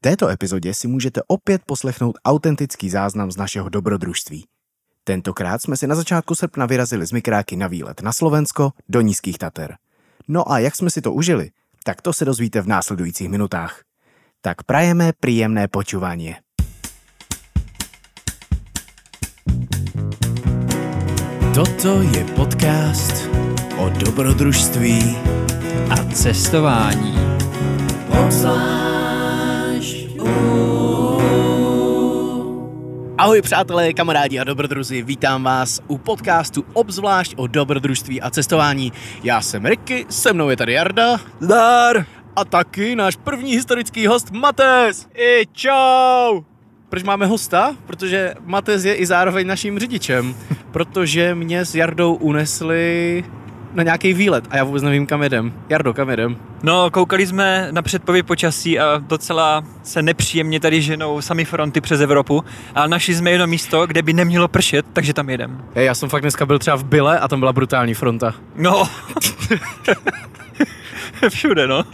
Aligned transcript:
této 0.00 0.28
epizodě 0.28 0.74
si 0.74 0.88
můžete 0.88 1.20
opět 1.26 1.62
poslechnout 1.66 2.18
autentický 2.24 2.90
záznam 2.90 3.32
z 3.32 3.36
našeho 3.36 3.68
dobrodružství. 3.68 4.46
Tentokrát 5.04 5.62
jsme 5.62 5.76
si 5.76 5.86
na 5.86 5.94
začátku 5.94 6.34
srpna 6.34 6.66
vyrazili 6.66 7.06
z 7.06 7.12
Mikráky 7.12 7.56
na 7.56 7.66
výlet 7.66 8.02
na 8.02 8.12
Slovensko 8.12 8.70
do 8.88 9.00
Nízkých 9.00 9.38
Tater. 9.38 9.76
No 10.28 10.52
a 10.52 10.58
jak 10.58 10.76
jsme 10.76 10.90
si 10.90 11.00
to 11.00 11.12
užili, 11.12 11.50
tak 11.84 12.02
to 12.02 12.12
se 12.12 12.24
dozvíte 12.24 12.60
v 12.60 12.66
následujících 12.66 13.28
minutách. 13.28 13.82
Tak 14.40 14.62
prajeme 14.62 15.12
příjemné 15.20 15.68
počúvanie. 15.68 16.36
Toto 21.54 22.02
je 22.02 22.24
podcast 22.24 23.28
o 23.78 23.88
dobrodružství 23.88 25.16
a 25.90 26.04
cestování. 26.12 27.18
Ahoj 33.18 33.42
přátelé, 33.42 33.92
kamarádi 33.92 34.38
a 34.38 34.44
dobrodruzi, 34.44 35.02
vítám 35.02 35.44
vás 35.44 35.80
u 35.86 35.98
podcastu 35.98 36.64
obzvlášť 36.72 37.34
o 37.36 37.46
dobrodružství 37.46 38.20
a 38.20 38.30
cestování. 38.30 38.92
Já 39.22 39.40
jsem 39.40 39.66
Ricky, 39.66 40.06
se 40.08 40.32
mnou 40.32 40.50
je 40.50 40.56
tady 40.56 40.72
Jarda. 40.72 41.20
Zdar! 41.40 42.06
A 42.36 42.44
taky 42.44 42.96
náš 42.96 43.16
první 43.16 43.52
historický 43.52 44.06
host 44.06 44.30
Mates. 44.30 45.08
I 45.14 45.46
čau! 45.52 46.42
Proč 46.88 47.02
máme 47.02 47.26
hosta? 47.26 47.76
Protože 47.86 48.34
Mates 48.44 48.84
je 48.84 48.94
i 48.94 49.06
zároveň 49.06 49.46
naším 49.46 49.78
řidičem, 49.78 50.34
protože 50.70 51.34
mě 51.34 51.64
s 51.64 51.74
Jardou 51.74 52.14
unesli 52.14 53.24
na 53.78 53.84
nějaký 53.84 54.12
výlet 54.12 54.44
a 54.50 54.56
já 54.56 54.64
vůbec 54.64 54.82
nevím, 54.82 55.06
kam 55.06 55.22
jedem. 55.22 55.52
Jardo, 55.68 55.94
kam 55.94 56.10
jedem? 56.10 56.36
No, 56.62 56.90
koukali 56.90 57.26
jsme 57.26 57.68
na 57.70 57.82
předpověď 57.82 58.26
počasí 58.26 58.78
a 58.78 59.02
docela 59.06 59.64
se 59.82 60.02
nepříjemně 60.02 60.60
tady 60.60 60.82
ženou 60.82 61.20
sami 61.20 61.44
fronty 61.44 61.80
přes 61.80 62.00
Evropu, 62.00 62.44
ale 62.74 62.88
našli 62.88 63.14
jsme 63.14 63.30
jedno 63.30 63.46
místo, 63.46 63.86
kde 63.86 64.02
by 64.02 64.12
nemělo 64.12 64.48
pršet, 64.48 64.86
takže 64.92 65.12
tam 65.14 65.30
jedem. 65.30 65.64
Hej, 65.74 65.86
já 65.86 65.94
jsem 65.94 66.08
fakt 66.08 66.22
dneska 66.22 66.46
byl 66.46 66.58
třeba 66.58 66.76
v 66.76 66.84
Byle 66.84 67.18
a 67.18 67.28
tam 67.28 67.40
byla 67.40 67.52
brutální 67.52 67.94
fronta. 67.94 68.34
No. 68.56 68.88
Všude, 71.28 71.66
no. 71.66 71.84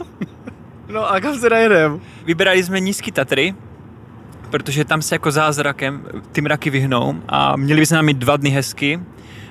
No 0.89 1.11
a 1.11 1.21
kam 1.21 1.39
se 1.39 1.57
jedem? 1.57 2.01
Vybrali 2.25 2.65
jsme 2.65 2.81
nízký 2.81 3.13
Tatry, 3.13 3.55
protože 4.51 4.85
tam 4.85 5.03
se 5.03 5.15
jako 5.15 5.31
zázrakem 5.31 6.05
ty 6.33 6.41
mraky 6.41 6.71
vyhnou 6.71 7.15
a 7.29 7.57
měli 7.57 7.81
bychom 7.81 7.95
nám 7.95 8.05
mít 8.05 8.17
dva 8.17 8.37
dny 8.37 8.51
hezky 8.51 9.01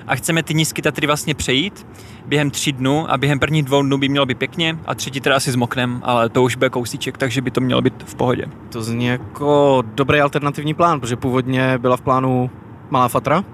a 0.06 0.16
chceme 0.16 0.42
ty 0.42 0.54
nízké 0.54 0.82
Tatry 0.82 1.06
vlastně 1.06 1.34
přejít 1.34 1.86
během 2.26 2.50
tří 2.50 2.72
dnů 2.72 3.12
a 3.12 3.16
během 3.16 3.38
prvních 3.38 3.64
dvou 3.64 3.82
dnů 3.82 3.98
by 3.98 4.08
mělo 4.08 4.26
být 4.26 4.38
pěkně 4.38 4.78
a 4.86 4.94
třetí 4.94 5.20
teda 5.20 5.36
asi 5.36 5.52
s 5.52 5.56
moknem, 5.56 6.00
ale 6.04 6.28
to 6.28 6.42
už 6.42 6.56
bude 6.56 6.70
kousíček, 6.70 7.18
takže 7.18 7.40
by 7.40 7.50
to 7.50 7.60
mělo 7.60 7.82
být 7.82 8.02
v 8.06 8.14
pohodě. 8.14 8.46
To 8.72 8.82
zní 8.82 9.06
jako 9.06 9.82
dobrý 9.94 10.20
alternativní 10.20 10.74
plán, 10.74 11.00
protože 11.00 11.16
původně 11.16 11.78
byla 11.78 11.96
v 11.96 12.00
plánu 12.00 12.50
Malá 12.90 13.08
Fatra 13.08 13.44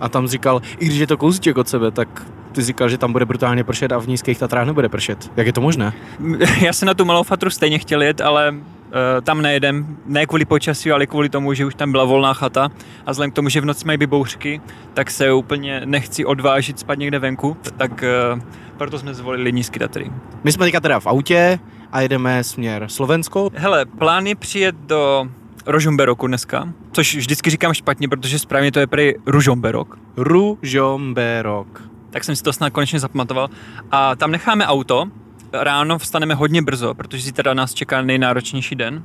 a 0.00 0.08
tam 0.08 0.28
říkal, 0.28 0.62
i 0.78 0.86
když 0.86 0.98
je 0.98 1.06
to 1.06 1.16
kousíček 1.16 1.58
od 1.58 1.68
sebe, 1.68 1.90
tak 1.90 2.26
ty 2.52 2.62
říkal, 2.62 2.88
že 2.88 2.98
tam 2.98 3.12
bude 3.12 3.24
brutálně 3.24 3.64
pršet 3.64 3.92
a 3.92 3.98
v 3.98 4.08
nízkých 4.08 4.38
Tatrách 4.38 4.66
nebude 4.66 4.88
pršet. 4.88 5.32
Jak 5.36 5.46
je 5.46 5.52
to 5.52 5.60
možné? 5.60 5.92
Já 6.60 6.72
jsem 6.72 6.86
na 6.86 6.94
tu 6.94 7.04
Malou 7.04 7.22
Fatru 7.22 7.50
stejně 7.50 7.78
chtěl 7.78 8.02
jet, 8.02 8.20
ale 8.20 8.54
Uh, 8.90 9.24
tam 9.24 9.42
nejedem, 9.42 9.96
ne 10.06 10.26
kvůli 10.26 10.44
počasí, 10.44 10.92
ale 10.92 11.06
kvůli 11.06 11.28
tomu, 11.28 11.54
že 11.54 11.66
už 11.66 11.74
tam 11.74 11.92
byla 11.92 12.04
volná 12.04 12.34
chata 12.34 12.68
a 13.06 13.10
vzhledem 13.10 13.30
k 13.30 13.34
tomu, 13.34 13.48
že 13.48 13.60
v 13.60 13.64
noci 13.64 13.86
mají 13.86 14.06
bouřky, 14.06 14.60
tak 14.94 15.10
se 15.10 15.32
úplně 15.32 15.82
nechci 15.84 16.24
odvážit 16.24 16.78
spát 16.78 16.98
někde 16.98 17.18
venku, 17.18 17.56
tak 17.76 18.04
uh, 18.34 18.40
proto 18.76 18.98
jsme 18.98 19.14
zvolili 19.14 19.52
nízký 19.52 19.78
Tatry. 19.78 20.10
My 20.44 20.52
jsme 20.52 20.66
teďka 20.66 20.80
teda 20.80 21.00
v 21.00 21.06
autě 21.06 21.58
a 21.92 22.00
jedeme 22.00 22.44
směr 22.44 22.84
Slovensko. 22.88 23.50
Hele, 23.54 23.84
plán 23.84 24.26
je 24.26 24.34
přijet 24.34 24.74
do 24.76 25.28
Rožomberoku 25.66 26.26
dneska, 26.26 26.68
což 26.92 27.16
vždycky 27.16 27.50
říkám 27.50 27.74
špatně, 27.74 28.08
protože 28.08 28.38
správně 28.38 28.72
to 28.72 28.80
je 28.80 28.86
prý 28.86 29.12
Ružomberok. 29.26 29.98
Ružomberok. 30.16 31.82
Tak 32.10 32.24
jsem 32.24 32.36
si 32.36 32.42
to 32.42 32.52
snad 32.52 32.70
konečně 32.70 33.00
zapamatoval. 33.00 33.50
A 33.90 34.16
tam 34.16 34.30
necháme 34.30 34.66
auto, 34.66 35.06
ráno 35.52 35.98
vstaneme 35.98 36.34
hodně 36.34 36.62
brzo, 36.62 36.94
protože 36.94 37.22
zítra 37.22 37.54
nás 37.54 37.74
čeká 37.74 38.02
nejnáročnější 38.02 38.74
den 38.74 39.02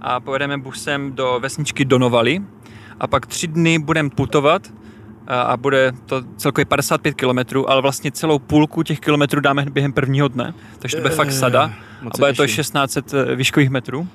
a 0.00 0.20
pojedeme 0.20 0.58
busem 0.58 1.12
do 1.12 1.38
vesničky 1.42 1.84
Donovali 1.84 2.42
a 3.00 3.06
pak 3.06 3.26
tři 3.26 3.46
dny 3.46 3.78
budeme 3.78 4.10
putovat 4.10 4.72
a 5.26 5.56
bude 5.56 5.92
to 6.06 6.22
celkově 6.36 6.64
55 6.64 7.14
km, 7.14 7.38
ale 7.66 7.82
vlastně 7.82 8.10
celou 8.10 8.38
půlku 8.38 8.82
těch 8.82 9.00
kilometrů 9.00 9.40
dáme 9.40 9.66
během 9.70 9.92
prvního 9.92 10.28
dne, 10.28 10.54
takže 10.78 10.96
to 10.96 11.02
bude 11.02 11.14
fakt 11.14 11.32
sada 11.32 11.72
a 12.14 12.18
bude 12.18 12.32
to 12.32 12.46
1600 12.46 13.14
eh, 13.14 13.36
výškových 13.36 13.70
metrů. 13.70 14.08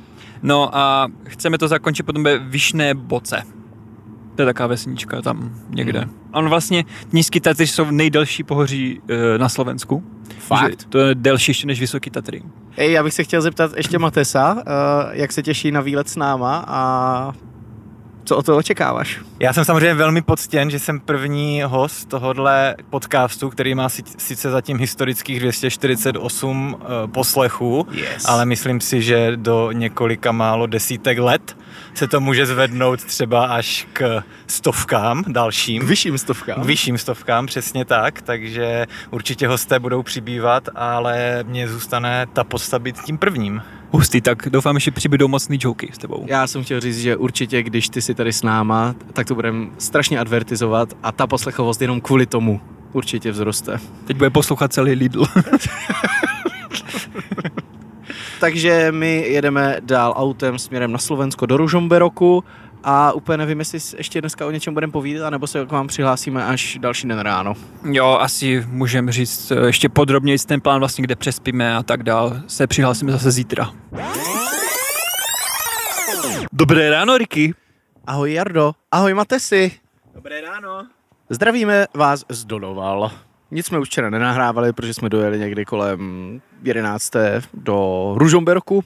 No 0.43 0.77
a 0.77 1.07
chceme 1.27 1.57
to 1.57 1.67
zakončit 1.67 2.03
potom 2.03 2.23
ve 2.23 2.37
Vyšné 2.37 2.93
Boce. 2.93 3.43
To 4.41 4.43
je 4.43 4.53
taková 4.53 4.67
vesnička 4.67 5.21
tam 5.21 5.51
někde. 5.69 5.99
Hmm. 5.99 6.13
On 6.33 6.49
vlastně, 6.49 6.85
nízký 7.13 7.39
Tatry 7.39 7.67
jsou 7.67 7.91
nejdelší 7.91 8.43
pohoří 8.43 9.01
e, 9.09 9.37
na 9.37 9.49
Slovensku. 9.49 10.03
Fakt? 10.39 10.85
To 10.89 10.99
je 10.99 11.15
delší 11.15 11.49
ještě 11.49 11.67
než 11.67 11.79
Vysoký 11.79 12.09
Tatry. 12.09 12.43
Ej, 12.77 12.91
já 12.91 13.03
bych 13.03 13.13
se 13.13 13.23
chtěl 13.23 13.41
zeptat 13.41 13.71
ještě 13.77 13.99
Matesa, 13.99 14.53
uh, 14.53 14.61
jak 15.11 15.31
se 15.31 15.43
těší 15.43 15.71
na 15.71 15.81
výlet 15.81 16.09
s 16.09 16.15
náma 16.15 16.65
a 16.67 17.31
co 18.23 18.37
o 18.37 18.43
to 18.43 18.57
očekáváš? 18.57 19.19
Já 19.39 19.53
jsem 19.53 19.65
samozřejmě 19.65 19.93
velmi 19.93 20.21
poctěn, 20.21 20.69
že 20.69 20.79
jsem 20.79 20.99
první 20.99 21.61
host 21.65 22.09
tohohle 22.09 22.75
podcastu, 22.89 23.49
který 23.49 23.75
má 23.75 23.89
sice 24.17 24.51
zatím 24.51 24.77
historických 24.77 25.39
248 25.39 26.73
uh, 26.73 27.11
poslechů, 27.11 27.87
yes. 27.91 28.25
ale 28.25 28.45
myslím 28.45 28.81
si, 28.81 29.01
že 29.01 29.31
do 29.35 29.71
několika 29.71 30.31
málo 30.31 30.67
desítek 30.67 31.17
let 31.19 31.57
se 31.93 32.07
to 32.07 32.21
může 32.21 32.45
zvednout 32.45 33.03
třeba 33.03 33.45
až 33.45 33.87
k 33.93 34.23
stovkám 34.47 35.23
dalším. 35.27 35.85
Vyšším 35.85 36.17
stovkám. 36.17 36.61
Vyšším 36.61 36.97
stovkám, 36.97 37.45
přesně 37.45 37.85
tak, 37.85 38.21
takže 38.21 38.87
určitě 39.11 39.47
hosté 39.47 39.79
budou 39.79 40.03
přibývat, 40.03 40.69
ale 40.75 41.43
mně 41.47 41.67
zůstane 41.67 42.27
ta 42.33 42.43
podsta 42.43 42.79
být 42.79 43.01
tím 43.01 43.17
prvním. 43.17 43.61
Hustý, 43.91 44.21
tak 44.21 44.49
doufám, 44.49 44.79
že 44.79 44.91
přibydou 44.91 45.27
mocný 45.27 45.57
joky 45.61 45.89
s 45.93 45.97
tebou. 45.97 46.25
Já 46.27 46.47
jsem 46.47 46.63
chtěl 46.63 46.79
říct, 46.79 46.99
že 46.99 47.15
určitě, 47.15 47.63
když 47.63 47.89
ty 47.89 48.01
si 48.01 48.15
tady 48.15 48.33
s 48.33 48.43
náma, 48.43 48.95
tak 49.13 49.27
to 49.27 49.35
budeme 49.35 49.67
strašně 49.77 50.19
advertizovat 50.19 50.93
a 51.03 51.11
ta 51.11 51.27
poslechovost 51.27 51.81
jenom 51.81 52.01
kvůli 52.01 52.25
tomu 52.25 52.61
určitě 52.93 53.31
vzroste. 53.31 53.79
Teď 54.05 54.17
bude 54.17 54.29
poslouchat 54.29 54.73
celý 54.73 54.91
Lidl. 54.91 55.25
Takže 58.41 58.91
my 58.91 59.25
jedeme 59.27 59.77
dál 59.79 60.13
autem 60.17 60.59
směrem 60.59 60.91
na 60.91 60.97
Slovensko 60.97 61.45
do 61.45 61.57
Ružomberoku 61.57 62.43
a 62.83 63.11
úplně 63.11 63.37
nevím, 63.37 63.59
jestli 63.59 63.79
ještě 63.97 64.21
dneska 64.21 64.45
o 64.45 64.51
něčem 64.51 64.73
budeme 64.73 64.91
povídat, 64.91 65.29
nebo 65.29 65.47
se 65.47 65.65
k 65.65 65.71
vám 65.71 65.87
přihlásíme 65.87 66.45
až 66.45 66.77
další 66.81 67.07
den 67.07 67.19
ráno. 67.19 67.53
Jo, 67.91 68.17
asi 68.21 68.65
můžeme 68.67 69.11
říct 69.11 69.51
eh, 69.51 69.65
ještě 69.65 69.89
podrobněji 69.89 70.39
ten 70.39 70.61
plán 70.61 70.79
vlastně, 70.79 71.01
kde 71.01 71.15
přespíme 71.15 71.75
a 71.75 71.83
tak 71.83 72.03
dál. 72.03 72.41
Se 72.47 72.67
přihlásíme 72.67 73.11
zase 73.11 73.31
zítra. 73.31 73.71
Dobré 76.53 76.89
ráno, 76.89 77.17
Ricky. 77.17 77.53
Ahoj 78.07 78.33
Jardo, 78.33 78.71
ahoj 78.91 79.13
Matesi. 79.13 79.71
Dobré 80.15 80.41
ráno. 80.41 80.87
Zdravíme 81.29 81.85
vás 81.93 82.25
z 82.29 82.45
Donoval. 82.45 83.11
Nic 83.51 83.65
jsme 83.65 83.79
už 83.79 83.87
včera 83.87 84.09
nenahrávali, 84.09 84.73
protože 84.73 84.93
jsme 84.93 85.09
dojeli 85.09 85.39
někdy 85.39 85.65
kolem 85.65 86.41
11. 86.63 87.11
do 87.53 88.11
Ružomberku. 88.17 88.83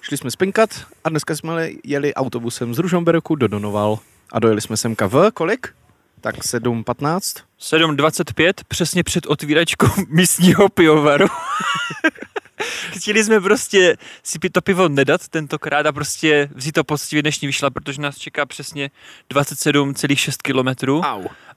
Šli 0.00 0.16
jsme 0.16 0.30
spinkat 0.30 0.70
a 1.04 1.08
dneska 1.08 1.36
jsme 1.36 1.68
jeli 1.84 2.14
autobusem 2.14 2.74
z 2.74 2.78
Ružomberku 2.78 3.34
do 3.34 3.48
Donoval 3.48 3.98
a 4.32 4.38
dojeli 4.38 4.60
jsme 4.60 4.76
semka 4.76 5.06
v 5.06 5.30
kolik? 5.34 5.74
Tak 6.20 6.38
7.15? 6.38 7.42
7.25, 7.60 8.52
přesně 8.68 9.02
před 9.02 9.26
otvíračkou 9.26 9.86
místního 10.08 10.68
pivovaru. 10.68 11.26
Chtěli 12.90 13.24
jsme 13.24 13.40
prostě 13.40 13.96
si 14.22 14.38
to 14.38 14.60
pivo 14.60 14.88
nedat 14.88 15.28
tentokrát 15.28 15.86
a 15.86 15.92
prostě 15.92 16.48
vzít 16.54 16.72
to 16.72 16.84
poctivě 16.84 17.22
dnešní 17.22 17.46
vyšla, 17.46 17.70
protože 17.70 18.02
nás 18.02 18.18
čeká 18.18 18.46
přesně 18.46 18.90
27,6 19.34 20.32
km 20.42 21.02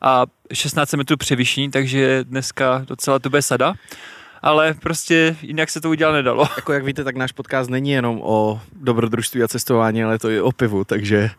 a 0.02 0.26
16 0.54 0.94
metrů 0.94 1.18
převyšení, 1.18 1.72
takže 1.72 2.24
dneska 2.24 2.86
docela 2.88 3.20
to 3.20 3.30
bude 3.30 3.42
sada 3.42 3.74
ale 4.46 4.74
prostě 4.74 5.36
jinak 5.42 5.70
se 5.70 5.82
to 5.82 5.90
udělat 5.90 6.12
nedalo. 6.12 6.48
Jako 6.56 6.74
jak 6.74 6.84
víte, 6.84 7.04
tak 7.04 7.16
náš 7.16 7.32
podcast 7.32 7.70
není 7.70 7.92
jenom 7.92 8.22
o 8.24 8.62
dobrodružství 8.74 9.44
a 9.44 9.48
cestování, 9.48 10.04
ale 10.04 10.20
to 10.20 10.30
i 10.30 10.42
o 10.42 10.52
pivu, 10.52 10.84
takže 10.84 11.30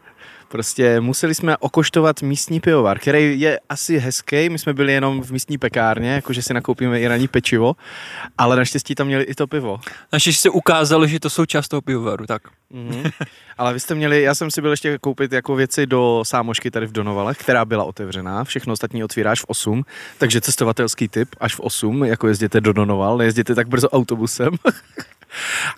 Prostě 0.48 1.00
museli 1.00 1.34
jsme 1.34 1.56
okoštovat 1.56 2.22
místní 2.22 2.60
pivovar, 2.60 2.98
který 2.98 3.40
je 3.40 3.60
asi 3.68 3.98
hezký. 3.98 4.48
My 4.48 4.58
jsme 4.58 4.74
byli 4.74 4.92
jenom 4.92 5.22
v 5.22 5.30
místní 5.30 5.58
pekárně, 5.58 6.10
jakože 6.10 6.42
si 6.42 6.54
nakoupíme 6.54 7.00
i 7.00 7.08
raní 7.08 7.28
pečivo, 7.28 7.76
ale 8.38 8.56
naštěstí 8.56 8.94
tam 8.94 9.06
měli 9.06 9.24
i 9.24 9.34
to 9.34 9.46
pivo. 9.46 9.80
Naštěstí 10.12 10.40
se 10.40 10.50
ukázalo, 10.50 11.06
že 11.06 11.20
to 11.20 11.30
jsou 11.30 11.46
část 11.46 11.68
toho 11.68 11.82
pivovaru, 11.82 12.26
tak. 12.26 12.42
Mm-hmm. 12.74 13.12
ale 13.58 13.72
vy 13.72 13.80
jste 13.80 13.94
měli, 13.94 14.22
já 14.22 14.34
jsem 14.34 14.50
si 14.50 14.60
byl 14.60 14.70
ještě 14.70 14.98
koupit 14.98 15.32
jako 15.32 15.54
věci 15.54 15.86
do 15.86 16.22
sámošky 16.26 16.70
tady 16.70 16.86
v 16.86 16.92
Donovalech, 16.92 17.38
která 17.38 17.64
byla 17.64 17.84
otevřená. 17.84 18.44
Všechno 18.44 18.72
ostatní 18.72 19.04
otvíráš 19.04 19.40
v 19.40 19.44
8, 19.48 19.84
takže 20.18 20.40
cestovatelský 20.40 21.08
typ 21.08 21.28
až 21.40 21.54
v 21.54 21.60
8, 21.60 22.04
jako 22.04 22.28
jezděte 22.28 22.60
do 22.60 22.72
Donoval, 22.72 23.18
nejezděte 23.18 23.54
tak 23.54 23.68
brzo 23.68 23.88
autobusem. 23.88 24.52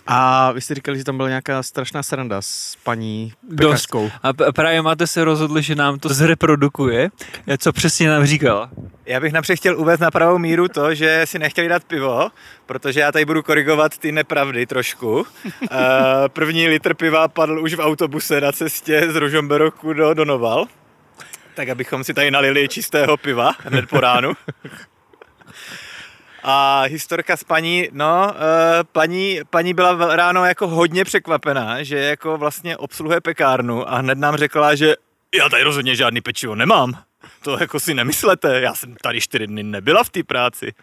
A 0.07 0.51
vy 0.51 0.61
jste 0.61 0.75
říkali, 0.75 0.97
že 0.97 1.03
tam 1.03 1.17
byla 1.17 1.29
nějaká 1.29 1.63
strašná 1.63 2.03
sranda 2.03 2.41
s 2.41 2.77
paní 2.83 3.33
Dost. 3.49 3.67
pekařkou. 3.69 4.11
A 4.23 4.33
p- 4.33 4.51
právě 4.51 4.81
máte 4.81 5.07
se 5.07 5.23
rozhodli, 5.23 5.63
že 5.63 5.75
nám 5.75 5.99
to 5.99 6.09
zreprodukuje, 6.09 7.09
co 7.57 7.73
přesně 7.73 8.09
nám 8.09 8.25
říkala. 8.25 8.69
Já 9.05 9.19
bych 9.19 9.33
napřed 9.33 9.55
chtěl 9.55 9.79
uvést 9.79 9.99
na 9.99 10.11
pravou 10.11 10.37
míru 10.37 10.67
to, 10.67 10.95
že 10.95 11.21
si 11.25 11.39
nechtěli 11.39 11.67
dát 11.67 11.83
pivo, 11.83 12.29
protože 12.65 12.99
já 12.99 13.11
tady 13.11 13.25
budu 13.25 13.43
korigovat 13.43 13.97
ty 13.97 14.11
nepravdy 14.11 14.65
trošku. 14.65 15.25
Eh, 15.71 16.29
První 16.29 16.67
litr 16.67 16.93
piva 16.93 17.27
padl 17.27 17.59
už 17.59 17.73
v 17.73 17.79
autobuse 17.79 18.41
na 18.41 18.51
cestě 18.51 19.07
z 19.11 19.15
Ružomberoku 19.15 19.93
do 19.93 20.13
Donoval. 20.13 20.65
Tak 21.55 21.69
abychom 21.69 22.03
si 22.03 22.13
tady 22.13 22.31
nalili 22.31 22.67
čistého 22.69 23.17
piva 23.17 23.51
hned 23.59 23.89
po 23.89 23.99
ránu. 23.99 24.33
A 26.43 26.81
historka 26.81 27.37
s 27.37 27.43
paní, 27.43 27.89
no, 27.91 28.33
eh, 28.35 28.83
paní, 28.91 29.39
paní 29.49 29.73
byla 29.73 30.15
ráno 30.15 30.45
jako 30.45 30.67
hodně 30.67 31.05
překvapená, 31.05 31.83
že 31.83 31.97
jako 31.99 32.37
vlastně 32.37 32.77
obsluhuje 32.77 33.21
pekárnu 33.21 33.91
a 33.93 33.97
hned 33.97 34.17
nám 34.17 34.35
řekla, 34.35 34.75
že 34.75 34.95
já 35.35 35.49
tady 35.49 35.63
rozhodně 35.63 35.95
žádný 35.95 36.21
pečivo 36.21 36.55
nemám. 36.55 36.93
To 37.43 37.57
jako 37.59 37.79
si 37.79 37.93
nemyslete, 37.93 38.61
já 38.61 38.75
jsem 38.75 38.95
tady 39.01 39.21
čtyři 39.21 39.47
dny 39.47 39.63
nebyla 39.63 40.03
v 40.03 40.09
té 40.09 40.23
práci. 40.23 40.73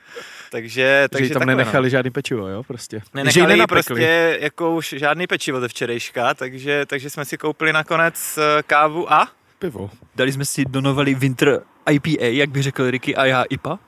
Takže, 0.50 1.06
Takže 1.08 1.08
takže 1.08 1.35
tam 1.35 1.41
takhle, 1.41 1.55
nenechali 1.55 1.91
žádný 1.91 2.11
pečivo, 2.11 2.49
jo, 2.49 2.62
prostě. 2.62 2.97
Že 2.99 3.05
Nenechali 3.14 3.47
nenapekli. 3.47 3.82
prostě 3.85 4.38
jako 4.41 4.70
už 4.75 4.94
žádný 4.99 5.26
pečivo 5.26 5.61
ze 5.61 5.69
včerejška, 5.69 6.35
takže, 6.35 6.87
takže 6.87 7.11
jsme 7.11 7.25
si 7.25 7.38
koupili 7.38 7.73
nakonec 7.73 8.38
eh, 8.38 8.62
kávu 8.62 9.12
a 9.12 9.29
Pivo. 9.58 9.91
Dali 10.17 10.32
jsme 10.32 10.44
si 10.44 10.64
do 10.64 10.81
novely 10.81 11.14
Winter 11.14 11.62
IPA, 11.91 12.25
jak 12.25 12.50
by 12.50 12.62
řekl 12.62 12.91
Ricky, 12.91 13.17
a 13.17 13.25
já 13.25 13.43
IPA. 13.43 13.79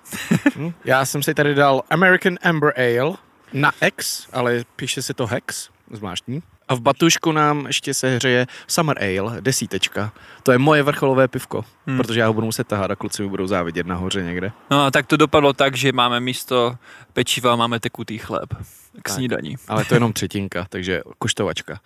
Hm? 0.56 0.72
Já 0.84 1.04
jsem 1.04 1.22
si 1.22 1.34
tady 1.34 1.54
dal 1.54 1.82
American 1.90 2.38
Amber 2.42 2.72
Ale 2.76 3.16
na 3.52 3.72
X, 3.86 4.28
ale 4.32 4.64
píše 4.76 5.02
se 5.02 5.14
to 5.14 5.26
Hex, 5.26 5.70
zvláštní. 5.90 6.42
A 6.68 6.74
v 6.74 6.80
batušku 6.80 7.32
nám 7.32 7.66
ještě 7.66 7.94
se 7.94 8.16
hřeje 8.16 8.46
Summer 8.66 8.98
Ale, 9.04 9.40
desítečka. 9.40 10.12
To 10.42 10.52
je 10.52 10.58
moje 10.58 10.82
vrcholové 10.82 11.28
pivko, 11.28 11.64
Hmm. 11.86 11.96
protože 11.96 12.20
já 12.20 12.26
ho 12.26 12.32
budu 12.34 12.46
muset 12.46 12.66
tahat 12.66 12.90
a 12.90 12.96
kluci 12.96 13.22
mi 13.22 13.28
budou 13.28 13.46
závidět 13.46 13.86
nahoře 13.86 14.22
někde. 14.22 14.52
No 14.70 14.84
a 14.84 14.90
tak 14.90 15.06
to 15.06 15.16
dopadlo 15.16 15.52
tak, 15.52 15.76
že 15.76 15.92
máme 15.92 16.20
místo 16.20 16.76
pečiva, 17.12 17.56
máme 17.56 17.80
tekutý 17.80 18.18
chléb 18.18 18.54
k 18.54 19.02
Tak. 19.02 19.08
snídaní. 19.14 19.56
Ale 19.68 19.84
to 19.84 19.94
je 19.94 19.96
jenom 19.96 20.12
třetinka, 20.12 20.66
takže 20.70 21.00
koštovačka. 21.18 21.80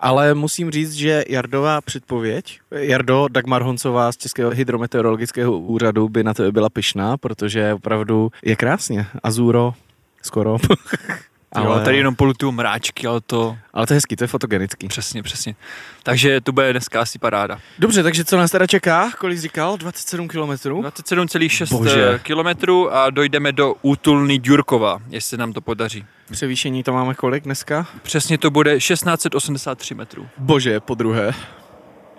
Ale 0.00 0.34
musím 0.34 0.70
říct, 0.70 0.92
že 0.92 1.24
Jardová 1.28 1.80
předpověď, 1.80 2.60
Jardo 2.70 3.26
Dagmar 3.30 3.62
Honcová 3.62 4.12
z 4.12 4.16
Českého 4.16 4.50
hydrometeorologického 4.50 5.58
úřadu 5.58 6.08
by 6.08 6.24
na 6.24 6.34
to 6.34 6.52
byla 6.52 6.68
pyšná, 6.70 7.16
protože 7.16 7.74
opravdu 7.74 8.30
je 8.44 8.56
krásně. 8.56 9.06
Azuro, 9.22 9.74
skoro. 10.22 10.56
Ale... 11.52 11.66
Jo, 11.66 11.84
tady 11.84 11.96
jenom 11.96 12.16
polutuju 12.16 12.52
mráčky, 12.52 13.06
ale 13.06 13.20
to 13.20 13.56
ale 13.72 13.86
to 13.86 13.92
je 13.92 13.96
hezký, 13.96 14.16
to 14.16 14.24
je 14.24 14.28
fotogenický. 14.28 14.88
přesně, 14.88 15.22
přesně. 15.22 15.54
Takže 16.02 16.40
to 16.40 16.52
bude 16.52 16.72
dneska 16.72 17.00
asi 17.00 17.18
paráda. 17.18 17.58
Dobře, 17.78 18.02
takže 18.02 18.24
co 18.24 18.36
nás 18.36 18.50
teda 18.50 18.66
čeká? 18.66 19.10
Kolik 19.18 19.38
říkal? 19.38 19.76
27 19.76 20.28
kilometrů? 20.28 20.82
27,6 20.82 21.78
Bože. 21.78 22.20
kilometrů 22.22 22.94
a 22.94 23.10
dojdeme 23.10 23.52
do 23.52 23.74
útulny 23.82 24.38
Ďurkova, 24.38 24.98
jestli 25.08 25.28
se 25.28 25.36
nám 25.36 25.52
to 25.52 25.60
podaří. 25.60 26.04
Převýšení 26.30 26.82
to 26.82 26.92
máme 26.92 27.14
kolik 27.14 27.44
dneska? 27.44 27.86
Přesně 28.02 28.38
to 28.38 28.50
bude 28.50 28.78
1683 28.78 29.94
metrů. 29.94 30.28
Bože, 30.38 30.80
po 30.80 30.94
druhé. 30.94 31.32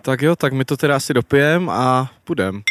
Tak 0.02 0.22
jo, 0.22 0.36
tak 0.36 0.54
my 0.54 0.66
to 0.66 0.78
teda 0.78 0.96
asi 0.96 1.14
dopijem 1.14 1.70
a 1.70 2.12
půjdem. 2.24 2.62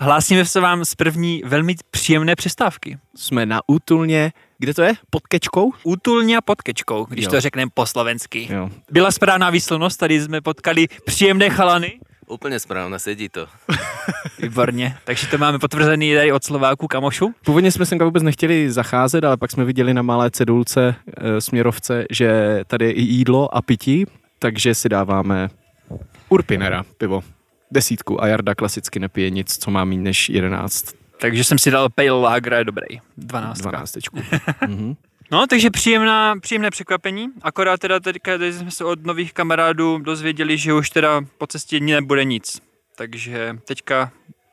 Hlásíme 0.00 0.44
se 0.44 0.60
vám 0.60 0.84
z 0.84 0.94
první 0.94 1.42
velmi 1.44 1.74
příjemné 1.90 2.36
přestávky. 2.36 2.98
Jsme 3.16 3.46
na 3.46 3.60
útulně, 3.66 4.32
kde 4.58 4.74
to 4.74 4.82
je? 4.82 4.94
Pod 5.10 5.26
kečkou? 5.26 5.72
Útulně 5.84 6.36
a 6.36 6.40
pod 6.40 6.62
kečkou, 6.62 7.04
když 7.04 7.24
Jo. 7.24 7.30
to 7.30 7.40
řekneme 7.40 7.70
po 7.74 7.86
slovensky. 7.86 8.48
Jo. 8.50 8.70
Byla 8.90 9.10
správná 9.10 9.50
výslovnost, 9.50 9.98
tady 10.00 10.20
jsme 10.20 10.40
potkali 10.40 10.86
příjemné 11.04 11.50
chalany. 11.50 12.00
Úplne 12.26 12.58
správne, 12.58 12.98
sedí 12.98 13.28
to. 13.28 13.46
Výborně. 14.42 14.96
Takže 15.04 15.26
to 15.26 15.38
máme 15.38 15.58
potvrzený 15.58 16.14
tady 16.14 16.32
od 16.32 16.44
Slováku 16.44 16.86
kamošu. 16.86 17.34
Původně 17.44 17.72
jsme 17.72 17.86
sem 17.86 17.98
vůbec 17.98 18.22
nechtěli 18.22 18.70
zacházet, 18.70 19.24
ale 19.24 19.36
pak 19.36 19.50
jsme 19.50 19.64
viděli 19.64 19.94
na 19.94 20.02
malé 20.02 20.30
cedulce 20.30 20.94
e, 21.16 21.40
směrovce, 21.40 22.04
že 22.10 22.60
tady 22.66 22.84
je 22.84 22.92
i 22.92 23.02
jídlo 23.02 23.54
a 23.56 23.62
pití, 23.62 24.04
takže 24.38 24.74
si 24.74 24.88
dáváme 24.88 25.48
Urpinera 26.28 26.84
pivo. 26.98 27.22
Desítku 27.70 28.22
a 28.22 28.26
Jarda 28.26 28.54
klasicky 28.54 28.98
nepije 28.98 29.30
nic, 29.30 29.58
co 29.58 29.70
má 29.70 29.84
méně 29.84 30.02
než 30.02 30.28
11, 30.28 30.94
Takže 31.20 31.44
jsem 31.44 31.58
si 31.58 31.70
dal 31.70 31.88
Pale 31.88 32.10
Lager, 32.10 32.52
je 32.52 32.64
dobrý. 32.64 32.86
12. 33.16 33.58
12. 33.58 33.94
mhm. 34.66 34.96
No, 35.30 35.46
takže 35.46 35.70
příjemná, 35.70 36.34
příjemné 36.40 36.70
překvapení. 36.70 37.28
Akorát 37.42 37.80
teda 37.80 38.00
teďka 38.00 38.38
tady 38.38 38.52
jsme 38.52 38.70
se 38.70 38.84
od 38.84 39.06
nových 39.06 39.32
kamarádů 39.32 39.98
dozvěděli, 39.98 40.58
že 40.58 40.72
už 40.72 40.90
teda 40.90 41.20
po 41.38 41.46
cestě 41.46 41.80
nebude 41.80 42.24
nic. 42.24 42.60
Takže 42.96 43.58
teďka 43.64 44.10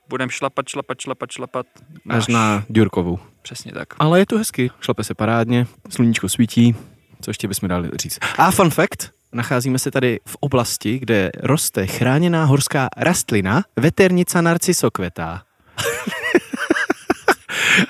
budeme 0.09 0.31
šlapat, 0.31 0.69
šlapat, 0.69 0.99
šlapat, 0.99 1.31
šlapat. 1.31 1.65
Až 2.09 2.27
na 2.27 2.63
Ďurkovu. 2.69 3.19
Přesně 3.41 3.71
tak. 3.71 3.87
Ale 3.99 4.19
je 4.19 4.25
to 4.25 4.37
hezky, 4.37 4.71
šlape 4.81 5.03
se 5.03 5.13
parádně, 5.13 5.67
sluníčko 5.89 6.29
svítí, 6.29 6.75
co 7.21 7.29
ještě 7.29 7.47
bychom 7.47 7.69
dali 7.69 7.89
říct. 7.95 8.19
A 8.37 8.51
fun 8.51 8.69
fact, 8.69 9.11
nacházíme 9.33 9.79
se 9.79 9.91
tady 9.91 10.19
v 10.25 10.35
oblasti, 10.39 10.99
kde 10.99 11.31
roste 11.39 11.87
chráněná 11.87 12.45
horská 12.45 12.87
rastlina 12.97 13.63
veternica 13.75 14.41
narcisokvetá. 14.41 15.43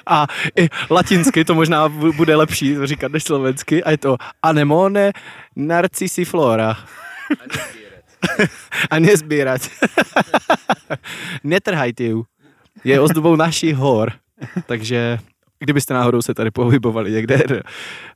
A 0.07 0.27
i 0.57 0.69
latinsky 0.89 1.45
to 1.45 1.55
možná 1.55 1.89
bu- 1.89 2.13
bude 2.13 2.35
lepší 2.35 2.75
říkat 2.83 3.11
než 3.11 3.23
slovensky 3.23 3.83
a 3.83 3.91
je 3.91 3.97
to 3.97 4.17
anemone 4.43 5.11
narcisiflora. 5.55 6.77
A 8.89 8.99
nezbírat. 8.99 9.61
Netrhajte 11.43 12.03
ju. 12.03 12.25
Je 12.83 12.99
ozdobou 12.99 13.35
našich 13.35 13.75
hor. 13.75 14.11
Takže 14.65 15.19
kdybyste 15.63 15.93
náhodou 15.93 16.21
se 16.21 16.33
tady 16.33 16.51
pohybovali 16.51 17.11
někde 17.11 17.43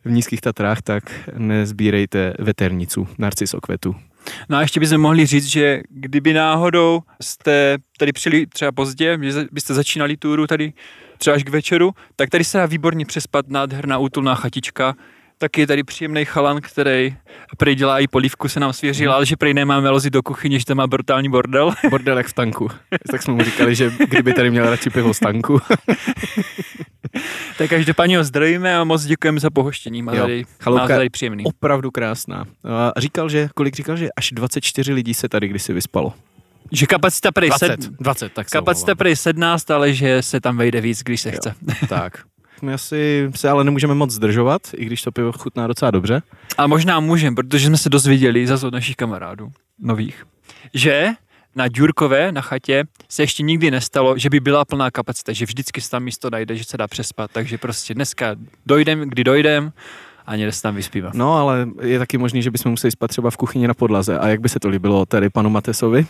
v 0.06 0.12
nízkých 0.12 0.42
Tatrách, 0.42 0.82
tak 0.82 1.04
nezbírejte 1.38 2.34
veternicu, 2.40 3.08
narcisokvetu. 3.18 3.96
No 4.50 4.58
a 4.58 4.62
ještě 4.62 4.80
bychom 4.80 4.98
mohli 4.98 5.26
říct, 5.26 5.46
že 5.46 5.82
kdyby 5.90 6.34
náhodou 6.34 7.02
jste 7.22 7.78
tady 8.00 8.12
přijeli 8.12 8.46
třeba 8.46 8.72
pozdě, 8.72 9.18
byste 9.52 9.74
začínali 9.74 10.18
túru 10.18 10.48
tady 10.48 10.74
třeba 11.18 11.36
až 11.36 11.44
k 11.44 11.50
večeru, 11.50 11.92
tak 12.16 12.30
tady 12.30 12.44
se 12.44 12.58
dá 12.58 12.66
výborně 12.66 13.06
přespat 13.06 13.48
nádherná 13.48 13.98
útulná 13.98 14.36
chatička, 14.36 14.96
Taky 15.39 15.62
je 15.62 15.68
tady 15.68 15.84
příjemný 15.84 16.25
chalan, 16.25 16.62
který 16.62 17.16
prej 17.57 17.75
dělá 17.75 18.00
i 18.00 18.07
polívku, 18.07 18.48
se 18.50 18.60
nám 18.60 18.74
svěřil, 18.74 19.13
ale 19.13 19.25
že 19.25 19.36
prej 19.38 19.53
nemáme 19.53 19.89
lozit 19.89 20.13
do 20.13 20.24
kuchyně, 20.24 20.60
že 20.60 20.65
tam 20.65 20.77
má 20.77 20.88
brutální 20.88 21.29
bordel. 21.29 21.74
Bordelek 21.89 22.27
v 22.27 22.34
tanku. 22.34 22.70
Tak 23.12 23.24
jsme 23.24 23.34
mu 23.34 23.44
říkali, 23.44 23.75
že 23.75 23.91
kdyby 24.10 24.34
tady 24.34 24.51
měl 24.51 24.70
radši 24.70 24.89
pivo 24.89 25.13
z 25.13 25.20
tanku. 25.20 25.60
tak 27.58 27.70
každopádně 27.70 28.17
ho 28.17 28.24
zdravíme 28.24 28.77
a 28.77 28.84
moc 28.84 29.03
děkujeme 29.03 29.39
za 29.39 29.50
pohoštění. 29.50 30.01
Má 30.01 30.12
tady, 30.15 30.46
má 30.70 30.88
tady 30.88 31.10
příjemný. 31.10 31.44
Opravdu 31.44 31.91
krásná. 31.91 32.46
A 32.96 33.00
říkal, 33.00 33.29
že, 33.29 33.50
kolik 33.56 33.75
říkal, 33.75 33.98
že 33.98 34.10
až 34.17 34.32
24 34.32 34.94
lidí 34.94 35.13
se 35.13 35.29
tady 35.29 35.48
kdysi 35.48 35.74
vyspalo. 35.74 36.13
Že 36.72 36.86
kapacita 36.86 37.32
prej 37.32 37.50
20, 37.50 37.67
sed, 37.67 37.79
20, 37.79 38.34
tak 38.34 38.48
kapacita 38.48 38.96
prej 38.96 39.15
17, 39.15 39.72
ale 39.72 39.94
že 39.94 40.22
se 40.22 40.41
tam 40.41 40.58
vejde 40.58 40.82
víc, 40.82 41.03
když 41.03 41.22
se 41.22 41.29
Jo. 41.29 41.36
chce. 41.36 41.56
Tak. 41.89 42.17
My 42.62 42.74
asi 42.74 43.32
se 43.36 43.50
ale 43.50 43.64
nemůžeme 43.64 43.94
moc 43.94 44.12
zdržovat, 44.12 44.62
i 44.76 44.86
když 44.86 45.02
to 45.02 45.12
pivo 45.12 45.32
chutná 45.32 45.68
docela 45.68 45.92
dobře. 45.92 46.22
Ale 46.58 46.68
možná 46.68 47.00
můžeme, 47.00 47.36
protože 47.36 47.68
jsme 47.68 47.78
se 47.78 47.90
dozvěděli 47.90 48.48
zase 48.48 48.68
od 48.68 48.74
našich 48.74 48.96
kamarádů 48.96 49.52
nových, 49.80 50.26
že 50.74 51.10
na 51.56 51.68
Ďurkové, 51.68 52.32
na 52.32 52.42
chatě, 52.42 52.84
se 53.10 53.24
ještě 53.24 53.44
nikdy 53.44 53.72
nestalo, 53.72 54.18
že 54.18 54.30
by 54.30 54.40
byla 54.40 54.66
plná 54.66 54.92
kapacita, 54.92 55.34
že 55.34 55.46
vždycky 55.46 55.82
se 55.82 55.90
tam 55.90 56.04
místo 56.04 56.30
najde, 56.30 56.56
že 56.56 56.64
se 56.64 56.78
dá 56.78 56.88
přespat, 56.88 57.32
takže 57.34 57.58
prostě 57.58 57.94
dneska 57.94 58.36
dojdem, 58.66 59.10
kdy 59.10 59.24
dojdem 59.24 59.72
a 60.26 60.36
někde 60.36 60.52
se 60.52 60.62
tam 60.62 60.76
vyspívat. 60.76 61.14
No, 61.14 61.34
ale 61.34 61.68
je 61.82 62.00
taky 62.00 62.18
možný, 62.18 62.42
že 62.42 62.52
bychom 62.52 62.72
museli 62.72 62.92
spát 62.92 63.08
třeba 63.08 63.32
v 63.32 63.38
kuchyni 63.38 63.68
na 63.68 63.74
podlaze. 63.74 64.20
A 64.20 64.28
jak 64.28 64.42
by 64.42 64.50
se 64.50 64.60
to 64.60 64.70
líbilo 64.70 65.06
tady 65.06 65.30
panu 65.30 65.50
Matesovi? 65.50 66.06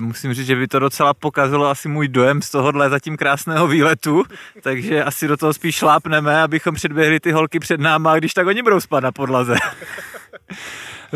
Musím 0.00 0.34
říct, 0.34 0.46
že 0.46 0.56
by 0.56 0.68
to 0.68 0.78
docela 0.78 1.14
pokazilo 1.14 1.66
asi 1.66 1.88
můj 1.88 2.08
dojem 2.08 2.42
z 2.42 2.50
tohohle 2.50 2.90
zatím 2.90 3.16
krásného 3.16 3.66
výletu, 3.66 4.24
takže 4.62 5.04
asi 5.04 5.28
do 5.28 5.36
toho 5.36 5.54
spíš 5.54 5.74
šlápneme, 5.74 6.42
abychom 6.42 6.74
předběhli 6.74 7.20
ty 7.20 7.32
holky 7.32 7.58
před 7.58 7.80
náma, 7.80 8.18
když 8.18 8.34
tak 8.34 8.46
oni 8.46 8.62
budou 8.62 8.80
spát 8.80 9.00
na 9.00 9.12
podlaze. 9.12 9.54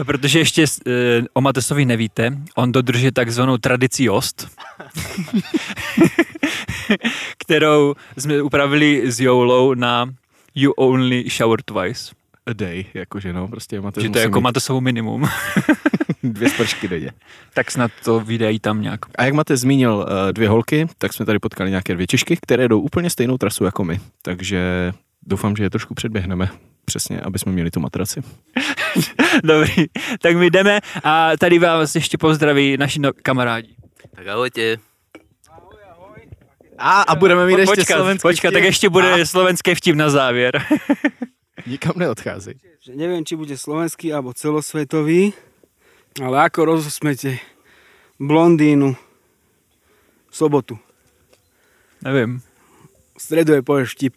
Protože 0.04 0.38
ještě 0.38 0.62
e, 0.62 1.22
o 1.32 1.40
Matesovi 1.40 1.84
nevíte, 1.84 2.38
on 2.54 2.72
dodržuje 2.72 3.12
takzvanou 3.12 3.56
tradici 3.56 4.04
Jost, 4.04 4.48
kterou 7.38 7.94
jsme 8.16 8.42
upravili 8.42 9.12
s 9.12 9.20
Joulou 9.20 9.74
na 9.74 10.06
You 10.54 10.72
Only 10.72 11.24
Shower 11.30 11.62
Twice. 11.62 12.17
A 12.48 12.52
day, 12.52 12.84
jakože 12.94 13.32
no, 13.32 13.48
prostě 13.48 13.80
Mates 13.80 14.04
že 14.04 14.10
to 14.10 14.18
jako 14.18 14.40
mít 14.40 14.44
Matesovo 14.44 14.80
minimum. 14.80 15.28
dvě 16.22 16.50
spršky 16.50 16.88
denně. 16.88 17.10
tak 17.54 17.70
snad 17.70 17.90
to 18.04 18.20
vydají 18.20 18.58
tam 18.58 18.82
nějak. 18.82 19.00
A 19.18 19.24
jak 19.24 19.34
máte 19.34 19.56
zmínil 19.56 19.94
uh, 19.94 20.32
dvě 20.32 20.48
holky, 20.48 20.86
tak 20.98 21.12
jsme 21.12 21.26
tady 21.26 21.38
potkali 21.38 21.70
nějaké 21.70 21.94
dvě 21.94 22.06
Češky, 22.06 22.36
které 22.42 22.68
jdou 22.68 22.80
úplně 22.80 23.10
stejnou 23.10 23.38
trasu 23.38 23.64
jako 23.64 23.84
my. 23.84 24.00
Takže 24.22 24.92
doufám, 25.26 25.56
že 25.56 25.62
je 25.62 25.70
trošku 25.70 25.94
předběhneme. 25.94 26.48
Přesně, 26.84 27.20
aby 27.20 27.38
jsme 27.38 27.52
měli 27.52 27.70
tu 27.70 27.80
matraci. 27.80 28.20
Dobrý, 29.44 29.84
tak 30.20 30.36
my 30.36 30.50
jdeme 30.50 30.80
a 31.04 31.30
tady 31.38 31.58
vás 31.58 31.94
ještě 31.94 32.18
pozdraví 32.18 32.76
naši 32.76 33.00
no- 33.00 33.12
kamarádi. 33.22 33.74
Tak 34.16 34.26
ahojte. 34.26 34.76
A, 36.78 37.02
a 37.02 37.14
budeme 37.14 37.46
mít 37.46 37.58
ještě 37.58 37.74
počkat, 37.76 37.96
slovenský 37.96 38.28
počkat, 38.28 38.50
tak 38.50 38.62
ještě 38.62 38.88
bude 38.88 39.26
slovenský 39.26 39.74
vtip 39.74 39.96
na 39.96 40.10
závěr. 40.10 40.62
Nikam 41.68 41.92
neodcházej. 42.00 42.56
že 42.80 42.96
neviem, 42.96 43.20
či 43.20 43.36
bude 43.36 43.52
slovenský 43.52 44.08
alebo 44.08 44.32
celosvetový, 44.32 45.36
ale 46.16 46.36
ako 46.48 46.64
rozosmete 46.64 47.36
blondínu 48.16 48.96
v 50.28 50.34
sobotu. 50.34 50.80
Nevím. 52.00 52.40
V 53.18 53.20
stredu 53.22 53.52
je 53.52 53.62
povieš 53.62 53.92
vtip. 53.92 54.16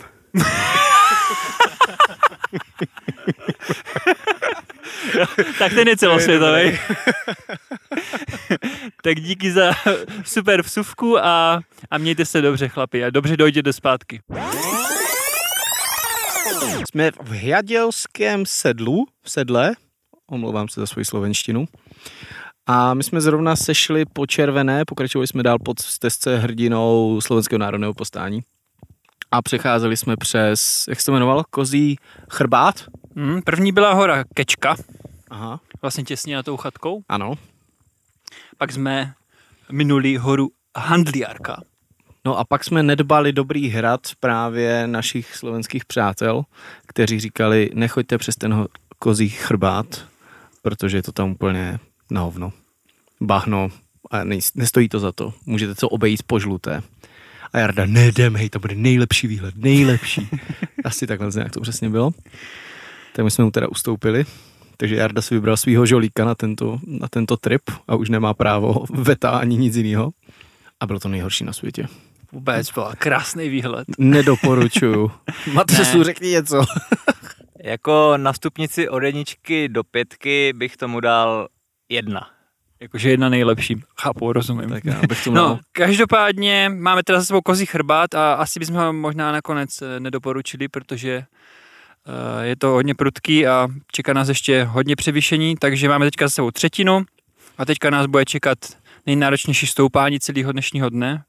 Tak 5.60 5.74
ten 5.74 5.88
je 5.88 5.98
celosvětový. 5.98 6.80
tak 9.04 9.20
díky 9.20 9.52
za 9.52 9.72
super 10.24 10.62
vsuvku 10.62 11.20
a, 11.20 11.60
a 11.92 11.98
mějte 11.98 12.26
se 12.26 12.42
dobře, 12.42 12.68
chlapi. 12.68 13.04
A 13.04 13.10
dobře 13.10 13.38
dojděte 13.38 13.74
zpátky. 13.74 14.22
Jsme 16.90 17.12
v 17.12 17.32
Hjadělském 17.32 18.46
sedlu, 18.46 19.06
v 19.24 19.32
sedle, 19.32 19.72
omlouvám 20.28 20.68
se 20.68 20.80
za 20.80 20.88
svoji 20.88 21.06
slovenštinu. 21.06 21.66
A 22.66 22.94
my 22.94 23.04
jsme 23.04 23.22
zrovna 23.22 23.56
sešli 23.56 24.06
po 24.06 24.26
červené, 24.26 24.86
pokračovali 24.86 25.28
jsme 25.28 25.44
dál 25.44 25.60
pod 25.60 25.80
stezce 25.80 26.38
hrdinou 26.38 27.22
Slovenského 27.22 27.60
národného 27.60 27.94
postání. 27.94 28.42
A 29.32 29.42
přecházeli 29.42 29.98
jsme 29.98 30.18
přes, 30.18 30.86
jak 30.88 31.00
se 31.02 31.06
to 31.06 31.12
jmenoval, 31.12 31.44
Kozí 31.50 31.96
chrbát? 32.30 32.76
Hmm, 33.16 33.42
první 33.42 33.72
byla 33.72 33.94
hora 33.94 34.24
Kečka, 34.34 34.76
Aha. 35.30 35.60
vlastně 35.82 36.04
těsně 36.04 36.36
na 36.36 36.44
tou 36.44 36.58
chatkou. 36.58 37.02
Ano. 37.10 37.34
Pak 38.58 38.72
jsme 38.72 39.14
minuli 39.72 40.18
horu 40.18 40.50
Handliárka. 40.78 41.62
No 42.26 42.38
a 42.38 42.44
pak 42.46 42.64
jsme 42.64 42.84
nedbali 42.84 43.34
dobrý 43.34 43.70
hrad 43.70 44.08
právě 44.20 44.88
našich 44.88 45.36
slovenských 45.36 45.86
přátel, 45.86 46.44
kteří 46.88 47.20
říkali, 47.20 47.70
nechoďte 47.74 48.18
přes 48.18 48.36
ten 48.36 48.68
kozí 49.00 49.30
chrbát, 49.30 50.06
protože 50.62 50.98
je 50.98 51.04
to 51.04 51.12
tam 51.12 51.32
úplně 51.32 51.80
na 52.12 52.22
hovno. 52.22 52.54
Bahno 53.22 53.70
a 54.12 54.24
nej- 54.24 54.52
nestojí 54.56 54.90
to 54.90 55.00
za 55.00 55.12
to. 55.12 55.34
Můžete 55.46 55.76
to 55.76 55.90
obejít 55.90 56.24
po 56.24 56.40
žluté. 56.40 56.82
A 57.54 57.60
Jarda, 57.60 57.86
nedem, 57.86 58.36
hej, 58.36 58.50
to 58.50 58.60
bude 58.60 58.76
nejlepší 58.76 59.28
výhled, 59.28 59.56
nejlepší. 59.58 60.30
Asi 60.84 61.08
takhle 61.08 61.30
nějak 61.36 61.52
to 61.52 61.62
přesně 61.62 61.90
bylo. 61.90 62.12
Tak 63.14 63.26
my 63.26 63.32
jsme 63.32 63.44
mu 63.44 63.52
teda 63.52 63.68
ustoupili. 63.68 64.26
Takže 64.78 64.96
Jarda 64.96 65.22
si 65.22 65.34
vybral 65.36 65.58
svého 65.58 65.86
žolíka 65.86 66.26
na 66.26 66.36
tento, 66.36 66.80
na 66.88 67.08
tento 67.08 67.38
trip 67.38 67.62
a 67.88 67.96
už 67.96 68.10
nemá 68.10 68.34
právo 68.34 68.86
veta 68.90 69.30
ani 69.30 69.58
nic 69.58 69.76
jiného. 69.76 70.12
A 70.80 70.86
bylo 70.86 71.00
to 71.00 71.10
nejhorší 71.10 71.44
na 71.44 71.54
světě. 71.54 71.88
Vůbec 72.32 72.72
byl 72.72 72.92
krásný 72.98 73.50
výhled. 73.50 73.88
Nedoporučuju. 73.98 75.12
Matřesu, 75.54 76.04
řekni 76.04 76.30
něco. 76.30 76.66
Jako 77.64 78.14
na 78.18 78.34
stupnici 78.34 78.90
od 78.90 79.04
jedničky 79.04 79.70
do 79.70 79.84
pětky 79.84 80.54
bych 80.56 80.78
tomu 80.78 81.00
dal 81.00 81.48
jedna. 81.90 82.30
Jakože 82.80 83.10
jedna 83.10 83.30
nejlepší. 83.30 83.82
Chápu, 84.02 84.34
rozumím. 84.34 84.70
Tak 84.70 84.86
já 84.86 85.02
bych 85.10 85.24
tomu 85.24 85.36
No, 85.36 85.44
dal- 85.48 85.60
každopádně 85.72 86.72
máme 86.78 87.04
teda 87.04 87.20
za 87.20 87.26
sebou 87.26 87.42
kozí 87.42 87.66
chrbát 87.66 88.16
a 88.16 88.34
asi 88.34 88.60
bychom 88.60 88.76
ho 88.76 88.94
možná 88.94 89.32
nakonec 89.32 89.82
eh, 89.82 90.00
nedoporučili, 90.00 90.68
protože 90.68 91.12
eh, 92.42 92.46
je 92.46 92.56
to 92.56 92.68
hodně 92.68 92.96
prudký 92.96 93.48
a 93.48 93.68
čeká 93.92 94.14
nás 94.14 94.28
ještě 94.30 94.64
hodně 94.64 94.96
převýšení, 94.96 95.56
takže 95.60 95.90
máme 95.90 96.06
teďka 96.06 96.26
za 96.26 96.30
sebou 96.30 96.52
třetinu 96.52 97.04
a 97.58 97.66
teďka 97.66 97.90
nás 97.90 98.06
bude 98.06 98.26
čekat 98.26 98.58
nejnáročnější 99.06 99.68
stoupání 99.68 100.20
celého 100.20 100.52
dnešního 100.52 100.90
dne, 100.90 101.24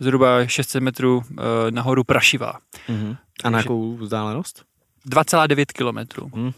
zhruba 0.00 0.46
600 0.46 0.82
metrů 0.82 1.22
eh, 1.30 1.70
nahoru 1.70 2.04
Prašivá. 2.04 2.52
Mhm. 2.88 3.16
A 3.44 3.50
na 3.50 3.58
jakou 3.58 3.96
vzdálenost? 3.96 4.64
2,9 5.08 5.64
kilometrů. 5.74 6.30
Hmm. 6.34 6.52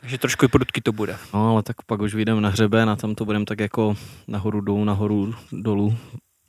Takže 0.00 0.18
trošku 0.18 0.48
prudký 0.48 0.80
to 0.80 0.92
bude. 0.92 1.16
No, 1.34 1.50
ale 1.50 1.62
tak 1.62 1.82
pak 1.82 2.00
už 2.00 2.14
vyjdeme 2.14 2.40
na 2.40 2.48
hřeben 2.48 2.90
a 2.90 2.96
tam 2.96 3.14
to 3.14 3.24
budeme 3.24 3.44
tak 3.44 3.60
jako 3.60 3.96
nahoru 4.28 4.60
dolů, 4.60 4.84
nahoru 4.84 5.34
dolů. 5.52 5.96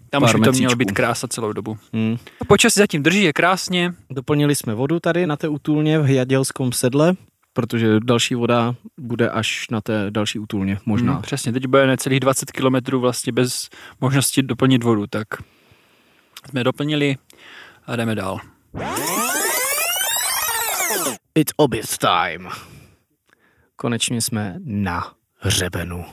Tam 0.09 0.23
už 0.23 0.33
by 0.33 0.41
to 0.41 0.51
mělo 0.51 0.75
být 0.75 0.91
krása 0.91 1.27
celou 1.27 1.53
dobu. 1.53 1.77
Hmm. 1.93 2.17
Počasí 2.47 2.79
zatím 2.79 3.03
drží, 3.03 3.23
je 3.23 3.33
krásně. 3.33 3.93
Doplnili 4.09 4.55
jsme 4.55 4.73
vodu 4.73 4.99
tady 4.99 5.27
na 5.27 5.35
té 5.35 5.47
útulně 5.47 5.99
v 5.99 6.09
Jadělskom 6.09 6.71
sedle, 6.71 7.15
protože 7.53 7.99
další 7.99 8.35
voda 8.35 8.75
bude 8.99 9.29
až 9.29 9.67
na 9.71 9.81
té 9.81 10.05
další 10.09 10.39
útulně, 10.39 10.77
možná. 10.85 11.13
Hmm, 11.13 11.21
přesně, 11.21 11.53
teď 11.53 11.67
bude 11.67 11.87
necelých 11.87 12.19
20 12.19 12.51
km 12.51 12.97
vlastně 12.97 13.33
bez 13.33 13.69
možnosti 14.01 14.41
doplnit 14.43 14.83
vodu, 14.83 15.07
tak 15.07 15.27
jsme 16.49 16.63
doplnili 16.63 17.17
a 17.85 17.95
jdeme 17.95 18.15
dál. 18.15 18.39
It's 21.35 21.53
obit 21.57 21.97
time. 21.97 22.49
Konečně 23.75 24.21
jsme 24.21 24.55
na 24.65 25.13
hřebenu. 25.37 26.05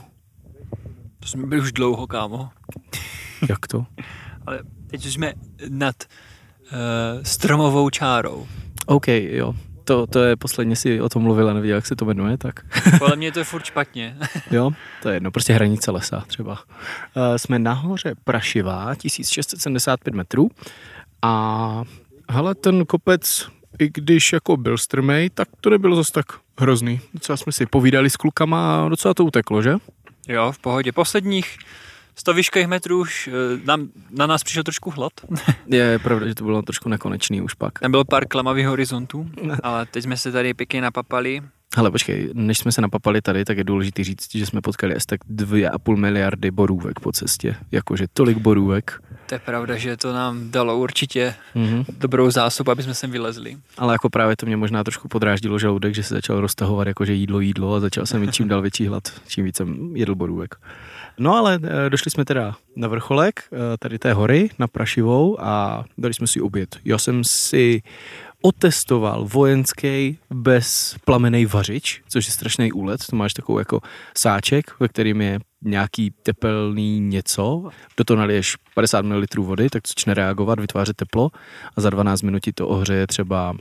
To 1.19 1.27
jsme 1.27 1.47
byli 1.47 1.61
už 1.61 1.71
dlouho, 1.71 2.07
kámo. 2.07 2.49
Jak 3.49 3.67
to? 3.67 3.85
Ale 4.45 4.59
teď 4.87 5.05
už 5.05 5.13
jsme 5.13 5.33
nad 5.69 5.95
uh, 6.03 6.77
stromovou 7.23 7.89
čárou. 7.89 8.47
OK, 8.85 9.07
jo. 9.07 9.55
To, 9.89 10.07
to 10.07 10.23
je 10.23 10.35
posledně 10.35 10.75
si 10.75 11.01
o 11.01 11.09
tom 11.09 11.23
mluvila, 11.23 11.53
nevěděl, 11.53 11.75
jak 11.75 11.87
se 11.87 11.95
to 11.95 12.05
jmenuje, 12.05 12.37
tak 12.37 12.59
Podle 12.99 13.15
mě 13.15 13.31
to 13.31 13.39
je 13.39 13.45
furt 13.45 13.65
špatně. 13.65 14.17
jo, 14.51 14.71
to 15.01 15.09
je 15.09 15.15
jedno, 15.15 15.31
prostě 15.31 15.53
hranice 15.53 15.91
lesa 15.91 16.23
třeba. 16.27 16.51
Uh, 16.51 17.35
jsme 17.37 17.59
nahoře 17.59 18.13
Prašivá, 18.23 18.95
1675 18.95 20.15
metrů 20.15 20.49
a 21.21 21.83
hele, 22.29 22.55
ten 22.55 22.85
kopec, 22.85 23.47
i 23.79 23.89
když 23.93 24.33
jako 24.33 24.57
byl 24.57 24.77
strmej, 24.77 25.29
tak 25.29 25.47
to 25.61 25.69
nebylo 25.69 25.95
zase 25.95 26.11
tak 26.11 26.25
hrozný. 26.59 27.01
Docela 27.13 27.37
jsme 27.37 27.51
si 27.51 27.65
povídali 27.65 28.09
s 28.09 28.15
klukama 28.15 28.85
a 28.85 28.89
docela 28.89 29.13
to 29.13 29.25
uteklo, 29.25 29.61
že? 29.61 29.75
jo, 30.27 30.51
v 30.51 30.59
pohodě. 30.59 30.91
Posledních 30.91 31.57
100 32.19 32.33
výškových 32.33 32.67
metrů 32.67 32.99
už 33.01 33.27
uh, 33.27 33.65
nám, 33.65 33.87
na 34.11 34.27
nás 34.27 34.43
přišel 34.43 34.63
trošku 34.63 34.89
hlad. 34.91 35.11
Je 35.67 35.99
pravda, 35.99 36.27
že 36.27 36.35
to 36.35 36.43
bylo 36.43 36.61
trošku 36.61 36.89
nekonečný 36.89 37.41
už 37.41 37.53
pak. 37.53 37.79
Tam 37.79 37.91
bylo 37.91 38.05
pár 38.05 38.27
klamavých 38.27 38.67
horizontů, 38.67 39.29
ale 39.63 39.85
teď 39.85 40.03
jsme 40.03 40.17
se 40.17 40.31
tady 40.31 40.53
pěkně 40.53 40.81
napapali. 40.81 41.41
Hele, 41.77 41.91
počkej, 41.91 42.29
než 42.33 42.57
jsme 42.57 42.71
se 42.71 42.81
napapali 42.81 43.21
tady, 43.21 43.45
tak 43.45 43.57
je 43.57 43.63
důležité 43.63 44.03
říct, 44.03 44.35
že 44.35 44.45
jsme 44.45 44.61
potkali 44.61 44.95
asi 44.95 45.05
tak 45.07 45.19
2,5 45.25 45.95
miliardy 45.95 46.51
borůvek 46.51 46.99
po 46.99 47.11
cestě. 47.11 47.55
Jakože 47.71 48.05
tolik 48.13 48.37
borůvek. 48.37 49.01
To 49.25 49.35
je 49.35 49.39
pravda, 49.39 49.77
že 49.77 49.97
to 49.97 50.13
nám 50.13 50.51
dalo 50.51 50.77
určitě 50.77 51.33
Mhm. 51.55 51.83
dobrou 51.97 52.31
zásobu, 52.31 52.71
aby 52.71 52.83
jsme 52.83 52.93
sem 52.93 53.11
vylezli. 53.11 53.57
Ale 53.77 53.93
jako 53.93 54.09
právě 54.09 54.35
to 54.35 54.45
mě 54.45 54.57
možná 54.57 54.83
trošku 54.83 55.07
podráždilo 55.07 55.59
žaludek, 55.59 55.95
že 55.95 56.03
se 56.03 56.13
začal 56.13 56.41
roztahovat 56.41 56.87
jakože 56.87 57.13
jídlo, 57.13 57.39
jídlo 57.39 57.73
a 57.73 57.79
začal 57.79 58.05
jsem 58.05 58.21
mít 58.21 58.33
čím 58.33 58.47
dál 58.47 58.61
větší 58.61 58.87
hlad, 58.87 59.03
čím 59.27 59.45
víc 59.45 59.57
jsem 59.57 59.95
jedl 59.95 60.15
borůvek. 60.15 60.55
No 61.19 61.35
ale 61.35 61.59
eh, 61.63 61.89
došli 61.89 62.11
jsme 62.11 62.25
teda 62.25 62.55
na 62.75 62.87
vrcholek 62.87 63.43
eh, 63.51 63.57
tady 63.79 63.99
té 63.99 64.13
hory, 64.13 64.49
na 64.59 64.67
Prašivou 64.67 65.41
a 65.41 65.85
dali 65.97 66.13
jsme 66.13 66.27
si 66.27 66.41
oběd. 66.41 66.77
Já 66.85 66.97
jsem 66.97 67.23
si 67.23 67.81
otestoval 68.41 69.25
vojenský 69.25 70.17
bez 70.29 70.95
plamenej 71.05 71.45
vařič, 71.45 72.01
což 72.07 72.25
je 72.25 72.31
strašný 72.33 72.71
úlet. 72.71 73.01
To 73.09 73.15
máš 73.15 73.33
takovou 73.33 73.59
jako 73.59 73.81
sáček, 74.17 74.79
ve 74.79 74.87
kterým 74.87 75.21
je 75.21 75.39
nějaký 75.61 76.13
tepelný 76.23 76.99
něco. 76.99 77.69
Do 77.97 78.03
toho 78.03 78.17
naliješ 78.17 78.55
50 78.75 79.05
ml 79.05 79.25
vody, 79.37 79.69
tak 79.69 79.87
začne 79.87 80.13
reagovat, 80.13 80.59
vytvářet 80.59 80.95
teplo 80.95 81.29
a 81.75 81.81
za 81.81 81.89
12 81.89 82.21
minut 82.21 82.43
to 82.55 82.67
ohřeje 82.67 83.07
třeba 83.07 83.55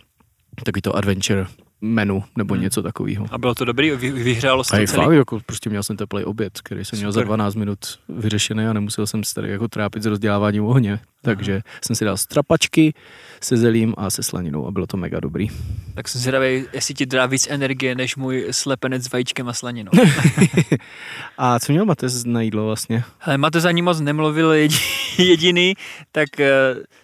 takový 0.65 0.83
to 0.83 0.97
adventure 0.97 1.47
menu 1.81 2.25
nebo 2.37 2.55
Hmm. 2.55 2.63
něco 2.63 2.83
takového. 2.83 3.27
A 3.31 3.39
bylo 3.39 3.55
to 3.55 3.65
dobrý, 3.65 3.91
vy, 3.91 4.11
vyhrálo 4.11 4.65
se 4.65 4.71
to 4.81 4.87
celý. 4.87 5.05
fakt, 5.05 5.13
jako 5.15 5.41
prostě 5.47 5.71
měl 5.71 5.83
jsem 5.83 5.97
teplý 5.97 6.25
oběd, 6.25 6.61
který 6.65 6.85
jsem 6.85 6.99
měl 6.99 7.13
za 7.13 7.21
Super. 7.21 7.27
12 7.27 7.55
minut 7.55 7.79
vyřešený 8.09 8.65
a 8.67 8.73
nemusel 8.73 9.07
jsem 9.07 9.25
se 9.25 9.35
tady 9.35 9.51
jako 9.51 9.69
trápit 9.69 10.03
s 10.03 10.07
rozděláváním 10.07 10.65
ohně. 10.65 10.99
Takže 11.23 11.61
jsem 11.85 11.97
si 11.97 12.05
dal 12.05 12.17
strapačky 12.17 12.95
se 13.43 13.57
zelím 13.57 13.95
a 13.97 14.11
se 14.11 14.23
slaninou 14.23 14.67
a 14.67 14.71
bylo 14.71 14.87
to 14.87 14.97
mega 14.97 15.21
dobrý. 15.21 15.49
Tak 15.95 16.09
jsem 16.09 16.21
zvědavý, 16.21 16.65
jestli 16.73 16.95
ti 16.95 17.07
dá 17.07 17.27
víc 17.27 17.47
energie 17.51 17.95
než 17.95 18.17
můj 18.17 18.47
slepenec 18.51 19.05
s 19.05 19.13
vajíčkem 19.13 19.49
a 19.49 19.53
slaninou. 19.53 19.93
A 21.39 21.59
co 21.59 21.73
měl 21.73 21.85
Matez 21.85 22.25
na 22.25 22.41
jídlo 22.41 22.65
vlastně? 22.67 23.05
Ale 23.21 23.39
Mate 23.39 23.61
za 23.61 23.71
ní 23.71 23.83
moc 23.83 24.01
nemluvil 24.01 24.51
jedi- 24.51 25.23
jediný, 25.23 25.75
tak 26.13 26.41
eh, 26.41 26.51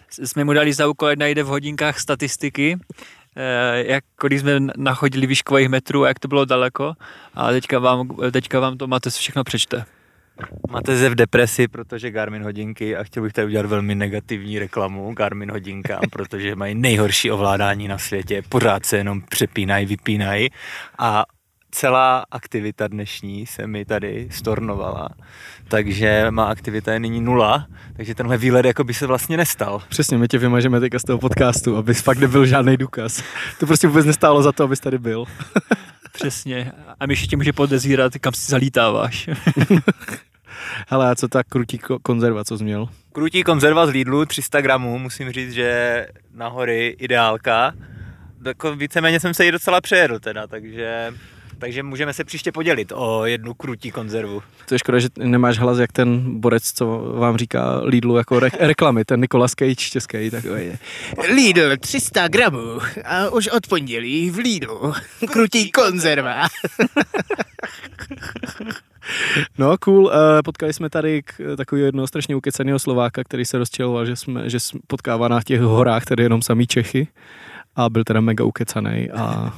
jsme 0.09 0.43
mu 0.43 0.53
dali 0.53 0.73
za 0.73 0.87
úkol, 0.87 1.09
najde 1.17 1.43
v 1.43 1.47
hodinkách 1.47 1.99
statistiky, 1.99 2.77
jak 3.73 4.03
kolik 4.15 4.39
jsme 4.39 4.59
nachodili 4.77 5.27
výškových 5.27 5.69
metrů 5.69 6.03
a 6.03 6.07
jak 6.07 6.19
to 6.19 6.27
bylo 6.27 6.45
daleko. 6.45 6.93
A 7.33 7.51
teďka 7.51 7.79
vám, 7.79 8.09
teďka 8.31 8.59
vám 8.59 8.77
to 8.77 8.87
Mate 8.87 9.09
všechno 9.09 9.43
přečte. 9.43 9.85
Máte 10.69 11.09
v 11.09 11.15
depresi, 11.15 11.67
protože 11.67 12.11
Garmin 12.11 12.43
hodinky 12.43 12.95
a 12.95 13.03
chtěl 13.03 13.23
bych 13.23 13.33
tady 13.33 13.47
udělat 13.47 13.65
velmi 13.65 13.95
negativní 13.95 14.59
reklamu 14.59 15.13
Garmin 15.13 15.51
hodinkám, 15.51 16.01
protože 16.11 16.55
mají 16.55 16.75
nejhorší 16.75 17.31
ovládání 17.31 17.87
na 17.87 17.97
světě, 17.97 18.43
pořád 18.49 18.85
se 18.85 18.97
jenom 18.97 19.21
přepínají, 19.21 19.85
vypínají 19.85 20.49
a 20.97 21.25
celá 21.75 22.25
aktivita 22.31 22.87
dnešní 22.87 23.45
se 23.45 23.67
mi 23.67 23.85
tady 23.85 24.27
stornovala, 24.31 25.09
takže 25.67 26.27
má 26.29 26.45
aktivita 26.45 26.93
je 26.93 26.99
nyní 26.99 27.21
nula, 27.21 27.67
takže 27.95 28.15
tenhle 28.15 28.37
výlet 28.37 28.65
jako 28.65 28.83
by 28.83 28.93
se 28.93 29.07
vlastně 29.07 29.37
nestal. 29.37 29.81
Přesně, 29.89 30.17
my 30.17 30.27
tě 30.27 30.37
vymažeme 30.37 30.79
teďka 30.79 30.99
z 30.99 31.03
toho 31.03 31.19
podcastu, 31.19 31.77
aby 31.77 31.93
fakt 31.93 32.17
nebyl 32.17 32.45
žádný 32.45 32.77
důkaz. 32.77 33.23
To 33.59 33.65
prostě 33.65 33.87
vůbec 33.87 34.05
nestálo 34.05 34.43
za 34.43 34.51
to, 34.51 34.63
abys 34.63 34.79
tady 34.79 34.97
byl. 34.97 35.25
Přesně. 36.11 36.71
A 36.99 37.05
Myši 37.05 37.27
tě 37.27 37.37
může 37.37 37.53
podezírat, 37.53 38.13
kam 38.19 38.33
si 38.33 38.51
zalítáváš. 38.51 39.29
Hele, 40.87 41.11
a 41.11 41.15
co 41.15 41.27
ta 41.27 41.43
krutí 41.43 41.77
ko- 41.79 41.99
konzerva, 42.01 42.43
co 42.43 42.57
jsi 42.57 42.63
měl? 42.63 42.89
Krutí 43.11 43.43
konzerva 43.43 43.87
z 43.87 43.89
Lidlu, 43.89 44.25
300 44.25 44.61
gramů, 44.61 44.99
musím 44.99 45.31
říct, 45.31 45.51
že 45.53 46.07
na 46.33 46.47
hory 46.47 46.95
ideálka. 46.99 47.73
Jako 48.45 48.75
víceméně 48.75 49.19
jsem 49.19 49.33
se 49.33 49.45
jí 49.45 49.51
docela 49.51 49.81
přejedl 49.81 50.19
teda, 50.19 50.47
takže, 50.47 51.13
takže 51.59 51.83
můžeme 51.83 52.13
se 52.13 52.23
příště 52.23 52.51
podělit 52.51 52.91
o 52.95 53.25
jednu 53.25 53.53
krutí 53.53 53.91
konzervu. 53.91 54.41
To 54.67 54.75
je 54.75 54.79
škoda, 54.79 54.99
že 54.99 55.07
nemáš 55.17 55.57
hlas 55.59 55.77
jak 55.77 55.91
ten 55.91 56.39
borec, 56.39 56.63
co 56.73 56.85
vám 57.15 57.37
říká 57.37 57.79
Lidlu 57.83 58.17
jako 58.17 58.39
re- 58.39 58.49
reklamy, 58.59 59.05
ten 59.05 59.21
Nikolas 59.21 59.51
Cage 59.51 59.75
český, 59.75 60.29
takový. 60.29 60.71
Lidl 61.35 61.77
300 61.77 62.27
gramů 62.27 62.79
a 63.05 63.29
už 63.29 63.47
od 63.47 63.67
pondělí 63.67 64.29
v 64.31 64.37
Lidlu. 64.37 64.93
Krutí 65.31 65.71
konzerva. 65.71 66.47
No, 69.57 69.77
cool. 69.77 70.11
Eh, 70.13 70.43
Potkali 70.43 70.73
jsme 70.73 70.89
tady 70.89 71.23
k 71.23 71.41
takového 71.57 71.85
jednoho 71.85 72.07
strašně 72.07 72.35
ukecaného 72.35 72.79
Slováka, 72.79 73.23
který 73.23 73.45
se 73.45 73.57
rozčiloval, 73.57 74.05
že, 74.05 74.15
jsme, 74.15 74.49
že 74.49 74.59
jsme 74.59 74.79
potkává 74.87 75.27
na 75.27 75.41
těch 75.43 75.61
horách 75.61 76.05
tady 76.05 76.23
jenom 76.23 76.41
samý 76.41 76.67
Čechy. 76.67 77.07
A 77.75 77.89
byl 77.89 78.03
teda 78.03 78.21
mega 78.21 78.43
ukecaný 78.43 79.11
a 79.11 79.53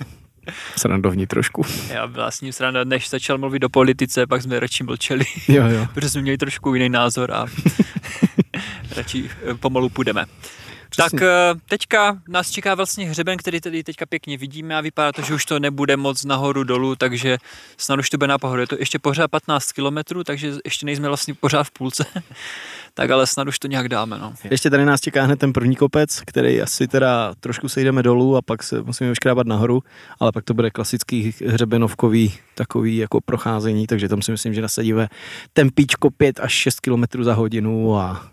srandovní 0.78 1.28
trošku. 1.28 1.66
Já 1.90 2.08
byla 2.08 2.32
s 2.32 2.42
ním 2.42 2.54
sranda, 2.54 2.84
než 2.84 3.10
začal 3.10 3.38
mluvit 3.38 3.64
o 3.64 3.70
politice, 3.70 4.28
pak 4.28 4.42
jsme 4.42 4.60
radši 4.60 4.84
mlčeli, 4.84 5.26
Jo, 5.48 5.68
jo. 5.68 5.88
protože 5.94 6.10
jsme 6.10 6.22
měli 6.22 6.38
trošku 6.38 6.74
jiný 6.74 6.90
názor 6.90 7.32
a 7.32 7.46
radši 8.96 9.30
eh, 9.52 9.54
pomalu 9.54 9.90
půjdeme. 9.90 10.26
Přesně. 10.90 11.20
Tak 11.20 11.28
eh, 11.28 11.60
teďka 11.70 12.18
nás 12.28 12.52
čeká 12.52 12.76
vlastně 12.76 13.10
hřeben, 13.10 13.38
který 13.38 13.62
tady 13.62 13.84
teďka 13.84 14.06
pěkně 14.06 14.38
vidíme 14.38 14.78
a 14.78 14.82
vypadá 14.82 15.12
to, 15.12 15.22
že 15.22 15.34
už 15.34 15.46
to 15.46 15.60
nebude 15.60 15.98
moc 15.98 16.26
nahoru 16.26 16.64
dolů, 16.64 16.96
takže 16.96 17.38
snad 17.78 18.00
už 18.00 18.10
to 18.10 18.18
bude 18.18 18.28
na 18.28 18.38
pohodu. 18.38 18.62
Je 18.62 18.68
to 18.68 18.76
ještě 18.80 19.00
pořád 19.00 19.28
15 19.28 19.72
kilometrů, 19.72 20.24
takže 20.24 20.54
ještě 20.66 20.86
nejsme 20.86 21.08
vlastně 21.08 21.34
pořád 21.34 21.64
v 21.64 21.72
půlce. 21.72 22.06
Tak 22.98 23.12
ale 23.12 23.28
snad 23.28 23.48
už 23.48 23.60
to 23.60 23.68
nějak 23.68 23.90
dáme. 23.90 24.18
No. 24.18 24.34
Ještě 24.52 24.70
tady 24.70 24.86
nás 24.86 25.02
čeká 25.02 25.24
hned 25.24 25.40
ten 25.40 25.54
první 25.54 25.76
kopec, 25.76 26.22
který 26.26 26.62
asi 26.62 26.88
teda 26.88 27.34
trošku 27.40 27.70
sejdeme 27.70 28.04
dolů 28.04 28.38
a 28.38 28.42
pak 28.42 28.64
se 28.64 28.82
musíme 28.82 29.10
vyškrábat 29.10 29.48
nahoru, 29.48 29.84
ale 30.20 30.32
pak 30.32 30.44
to 30.44 30.54
bude 30.54 30.72
klasický 30.72 31.34
hřebenovkový 31.48 32.34
takový 32.56 32.98
jako 32.98 33.22
procházení, 33.22 33.88
takže 33.88 34.10
tam 34.10 34.22
si 34.22 34.32
myslím, 34.32 34.54
že 34.54 34.62
nasadíme 34.62 35.08
tempíčko 35.54 36.10
5 36.12 36.40
až 36.40 36.52
6 36.52 36.80
km 36.80 37.24
za 37.24 37.34
hodinu 37.34 37.98
a 37.98 38.26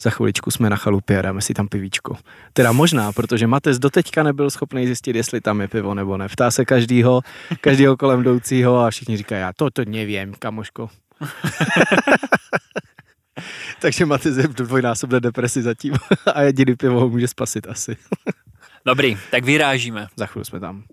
za 0.00 0.10
chviličku 0.10 0.50
jsme 0.50 0.70
na 0.70 0.76
chalupě 0.76 1.18
a 1.18 1.22
dáme 1.22 1.40
si 1.40 1.54
tam 1.54 1.68
pivíčko. 1.68 2.16
Teda 2.52 2.72
možná, 2.72 3.12
protože 3.12 3.46
Matez 3.46 3.78
doteďka 3.78 4.22
nebyl 4.22 4.50
schopný 4.50 4.86
zjistit, 4.86 5.16
jestli 5.16 5.40
tam 5.40 5.60
je 5.60 5.68
pivo 5.68 5.94
nebo 5.94 6.16
ne. 6.16 6.28
Ptá 6.28 6.50
se 6.50 6.64
každýho, 6.64 7.20
každýho 7.60 7.96
kolem 7.96 8.20
jdoucího 8.20 8.78
a 8.78 8.90
všichni 8.90 9.16
říkají, 9.16 9.40
já 9.40 9.52
to, 9.56 9.70
to 9.70 9.82
nevím, 9.84 10.34
kamoško. 10.38 10.88
Takže 13.80 14.06
Matez 14.06 14.36
je 14.36 14.42
v 14.42 14.54
dvojnásobné 14.54 15.20
depresi 15.20 15.62
zatím 15.62 15.94
a 16.34 16.42
jediný 16.42 16.76
pivo 16.76 17.00
ho 17.00 17.08
může 17.08 17.28
spasit 17.28 17.66
asi. 17.68 17.96
Dobrý, 18.86 19.18
tak 19.30 19.44
vyrážíme. 19.44 20.06
Za 20.16 20.26
chvíli 20.26 20.44
jsme 20.44 20.60
tam. 20.60 20.84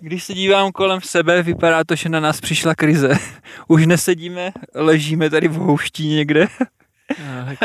Když 0.00 0.24
se 0.24 0.34
dívám 0.34 0.72
kolem 0.72 1.00
sebe, 1.00 1.42
vypadá 1.42 1.84
to, 1.84 1.94
že 1.94 2.08
na 2.08 2.20
nás 2.20 2.40
přišla 2.40 2.74
krize. 2.74 3.18
Už 3.68 3.86
nesedíme, 3.86 4.52
ležíme 4.74 5.30
tady 5.30 5.48
v 5.48 5.52
houští 5.52 6.08
někde 6.08 6.48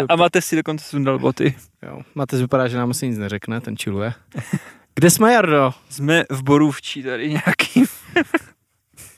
a 0.10 0.16
máte 0.16 0.42
si 0.42 0.56
dokonce 0.56 0.86
sundal 0.86 1.20
boty. 1.20 1.56
Jo. 1.84 2.02
Matez 2.16 2.42
vypadá, 2.42 2.68
že 2.68 2.78
nám 2.78 2.90
asi 2.90 3.08
nic 3.08 3.18
neřekne, 3.18 3.62
ten 3.62 3.78
chilluje. 3.78 4.14
Kde 4.96 5.10
jsme, 5.10 5.34
Jardo? 5.34 5.74
Jsme 5.90 6.24
v 6.30 6.44
Borůvčí 6.44 7.04
tady 7.04 7.30
nějaký. 7.30 7.84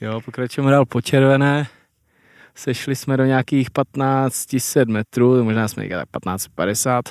Jo, 0.02 0.22
pokračujeme 0.22 0.72
dál 0.72 0.86
po 0.86 1.02
červené. 1.02 1.68
Sešli 2.60 2.96
jsme 2.96 3.18
do 3.18 3.26
nějakých 3.26 3.68
1500 3.70 4.90
metrů, 4.90 5.44
možná 5.44 5.68
jsme 5.68 5.84
někde 5.84 5.96
tak 5.98 6.06
1550. 6.22 7.06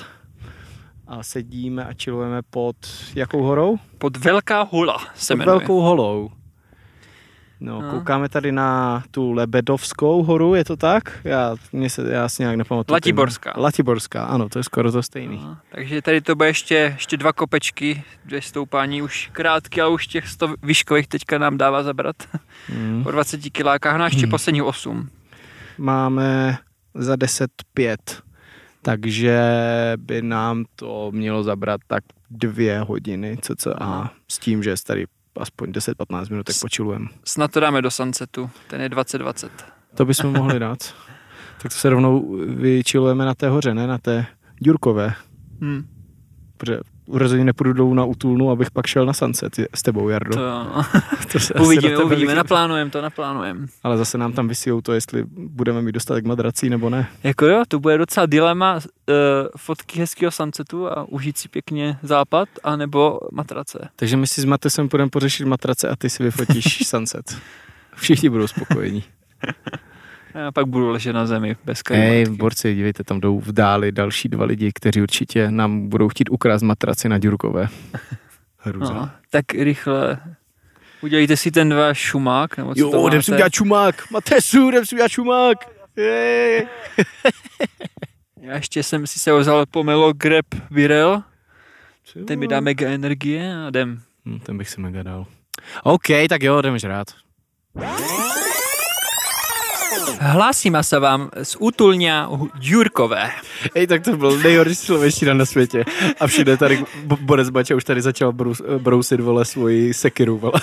A 1.07 1.23
sedíme 1.23 1.85
a 1.85 1.93
chillujeme 2.03 2.41
pod 2.49 2.75
jakou 3.15 3.43
horou? 3.43 3.77
Pod 3.97 4.17
Velká 4.17 4.61
hula 4.71 4.97
se 5.15 5.33
pod 5.33 5.37
jmenuje. 5.39 5.57
Velkou 5.57 5.81
holou. 5.81 6.29
No, 7.59 7.81
No. 7.81 7.89
koukáme 7.91 8.29
tady 8.29 8.51
na 8.51 9.03
tu 9.11 9.31
Lebedovskou 9.31 10.23
horu, 10.23 10.55
je 10.55 10.65
to 10.65 10.77
tak? 10.77 11.19
Já, 11.23 11.55
mě 11.71 11.89
se, 11.89 12.11
já 12.11 12.29
si 12.29 12.43
nějak 12.43 12.55
nepamatuju. 12.57 12.93
Latiborská. 12.93 13.53
Latiborská, 13.57 14.23
ano, 14.25 14.49
to 14.49 14.59
je 14.59 14.63
skoro 14.63 14.91
to 14.91 15.03
stejný. 15.03 15.39
No, 15.43 15.57
takže 15.71 16.01
tady 16.01 16.21
to 16.21 16.35
bude 16.35 16.49
ještě, 16.49 16.75
ještě 16.75 17.17
dva 17.17 17.33
kopečky, 17.33 18.03
dvě 18.25 18.41
stoupání 18.41 19.01
už 19.01 19.29
krátky, 19.33 19.81
ale 19.81 19.93
už 19.93 20.07
těch 20.07 20.27
100 20.27 20.55
výškových 20.63 21.07
teďka 21.07 21.37
nám 21.37 21.57
dává 21.57 21.83
zabrat. 21.83 22.15
Mm. 22.75 23.03
Po 23.03 23.11
20 23.11 23.37
kilákách, 23.49 23.97
no 23.97 24.03
a 24.03 24.07
ještě 24.07 24.21
Hmm. 24.25 24.31
posledních 24.31 24.63
8. 24.63 25.09
Máme 25.79 26.57
za 26.93 27.15
10.5, 27.15 27.97
takže 28.81 29.41
by 29.97 30.21
nám 30.21 30.65
to 30.75 31.11
mělo 31.11 31.43
zabrat 31.43 31.81
tak 31.87 32.03
dvě 32.29 32.79
hodiny 32.79 33.37
cca 33.41 34.11
s 34.27 34.39
tím, 34.39 34.63
že 34.63 34.73
tady 34.87 35.05
aspoň 35.37 35.71
10-15 35.71 36.29
minut 36.29 36.43
tak 36.43 36.55
počilujeme. 36.61 37.07
Snad 37.25 37.51
to 37.51 37.59
dáme 37.59 37.81
do 37.81 37.91
sunsetu, 37.91 38.49
ten 38.67 38.81
je 38.81 38.89
2020. 38.89 39.51
To 39.95 40.05
bychom 40.05 40.33
mohli 40.33 40.59
dát. 40.59 40.95
Tak 41.61 41.71
to 41.71 41.77
se 41.77 41.89
rovnou 41.89 42.37
vyčilujeme 42.47 43.25
na 43.25 43.35
té 43.35 43.49
hoře, 43.49 43.73
ne 43.73 43.87
na 43.87 43.97
té 43.97 44.25
Ďurkové. 44.61 45.13
Hm, 45.61 45.87
Protože 46.57 46.79
rozhodně 47.11 47.45
nepůjdu 47.45 47.73
dolů 47.73 47.93
na 47.93 48.05
Utulnu, 48.05 48.51
abych 48.51 48.71
pak 48.71 48.87
šel 48.87 49.05
na 49.05 49.13
sunset 49.13 49.59
s 49.73 49.81
tebou, 49.81 50.09
Jardo. 50.09 50.35
to. 50.35 50.65
To 51.31 51.39
se 51.39 51.53
uvidíme, 51.61 51.93
na 51.93 52.03
uvidíme, 52.03 52.35
naplánujeme 52.35 52.91
to, 52.91 53.01
naplánujeme. 53.01 53.67
Ale 53.83 53.97
zase 53.97 54.17
nám 54.17 54.33
tam 54.33 54.47
vysijou 54.47 54.81
to, 54.81 54.93
jestli 54.93 55.23
budeme 55.31 55.81
mít 55.81 55.91
dostatek 55.91 56.25
madrací 56.25 56.69
nebo 56.69 56.89
ne. 56.89 57.07
Jako 57.23 57.45
jo, 57.45 57.63
to 57.67 57.79
bude 57.79 57.97
docela 57.97 58.25
dilema 58.25 58.75
uh, 58.75 58.81
fotky 59.57 59.99
hezkého 59.99 60.31
sunsetu 60.31 60.87
a 60.87 61.03
užít 61.03 61.37
si 61.37 61.49
pěkně 61.49 61.97
západ, 62.03 62.49
anebo 62.63 63.19
matrace. 63.31 63.89
Takže 63.95 64.17
my 64.17 64.27
si 64.27 64.41
s 64.41 64.45
Matesem 64.45 64.87
budeme 64.87 65.09
pořešit 65.09 65.45
matrace 65.45 65.89
a 65.89 65.95
ty 65.95 66.09
si 66.09 66.23
vyfotíš 66.23 66.79
sunset. 66.87 67.37
Všichni 67.95 68.29
budou 68.29 68.47
spokojení. 68.47 69.03
Já 70.35 70.51
pak 70.51 70.65
budu 70.65 70.89
ležet 70.89 71.13
na 71.13 71.25
zemi 71.25 71.55
bez 71.65 71.81
Hej, 71.89 72.23
kajmatky. 72.23 72.37
borci, 72.37 72.75
dívejte, 72.75 73.03
tam 73.03 73.19
jdou 73.19 73.39
v 73.39 73.51
dáli 73.51 73.91
další 73.91 74.29
dva 74.29 74.45
lidi, 74.45 74.71
kteří 74.75 75.01
určitě 75.01 75.51
nám 75.51 75.89
budou 75.89 76.09
chtít 76.09 76.29
ukrást 76.29 76.61
matraci 76.61 77.09
na 77.09 77.17
Ďurkové. 77.17 77.67
Hruza. 78.57 78.93
No, 78.93 79.09
tak 79.29 79.53
rychle. 79.53 80.19
Udělejte 81.01 81.37
si 81.37 81.51
ten 81.51 81.73
váš 81.73 81.97
šumák, 81.97 82.57
nebo 82.57 82.75
co 82.75 82.91
to 82.91 82.97
Jo, 82.97 83.07
jdem 83.07 83.21
si 83.21 83.31
udělat 83.31 83.53
čumák. 83.53 84.11
Matesu, 84.11 84.69
jdem 84.69 84.85
si 84.85 84.95
udělat 84.95 85.11
čumák. 85.11 85.57
Jej. 85.95 86.67
Já 88.41 88.55
ještě 88.55 88.83
jsem 88.83 89.07
si 89.07 89.19
se 89.19 89.33
vzal 89.33 89.65
pomelo 89.65 90.13
Grab 90.13 90.45
Virel, 90.71 91.23
ten 92.27 92.39
mi 92.39 92.47
dá 92.47 92.59
mega 92.59 92.89
energie 92.89 93.55
a 93.55 93.67
jdem. 93.67 94.01
Hm, 94.25 94.39
ten 94.39 94.57
bych 94.57 94.69
si 94.69 94.81
mega 94.81 95.03
dal. 95.03 95.25
OK, 95.83 96.07
tak 96.29 96.43
jo, 96.43 96.61
jdeme 96.61 96.79
žrát. 96.79 97.07
Hlásíme 100.19 100.83
se 100.83 100.99
vám 100.99 101.29
z 101.43 101.55
útulňa 101.59 102.29
Jurkové. 102.61 103.31
Hej, 103.75 103.87
tak 103.87 104.03
to 104.03 104.17
byl 104.17 104.37
nejhorší 104.37 104.75
slovenština 104.75 105.33
na 105.33 105.45
světě. 105.45 105.85
A 106.19 106.27
všude 106.27 106.57
tady 106.57 106.85
Bo- 107.03 107.17
Borec 107.21 107.49
Bača 107.49 107.75
už 107.75 107.83
tady 107.83 108.01
začal 108.01 108.31
brous, 108.33 108.61
brousit, 108.77 109.19
vole, 109.19 109.45
svoji 109.45 109.93
sekiru, 109.93 110.37
vole. 110.37 110.61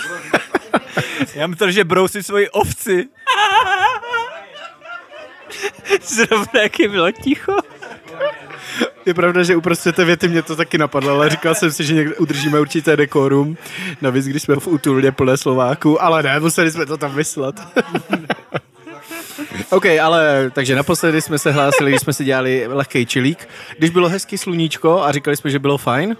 Já 1.35 1.47
myslel, 1.47 1.71
že 1.71 1.83
brousí 1.83 2.23
svoji 2.23 2.49
ovci. 2.49 3.05
Zrovna 6.01 6.61
jaký 6.61 6.87
bylo 6.87 7.11
ticho. 7.11 7.57
Je 9.05 9.13
pravda, 9.13 9.43
že 9.43 9.55
uprostřed 9.55 9.95
té 9.95 10.05
věty 10.05 10.27
mě 10.27 10.41
to 10.41 10.55
taky 10.55 10.77
napadlo, 10.77 11.13
ale 11.13 11.29
říkal 11.29 11.55
jsem 11.55 11.71
si, 11.71 11.83
že 11.83 11.93
někde 11.93 12.15
udržíme 12.15 12.59
určité 12.59 12.95
dekorum. 12.97 13.57
Navíc, 14.01 14.25
když 14.27 14.43
jsme 14.43 14.55
v 14.55 14.67
útulně 14.67 15.11
plné 15.11 15.37
Slováků, 15.37 16.03
ale 16.03 16.23
ne, 16.23 16.39
museli 16.39 16.71
jsme 16.71 16.85
to 16.85 16.97
tam 16.97 17.15
vyslat. 17.15 17.55
OK, 19.69 19.85
ale 19.85 20.51
takže 20.53 20.75
naposledy 20.75 21.21
jsme 21.21 21.39
se 21.39 21.51
hlásili, 21.51 21.91
když 21.91 22.01
jsme 22.01 22.13
si 22.13 22.25
dělali 22.25 22.67
lehký 22.67 23.05
čilík. 23.05 23.49
Když 23.77 23.89
bylo 23.89 24.09
hezký 24.09 24.37
sluníčko 24.37 25.03
a 25.03 25.11
říkali 25.11 25.37
jsme, 25.37 25.49
že 25.49 25.59
bylo 25.59 25.77
fajn, 25.77 26.17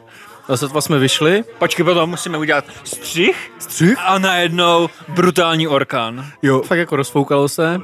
sotva 0.55 0.81
jsme 0.81 0.99
vyšli. 0.99 1.43
Počkej, 1.59 1.85
potom 1.85 2.09
musíme 2.09 2.37
udělat 2.37 2.65
střih 2.83 3.51
Střih? 3.59 3.97
a 4.05 4.19
najednou 4.19 4.89
brutální 5.07 5.67
orkán. 5.67 6.25
Jo. 6.41 6.61
Fakt 6.61 6.79
jako 6.79 6.95
rozfoukalo 6.95 7.49
se. 7.49 7.81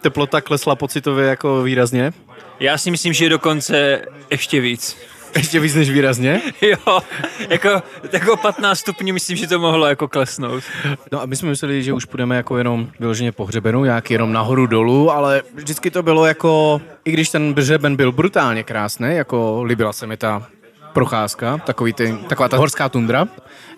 Teplota 0.00 0.40
klesla 0.40 0.74
pocitově 0.76 1.26
jako 1.26 1.62
výrazně. 1.62 2.12
Já 2.60 2.78
si 2.78 2.90
myslím, 2.90 3.12
že 3.12 3.24
je 3.24 3.28
dokonce 3.28 4.02
ještě 4.30 4.60
víc. 4.60 4.96
Ještě 5.36 5.60
víc 5.60 5.74
než 5.74 5.90
výrazně. 5.90 6.40
Jo, 6.62 7.00
jako, 7.48 7.82
jako 8.12 8.36
15 8.36 8.78
stupňů 8.78 9.14
myslím, 9.14 9.36
že 9.36 9.46
to 9.46 9.58
mohlo 9.58 9.86
jako 9.86 10.08
klesnout. 10.08 10.64
No 11.12 11.22
a 11.22 11.26
my 11.26 11.36
jsme 11.36 11.48
mysleli, 11.48 11.82
že 11.82 11.92
už 11.92 12.04
půjdeme 12.04 12.36
jako 12.36 12.58
jenom 12.58 12.88
vyloženě 13.00 13.32
po 13.32 13.44
hřebenu, 13.44 13.84
nějak 13.84 14.10
jenom 14.10 14.32
nahoru 14.32 14.66
dolů, 14.66 15.10
ale 15.10 15.42
vždycky 15.54 15.90
to 15.90 16.02
bylo 16.02 16.26
jako, 16.26 16.80
i 17.04 17.12
když 17.12 17.30
ten 17.30 17.54
hřeben 17.54 17.96
byl 17.96 18.12
brutálně 18.12 18.62
krásný, 18.62 19.08
jako 19.16 19.62
líbila 19.62 19.92
se 19.92 20.06
mi 20.06 20.16
ta 20.16 20.46
procházka, 20.92 21.58
takový 21.58 21.92
ty, 21.92 22.18
taková 22.28 22.48
ta 22.48 22.56
horská 22.56 22.88
tundra, 22.88 23.28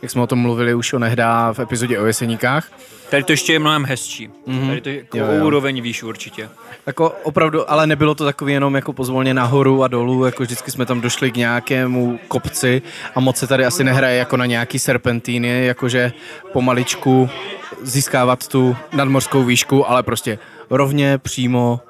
jak 0.03 0.11
jsme 0.11 0.22
o 0.22 0.27
tom 0.27 0.38
mluvili 0.38 0.75
už 0.75 0.92
onehdá 0.92 1.53
v 1.53 1.59
epizodě 1.59 1.98
o 1.98 2.07
jeseníkách. 2.07 2.68
Tady 3.11 3.22
to 3.22 3.33
ještě 3.33 3.53
je 3.53 3.59
mnohem 3.59 3.85
hezčí. 3.85 4.31
Mm-hmm. 4.48 4.68
Tady 4.68 4.81
to 4.81 4.88
je 4.88 4.96
jako 4.96 5.16
Jo, 5.16 5.27
jo, 5.27 5.44
úroveň 5.46 5.83
výš 5.83 6.03
určitě. 6.03 6.48
Jako 6.87 7.14
opravdu, 7.22 7.70
ale 7.70 7.87
nebylo 7.87 8.14
to 8.14 8.25
takový 8.25 8.53
jenom 8.53 8.75
jako 8.75 8.92
pozvolně 8.92 9.35
nahoru 9.35 9.85
a 9.85 9.88
dolů, 9.88 10.25
jako 10.25 10.42
vždycky 10.42 10.70
jsme 10.70 10.87
tam 10.87 11.01
došli 11.01 11.31
k 11.31 11.37
nějakému 11.37 12.18
kopci 12.29 12.83
a 13.14 13.20
moc 13.20 13.37
se 13.37 13.46
tady 13.46 13.66
asi 13.66 13.85
nehraje 13.85 14.18
jako 14.18 14.37
na 14.37 14.46
nějaký 14.46 14.79
serpentíny, 14.79 15.66
jakože 15.66 16.12
pomaličku 16.53 17.31
získávat 17.83 18.48
tu 18.48 18.77
nadmořskou 18.92 19.44
výšku, 19.44 19.90
ale 19.90 20.03
prostě 20.03 20.38
rovně, 20.70 21.18
přímo 21.18 21.81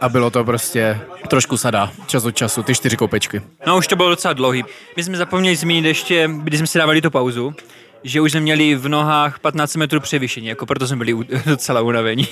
a 0.00 0.08
bylo 0.08 0.30
to 0.30 0.44
prostě 0.44 1.00
trošku 1.28 1.56
sada, 1.56 1.90
čas 2.06 2.24
od 2.24 2.36
času, 2.36 2.62
ty 2.62 2.74
čtyři 2.74 2.96
kopečky. 2.96 3.42
No 3.66 3.76
už 3.76 3.86
to 3.86 3.96
bylo 3.96 4.08
docela 4.08 4.34
dlouhý. 4.34 4.64
My 4.96 5.04
jsme 5.04 5.16
zapomněli 5.16 5.56
zmínit 5.56 5.84
ještě, 5.84 6.30
když 6.42 6.58
jsme 6.58 6.66
si 6.66 6.78
dávali 6.78 7.00
tu 7.02 7.10
pauzu, 7.10 7.54
že 8.04 8.20
už 8.20 8.32
jsme 8.32 8.40
měli 8.40 8.74
v 8.74 8.88
nohách 8.88 9.38
15 9.38 9.76
metrů 9.76 10.00
převyšení, 10.00 10.46
jako 10.46 10.66
proto 10.66 10.86
jsme 10.86 10.96
byli 10.96 11.12
u- 11.14 11.24
docela 11.46 11.80
unavení. 11.80 12.28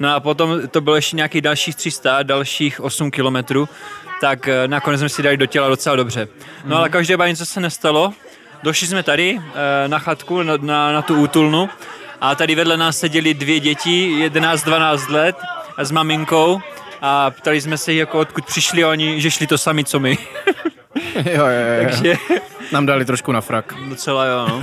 No 0.00 0.14
a 0.14 0.20
potom 0.20 0.68
to 0.68 0.80
bylo 0.80 0.96
ještě 0.96 1.16
nějakých 1.16 1.42
dalších 1.42 1.76
300, 1.76 2.22
dalších 2.22 2.80
8 2.80 3.10
kilometrů, 3.10 3.68
tak 4.20 4.48
eh, 4.48 4.68
nakonec 4.68 5.00
jsme 5.00 5.08
si 5.08 5.22
dali 5.22 5.36
do 5.36 5.46
těla 5.46 5.68
docela 5.68 5.96
dobře. 5.96 6.28
No 6.64 6.76
ale 6.76 6.88
každopádně 6.88 7.32
něco 7.32 7.46
se 7.46 7.60
nestalo. 7.60 8.12
Došli 8.62 8.86
jsme 8.86 9.02
tady 9.02 9.40
eh, 9.84 9.88
na 9.88 9.98
chatku, 9.98 10.42
na, 10.42 10.56
na, 10.56 10.92
na 10.92 11.02
tu 11.02 11.14
útulnu 11.20 11.68
a 12.20 12.34
tady 12.34 12.54
vedle 12.54 12.76
nás 12.76 12.98
seděli 12.98 13.34
dvě 13.34 13.60
děti, 13.60 14.28
11-12 14.28 15.10
let 15.12 15.36
s 15.84 15.90
maminkou 15.90 16.60
a 17.02 17.30
ptali 17.30 17.60
jsme 17.60 17.78
se, 17.78 17.94
jako 17.94 18.18
odkud 18.18 18.44
přišli 18.46 18.84
oni, 18.84 19.20
že 19.20 19.30
šli 19.30 19.46
to 19.46 19.58
sami, 19.58 19.84
co 19.84 20.00
my. 20.00 20.18
jo, 21.14 21.46
jo, 21.46 21.46
jo. 21.46 21.84
Takže 21.84 22.14
Nám 22.72 22.86
dali 22.86 23.04
trošku 23.04 23.32
na 23.32 23.40
frak. 23.40 23.74
docela 23.88 24.24
jo, 24.24 24.46
no. 24.48 24.60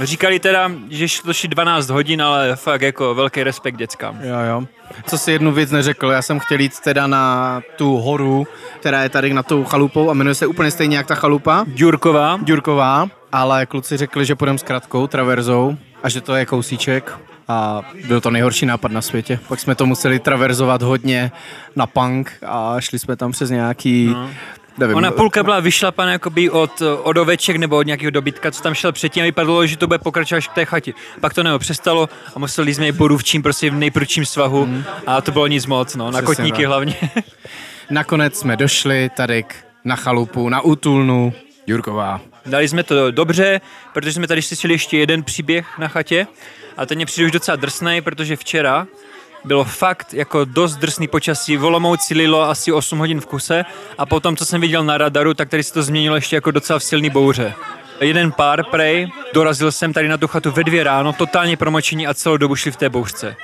Říkali 0.00 0.38
teda, 0.38 0.70
že 0.90 1.06
to 1.24 1.32
šli 1.32 1.48
12 1.48 1.90
hodin, 1.90 2.22
ale 2.22 2.56
fakt 2.56 2.82
jako 2.82 3.14
velký 3.14 3.42
respekt 3.42 3.76
dětskám. 3.76 4.18
Jo, 4.22 4.36
jo. 4.50 4.66
Co 5.06 5.18
si 5.18 5.32
jednu 5.32 5.52
věc 5.52 5.70
neřekl, 5.70 6.06
já 6.06 6.22
jsem 6.22 6.38
chtěl 6.38 6.60
jít 6.60 6.80
teda 6.80 7.06
na 7.06 7.60
tu 7.76 7.96
horu, 7.96 8.46
která 8.80 9.02
je 9.02 9.08
tady 9.08 9.34
na 9.34 9.42
tou 9.42 9.64
chalupou 9.64 10.10
a 10.10 10.14
jmenuje 10.14 10.34
se 10.34 10.46
úplně 10.46 10.70
stejně 10.70 10.96
jak 10.96 11.06
ta 11.06 11.14
chalupa, 11.14 11.64
Ďurková, 11.66 12.38
Ďurková, 12.42 13.08
ale 13.32 13.66
kluci 13.66 13.96
řekli, 13.96 14.26
že 14.26 14.34
půjdeme 14.34 14.58
s 14.58 14.62
kratkou, 14.62 15.06
traverzou 15.06 15.76
a 16.02 16.08
že 16.08 16.20
to 16.20 16.34
je 16.34 16.46
kousíček 16.46 17.12
a 17.48 17.82
byl 18.06 18.20
to 18.20 18.30
nejhorší 18.30 18.66
nápad 18.66 18.92
na 18.92 19.02
světě. 19.02 19.38
Pak 19.48 19.60
jsme 19.60 19.74
to 19.74 19.86
museli 19.86 20.18
traverzovat 20.18 20.82
hodně 20.82 21.32
na 21.76 21.86
punk 21.86 22.32
a 22.46 22.76
šli 22.80 22.98
jsme 22.98 23.16
tam 23.16 23.32
přes 23.32 23.50
nějaký, 23.50 24.06
no. 24.06 24.30
nevím, 24.78 24.96
Ona 24.96 25.10
půlka 25.10 25.42
byla 25.42 25.60
vyšlapaná 25.60 26.12
jakoby 26.12 26.50
od, 26.50 26.82
od 27.02 27.16
oveček 27.16 27.56
nebo 27.56 27.76
od 27.76 27.86
nějakého 27.86 28.10
dobytka, 28.10 28.50
co 28.50 28.62
tam 28.62 28.74
šel 28.74 28.92
předtím 28.92 29.22
a 29.22 29.24
vypadalo, 29.24 29.66
že 29.66 29.76
to 29.76 29.86
bude 29.86 29.98
pokračovat 29.98 30.36
až 30.38 30.48
k 30.48 30.52
té 30.52 30.64
chatě. 30.64 30.92
Pak 31.20 31.34
to 31.34 31.42
nebo 31.42 31.58
přestalo 31.58 32.08
a 32.36 32.38
museli 32.38 32.74
jsme 32.74 32.86
jít 32.86 32.96
borůvčím, 32.96 33.42
prostě 33.42 33.70
v 33.70 33.74
nejprudším 33.74 34.26
svahu 34.26 34.68
a 35.06 35.20
to 35.20 35.32
bylo 35.32 35.46
nic 35.46 35.66
moc, 35.66 35.96
no, 35.96 36.04
na 36.04 36.10
Přesně 36.10 36.26
kotníky 36.26 36.56
tak. 36.62 36.66
hlavně. 36.66 36.94
Nakonec 37.90 38.38
jsme 38.38 38.56
došli 38.56 39.10
tady 39.16 39.42
k- 39.42 39.54
na 39.84 39.96
chalupu, 39.96 40.48
na 40.48 40.60
útulnu, 40.60 41.32
Jurková. 41.66 42.20
Dali 42.46 42.68
jsme 42.68 42.82
to 42.82 43.10
dobře, 43.10 43.60
protože 43.92 44.12
jsme 44.12 44.26
tady 44.26 44.42
slyšeli 44.42 44.74
ještě 44.74 44.98
jeden 44.98 45.22
příběh 45.22 45.78
na 45.78 45.88
chatě 45.88 46.26
a 46.76 46.86
ten 46.86 46.96
mě 46.96 47.06
přijde 47.06 47.26
už 47.26 47.32
docela 47.32 47.56
drsný, 47.56 48.00
protože 48.00 48.36
včera 48.36 48.86
bylo 49.44 49.64
fakt 49.64 50.14
jako 50.14 50.44
dost 50.44 50.76
drsný 50.76 51.08
počasí, 51.08 51.56
v 51.56 51.64
Olomouci 51.64 52.14
lilo 52.14 52.42
asi 52.42 52.72
8 52.72 52.98
hodin 52.98 53.20
v 53.20 53.26
kuse 53.26 53.64
a 53.98 54.06
potom, 54.06 54.36
co 54.36 54.44
jsem 54.44 54.60
viděl 54.60 54.84
na 54.84 54.98
radaru, 54.98 55.34
tak 55.34 55.48
tady 55.48 55.62
se 55.62 55.72
to 55.72 55.82
změnilo 55.82 56.16
ještě 56.16 56.36
jako 56.36 56.50
docela 56.50 56.78
v 56.78 56.84
silný 56.84 57.10
bouře. 57.10 57.54
Jeden 58.00 58.32
pár 58.32 58.64
prej, 58.64 59.08
dorazil 59.34 59.72
jsem 59.72 59.92
tady 59.92 60.08
na 60.08 60.16
tu 60.16 60.28
chatu 60.28 60.50
ve 60.50 60.64
dvě 60.64 60.84
ráno, 60.84 61.12
totálně 61.12 61.56
promočení 61.56 62.06
a 62.06 62.14
celou 62.14 62.36
dobu 62.36 62.56
šli 62.56 62.70
v 62.70 62.76
té 62.76 62.88
bouřce. 62.88 63.36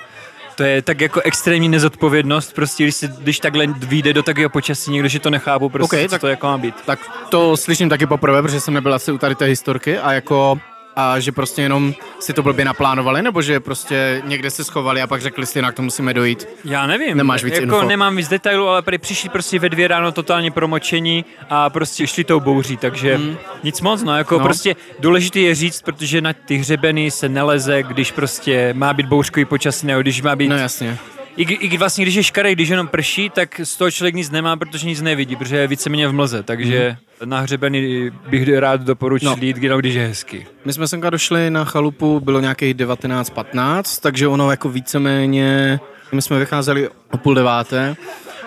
To 0.54 0.62
je 0.62 0.82
tak 0.82 1.00
jako 1.00 1.20
extrémní 1.20 1.68
nezodpovědnost, 1.68 2.54
prostě 2.54 2.82
když, 2.84 2.94
se, 2.94 3.06
když 3.18 3.38
takhle 3.40 3.66
vyjde 3.66 4.12
do 4.12 4.22
takového 4.22 4.50
počasí 4.50 4.90
někdo, 4.90 5.08
že 5.08 5.18
to 5.18 5.30
nechápu, 5.30 5.68
prostě 5.68 5.96
Ok, 5.96 6.02
co 6.02 6.08
tak- 6.10 6.20
to 6.20 6.26
jako 6.28 6.46
má 6.46 6.58
být. 6.58 6.74
Tak 6.86 6.98
to 7.28 7.56
slyším 7.56 7.88
taky 7.88 8.06
poprvé, 8.06 8.42
protože 8.42 8.60
jsem 8.60 8.74
nebyl 8.74 8.94
asi 8.94 9.12
u 9.12 9.18
tady 9.18 9.34
té 9.34 9.44
historky 9.44 9.98
a 9.98 10.12
jako 10.12 10.60
a 11.00 11.20
že 11.20 11.32
prostě 11.32 11.62
jenom 11.62 11.94
si 12.20 12.32
to 12.32 12.42
blbě 12.42 12.64
naplánovali, 12.64 13.22
nebo 13.22 13.42
že 13.42 13.60
prostě 13.60 14.22
někde 14.24 14.50
se 14.50 14.64
schovali 14.64 15.02
a 15.02 15.06
pak 15.06 15.22
řekli 15.22 15.46
si, 15.46 15.58
jinak 15.58 15.74
to 15.74 15.82
musíme 15.82 16.14
dojít. 16.14 16.48
Já 16.64 16.86
nevím. 16.86 17.16
Nemáš 17.16 17.44
víc 17.44 17.54
jako 17.54 17.64
info? 17.64 17.82
nemám 17.82 18.16
víc 18.16 18.28
detailů, 18.28 18.68
ale 18.68 18.82
tady 18.82 18.98
přišli 18.98 19.28
prostě 19.28 19.58
ve 19.58 19.68
dvě 19.68 19.88
ráno 19.88 20.12
totálně 20.12 20.50
promočení 20.50 21.24
a 21.50 21.70
prostě 21.70 22.06
šli 22.06 22.24
tou 22.24 22.40
bouří, 22.40 22.76
takže 22.76 23.18
mm. 23.18 23.36
nic 23.62 23.80
moc, 23.80 24.02
no, 24.02 24.18
jako 24.18 24.38
no. 24.38 24.44
prostě 24.44 24.76
důležité 24.98 25.40
je 25.40 25.54
říct, 25.54 25.82
protože 25.82 26.20
na 26.20 26.32
ty 26.32 26.56
hřebeny 26.56 27.10
se 27.10 27.28
neleze, 27.28 27.82
když 27.82 28.12
prostě 28.12 28.74
má 28.74 28.92
být 28.92 29.06
bouřkový 29.06 29.44
počasí, 29.44 29.86
nebo 29.86 30.00
když 30.00 30.22
má 30.22 30.36
být... 30.36 30.48
No 30.48 30.56
jasně. 30.56 30.98
I, 31.38 31.42
I 31.42 31.78
vlastně, 31.78 32.04
když 32.04 32.14
je 32.14 32.22
škarej, 32.22 32.54
když 32.54 32.68
jenom 32.68 32.88
prší, 32.88 33.30
tak 33.30 33.60
z 33.64 33.76
toho 33.76 33.90
člověk 33.90 34.14
nic 34.14 34.30
nemá, 34.30 34.56
protože 34.56 34.86
nic 34.86 35.00
nevidí, 35.00 35.36
protože 35.36 35.56
je 35.56 35.66
víceméně 35.66 36.08
v 36.08 36.12
mlze, 36.12 36.42
takže 36.42 36.96
mm. 37.20 37.30
na 37.30 37.40
hřebeny 37.40 38.10
bych 38.28 38.58
rád 38.58 38.80
doporučil 38.80 39.30
No. 39.30 39.36
no. 39.36 39.42
jít, 39.42 39.56
jenom 39.56 39.80
když 39.80 39.94
je 39.94 40.06
hezky. 40.06 40.46
My 40.64 40.72
jsme 40.72 40.88
semka 40.88 41.10
došli 41.10 41.50
na 41.50 41.64
chalupu, 41.64 42.20
bylo 42.20 42.40
nějakých 42.40 42.74
19.15, 42.74 44.00
takže 44.02 44.28
ono 44.28 44.50
jako 44.50 44.68
víceméně, 44.68 45.80
my 46.12 46.22
jsme 46.22 46.38
vycházeli 46.38 46.88
o 47.10 47.16
půl 47.16 47.34
deváté, 47.34 47.96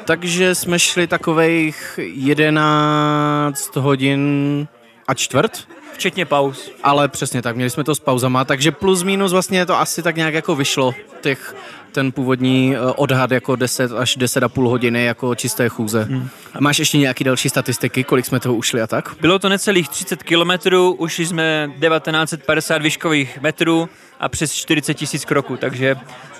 takže 0.05 0.55
jsme 0.55 0.79
šli 0.79 1.07
takových 1.07 1.99
11 2.03 3.75
hodin 3.75 4.67
a 5.07 5.13
čtvrt, 5.13 5.67
Včetně 6.01 6.25
pauz. 6.25 6.71
ale 6.83 7.07
přesně 7.07 7.41
tak, 7.41 7.55
měli 7.55 7.69
jsme 7.69 7.83
to 7.83 7.95
s 7.95 7.99
pauzama, 7.99 8.45
takže 8.45 8.71
plus 8.71 9.03
minus 9.03 9.31
vlastně 9.31 9.65
to 9.65 9.79
asi 9.79 10.03
tak 10.03 10.15
nějak 10.15 10.33
jako 10.33 10.55
vyšlo, 10.55 10.95
těch, 11.21 11.55
ten 11.91 12.11
původní 12.11 12.75
eh, 12.75 12.79
odhad 12.79 13.31
jako 13.31 13.55
10 13.55 13.91
až 13.91 14.15
10 14.15 14.43
a 14.43 14.49
půl 14.49 14.69
hodiny 14.69 15.05
jako 15.05 15.35
čisté 15.35 15.69
chůze. 15.69 16.03
Hmm. 16.03 16.29
Máš 16.59 16.79
ještě 16.79 16.97
nějaký 16.97 17.23
další 17.23 17.49
statistiky, 17.49 18.03
kolik 18.03 18.25
jsme 18.25 18.39
toho 18.39 18.55
ušli 18.55 18.81
a 18.81 18.87
tak? 18.87 19.15
Bylo 19.21 19.39
to 19.39 19.49
necelých 19.49 19.89
30 19.89 20.23
kilometrů, 20.23 20.91
ušli 20.93 21.25
jsme 21.25 21.71
1950 21.79 22.81
výškových 22.81 23.41
metrů 23.41 23.89
a 24.19 24.29
přes 24.29 24.53
40 24.53 24.93
tisíc 24.93 25.25
kroků, 25.25 25.57
takže 25.57 25.95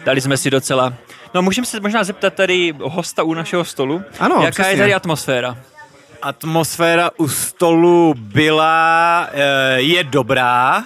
dali 0.06 0.22
jsme 0.22 0.38
si 0.38 0.50
docela... 0.50 0.94
No 1.34 1.42
můžeme 1.42 1.68
se 1.68 1.80
možná 1.80 2.04
zeptat 2.04 2.34
tady 2.34 2.74
hosta 2.82 3.24
u 3.24 3.34
našeho 3.34 3.66
stolu, 3.66 4.02
Ano, 4.20 4.36
jaká 4.36 4.52
přesně. 4.52 4.72
je 4.72 4.78
tady 4.78 4.94
atmosféra? 4.94 5.58
Atmosféra 6.22 7.10
u 7.18 7.28
stolu 7.28 8.14
byla, 8.18 9.28
eh, 9.32 9.82
je 9.82 10.04
dobrá. 10.04 10.84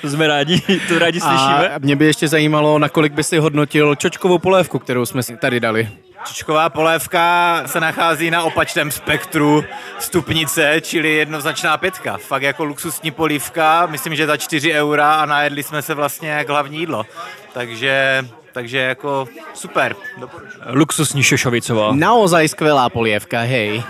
To 0.00 0.08
jsme 0.10 0.26
rádi, 0.26 0.60
to 0.88 0.98
rádi 0.98 1.20
slyšíme. 1.20 1.68
A 1.68 1.78
mě 1.78 1.96
by 1.96 2.06
ještě 2.06 2.28
zajímalo, 2.28 2.78
nakolik 2.78 3.12
by 3.12 3.24
si 3.24 3.38
hodnotil 3.38 3.94
čočkovou 3.94 4.38
polévku, 4.38 4.78
kterou 4.78 5.06
jsme 5.06 5.22
si 5.22 5.36
tady 5.36 5.60
dali. 5.60 5.88
Čičková 6.24 6.68
polévka 6.68 7.62
se 7.66 7.80
nachází 7.80 8.30
na 8.30 8.42
opačném 8.42 8.90
spektru 8.90 9.64
stupnice, 9.98 10.80
čili 10.80 11.14
jednoznačná 11.14 11.76
pětka. 11.76 12.16
Fakt 12.16 12.42
jako 12.42 12.64
luxusní 12.64 13.10
polívka, 13.10 13.86
myslím, 13.86 14.14
že 14.14 14.26
za 14.26 14.36
4 14.36 14.72
eura 14.72 15.14
a 15.14 15.26
najedli 15.26 15.62
jsme 15.62 15.82
se 15.82 15.94
vlastně 15.94 16.30
jak 16.30 16.48
hlavní 16.48 16.78
jídlo. 16.78 17.06
Takže, 17.52 18.24
takže 18.56 18.78
jako 18.78 19.28
super. 19.54 19.96
Doporučuji. 20.20 20.60
Luxusní 20.72 21.22
šošovicová. 21.22 21.92
Naozaj 21.92 22.48
skvělá 22.48 22.88
polévka, 22.88 23.40
hej. 23.40 23.82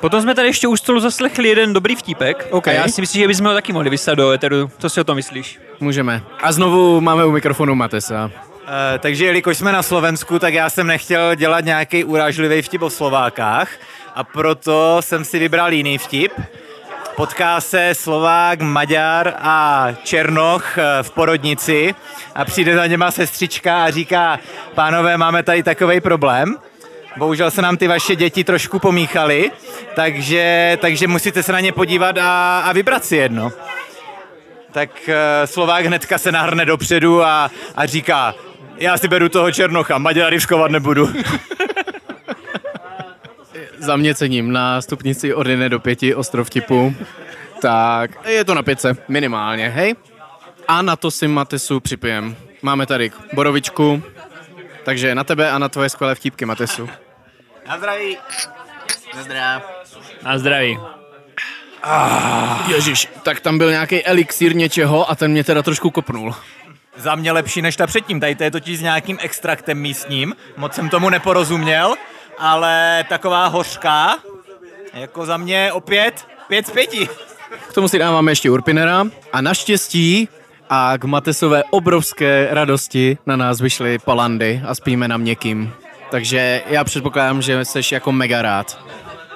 Potom 0.00 0.22
jsme 0.22 0.34
tady 0.34 0.48
ještě 0.48 0.68
u 0.68 0.76
stolu 0.76 1.00
zaslechli 1.00 1.48
jeden 1.48 1.72
dobrý 1.72 1.96
vtípek. 1.96 2.48
OK. 2.50 2.68
A 2.68 2.72
já 2.72 2.88
si 2.88 3.00
myslím, 3.00 3.22
že 3.22 3.28
bychom 3.28 3.46
ho 3.46 3.54
taky 3.54 3.72
mohli 3.72 3.90
vyslat 3.90 4.14
do 4.14 4.30
eteru. 4.30 4.70
Co 4.78 4.88
si 4.88 5.00
o 5.00 5.04
tom 5.04 5.16
myslíš? 5.16 5.58
Můžeme. 5.80 6.22
A 6.42 6.52
znovu 6.52 7.00
máme 7.00 7.24
u 7.24 7.30
mikrofonu 7.30 7.74
Matesa. 7.74 8.30
E, 8.94 8.98
takže 8.98 9.24
jelikož 9.24 9.56
jsme 9.56 9.72
na 9.72 9.82
Slovensku, 9.82 10.38
tak 10.38 10.54
já 10.54 10.70
jsem 10.70 10.86
nechtěl 10.86 11.34
dělat 11.34 11.64
nějaký 11.64 12.04
urážlivý 12.04 12.62
vtip 12.62 12.82
o 12.82 12.90
Slovákách 12.90 13.68
a 14.14 14.24
proto 14.24 14.96
jsem 15.00 15.24
si 15.24 15.38
vybral 15.38 15.72
jiný 15.72 15.98
vtip. 15.98 16.32
Potká 17.16 17.60
se 17.60 17.94
Slovák, 17.94 18.60
Maďar 18.60 19.34
a 19.38 19.88
Černoch 20.02 20.78
eh, 20.78 21.02
v 21.02 21.10
porodnici 21.10 21.94
a 22.34 22.44
přijde 22.44 22.74
za 22.74 22.86
něma 22.86 23.10
sestřička 23.10 23.84
a 23.84 23.90
říká, 23.90 24.38
pánové, 24.74 25.16
máme 25.16 25.42
tady 25.42 25.62
takový 25.62 26.00
problém. 26.00 26.56
bohužel 27.16 27.50
se 27.50 27.62
nám 27.62 27.76
ty 27.76 27.88
vaše 27.88 28.16
děti 28.16 28.44
trošku 28.44 28.78
pomíchaly, 28.78 29.50
takže, 29.94 30.78
takže 30.80 31.06
musíte 31.06 31.42
se 31.42 31.52
na 31.52 31.60
ně 31.60 31.72
podívat 31.72 32.18
a, 32.18 32.60
a 32.60 32.72
vybrat 32.72 33.04
si 33.04 33.16
jedno. 33.16 33.52
Tak 34.72 34.90
uh, 35.08 35.14
Slovák 35.44 35.86
hnedka 35.86 36.18
se 36.18 36.32
nahrne 36.32 36.64
dopředu 36.64 37.24
a, 37.24 37.50
a 37.76 37.86
říká, 37.86 38.34
já 38.76 38.98
si 38.98 39.08
beru 39.08 39.28
toho 39.28 39.52
Černocha, 39.52 39.98
Maďara 39.98 40.30
riskovat 40.30 40.70
nebudu. 40.70 41.08
Za 43.80 43.96
mě 43.96 44.14
cením 44.14 44.52
na 44.52 44.82
stupnici 44.82 45.34
od 45.34 45.46
1 45.46 45.68
do 45.68 45.80
5 45.80 45.98
ostrov 46.16 46.50
tipu. 46.50 46.94
Tak 47.62 48.26
je 48.28 48.44
to 48.44 48.54
na 48.54 48.62
pice, 48.62 48.96
minimálně, 49.08 49.68
hej? 49.68 49.94
A 50.68 50.82
na 50.82 50.96
to 50.96 51.10
si 51.10 51.28
Matesu 51.28 51.80
připijem. 51.80 52.36
Máme 52.62 52.86
tady 52.86 53.12
borovičku, 53.32 54.02
takže 54.84 55.14
na 55.14 55.24
tebe 55.24 55.50
a 55.50 55.58
na 55.58 55.68
tvoje 55.68 55.88
skvělé 55.88 56.14
vtípky, 56.14 56.44
Matesu. 56.44 56.88
Na 57.68 57.78
zdraví. 57.78 58.16
Na 59.16 59.22
zdrav. 59.22 59.62
Na 60.22 60.38
zdraví. 60.38 60.78
Ježíš, 62.68 63.08
tak 63.22 63.40
tam 63.40 63.58
byl 63.58 63.70
nějaký 63.70 64.04
elixír 64.04 64.56
něčeho 64.56 65.10
a 65.10 65.14
ten 65.14 65.30
mě 65.30 65.44
teda 65.44 65.62
trošku 65.62 65.90
kopnul. 65.90 66.34
Za 66.96 67.14
mě 67.14 67.32
lepší 67.32 67.62
než 67.62 67.76
ta 67.76 67.86
předtím, 67.86 68.20
tady 68.20 68.34
to 68.34 68.44
je 68.44 68.50
totiž 68.50 68.78
s 68.78 68.82
nějakým 68.82 69.18
extraktem 69.20 69.78
místním, 69.78 70.36
moc 70.56 70.74
jsem 70.74 70.88
tomu 70.88 71.10
neporozuměl, 71.10 71.94
ale 72.40 73.04
taková 73.08 73.46
hořká, 73.46 74.18
jako 74.94 75.26
za 75.26 75.36
mě 75.36 75.72
opět 75.72 76.26
pět 76.48 76.66
z 76.66 76.70
pěti. 76.70 77.08
K 77.68 77.72
tomu 77.72 77.88
si 77.88 77.98
dáváme 77.98 78.32
ještě 78.32 78.50
Urpinera 78.50 79.04
a 79.32 79.40
naštěstí 79.40 80.28
a 80.70 80.98
k 80.98 81.04
Matesové 81.04 81.62
obrovské 81.70 82.48
radosti 82.50 83.18
na 83.26 83.36
nás 83.36 83.60
vyšly 83.60 83.98
palandy 83.98 84.62
a 84.66 84.74
spíme 84.74 85.08
na 85.08 85.16
měkkým. 85.16 85.72
Takže 86.10 86.62
já 86.66 86.84
předpokládám, 86.84 87.42
že 87.42 87.64
jsi 87.64 87.80
jako 87.92 88.12
mega 88.12 88.42
rád. 88.42 88.78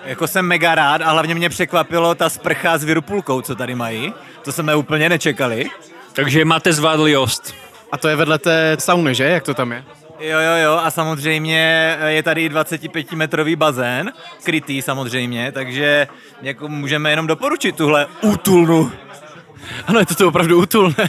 Jako 0.04 0.26
jsem 0.26 0.46
mega 0.46 0.74
rád 0.74 1.02
a 1.02 1.10
hlavně 1.10 1.34
mě 1.34 1.48
překvapilo 1.48 2.14
ta 2.14 2.28
sprcha 2.28 2.78
s 2.78 2.84
virupulkou, 2.84 3.40
co 3.40 3.54
tady 3.54 3.74
mají. 3.74 4.14
To 4.42 4.52
jsme 4.52 4.76
úplně 4.76 5.08
nečekali. 5.08 5.70
Takže 6.12 6.44
máte 6.44 6.72
zvládl 6.72 7.08
Jost. 7.08 7.54
A 7.92 7.98
to 7.98 8.08
je 8.08 8.16
vedle 8.16 8.38
té 8.38 8.76
sauny, 8.78 9.14
že? 9.14 9.24
Jak 9.24 9.44
to 9.44 9.54
tam 9.54 9.72
je? 9.72 9.84
Jo, 10.20 10.38
jo, 10.40 10.56
jo, 10.64 10.80
a 10.84 10.90
samozřejmě 10.90 11.96
je 12.06 12.22
tady 12.22 12.44
i 12.44 12.48
25-metrový 12.48 13.56
bazén, 13.56 14.12
krytý 14.44 14.82
samozřejmě, 14.82 15.52
takže 15.52 16.08
jako 16.42 16.68
můžeme 16.68 17.10
jenom 17.10 17.26
doporučit 17.26 17.76
tuhle 17.76 18.06
útulnu. 18.22 18.92
Ano, 19.86 19.98
je 19.98 20.06
to 20.06 20.14
tu 20.14 20.28
opravdu 20.28 20.58
útulné. 20.62 21.08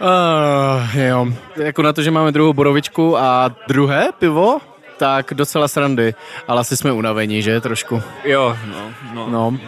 uh, 0.00 1.00
jo, 1.00 1.26
jako 1.56 1.82
na 1.82 1.92
to, 1.92 2.02
že 2.02 2.10
máme 2.10 2.32
druhou 2.32 2.52
borovičku 2.52 3.18
a 3.18 3.54
druhé 3.68 4.08
pivo, 4.18 4.58
tak 4.96 5.34
docela 5.34 5.68
srandy, 5.68 6.14
ale 6.48 6.60
asi 6.60 6.76
jsme 6.76 6.92
unavení, 6.92 7.42
že, 7.42 7.60
trošku. 7.60 8.02
Jo, 8.24 8.56
no, 8.66 8.92
no. 9.14 9.30
No. 9.30 9.58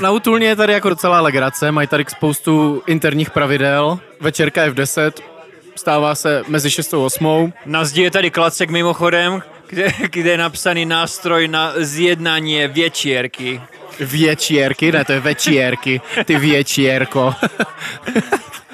Na 0.00 0.10
útulně 0.10 0.46
je 0.46 0.56
tady 0.56 0.72
jako 0.72 0.88
docela 0.88 1.20
legrace, 1.20 1.72
mají 1.72 1.88
tady 1.88 2.04
spoustu 2.08 2.82
interních 2.86 3.30
pravidel, 3.30 3.98
večerka 4.20 4.62
je 4.62 4.70
v 4.70 4.74
10, 4.74 5.20
stává 5.76 6.14
se 6.14 6.42
mezi 6.48 6.70
6 6.70 6.94
a 6.94 6.98
8. 6.98 7.52
Na 7.66 7.84
zdi 7.84 8.02
je 8.02 8.10
tady 8.10 8.30
klacek 8.30 8.70
mimochodem, 8.70 9.42
kde, 9.68 9.92
kde 10.10 10.30
je 10.30 10.38
napsaný 10.38 10.84
nástroj 10.86 11.48
na 11.48 11.72
zjednání 11.76 12.66
věčírky. 12.68 13.60
Věčírky, 14.00 14.92
ne, 14.92 15.04
to 15.04 15.12
je 15.12 15.20
večírky, 15.20 16.00
ty 16.24 16.36
věčírko. 16.36 17.34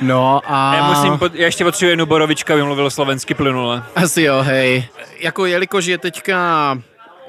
No 0.01 0.41
a... 0.47 0.75
Já, 0.77 0.89
musím, 0.89 1.13
pot- 1.19 1.35
já 1.35 1.45
ještě 1.47 1.65
potřebuji 1.65 1.91
jednu 1.91 2.07
borovička, 2.07 2.55
aby 2.55 2.63
mluvil 2.63 2.91
slovensky 2.91 3.35
plynule. 3.35 3.83
Asi 3.97 4.23
jo, 4.23 4.43
hej. 4.43 4.85
Jako 5.21 5.47
jelikož 5.47 5.85
je 5.87 5.99
teďka 5.99 6.79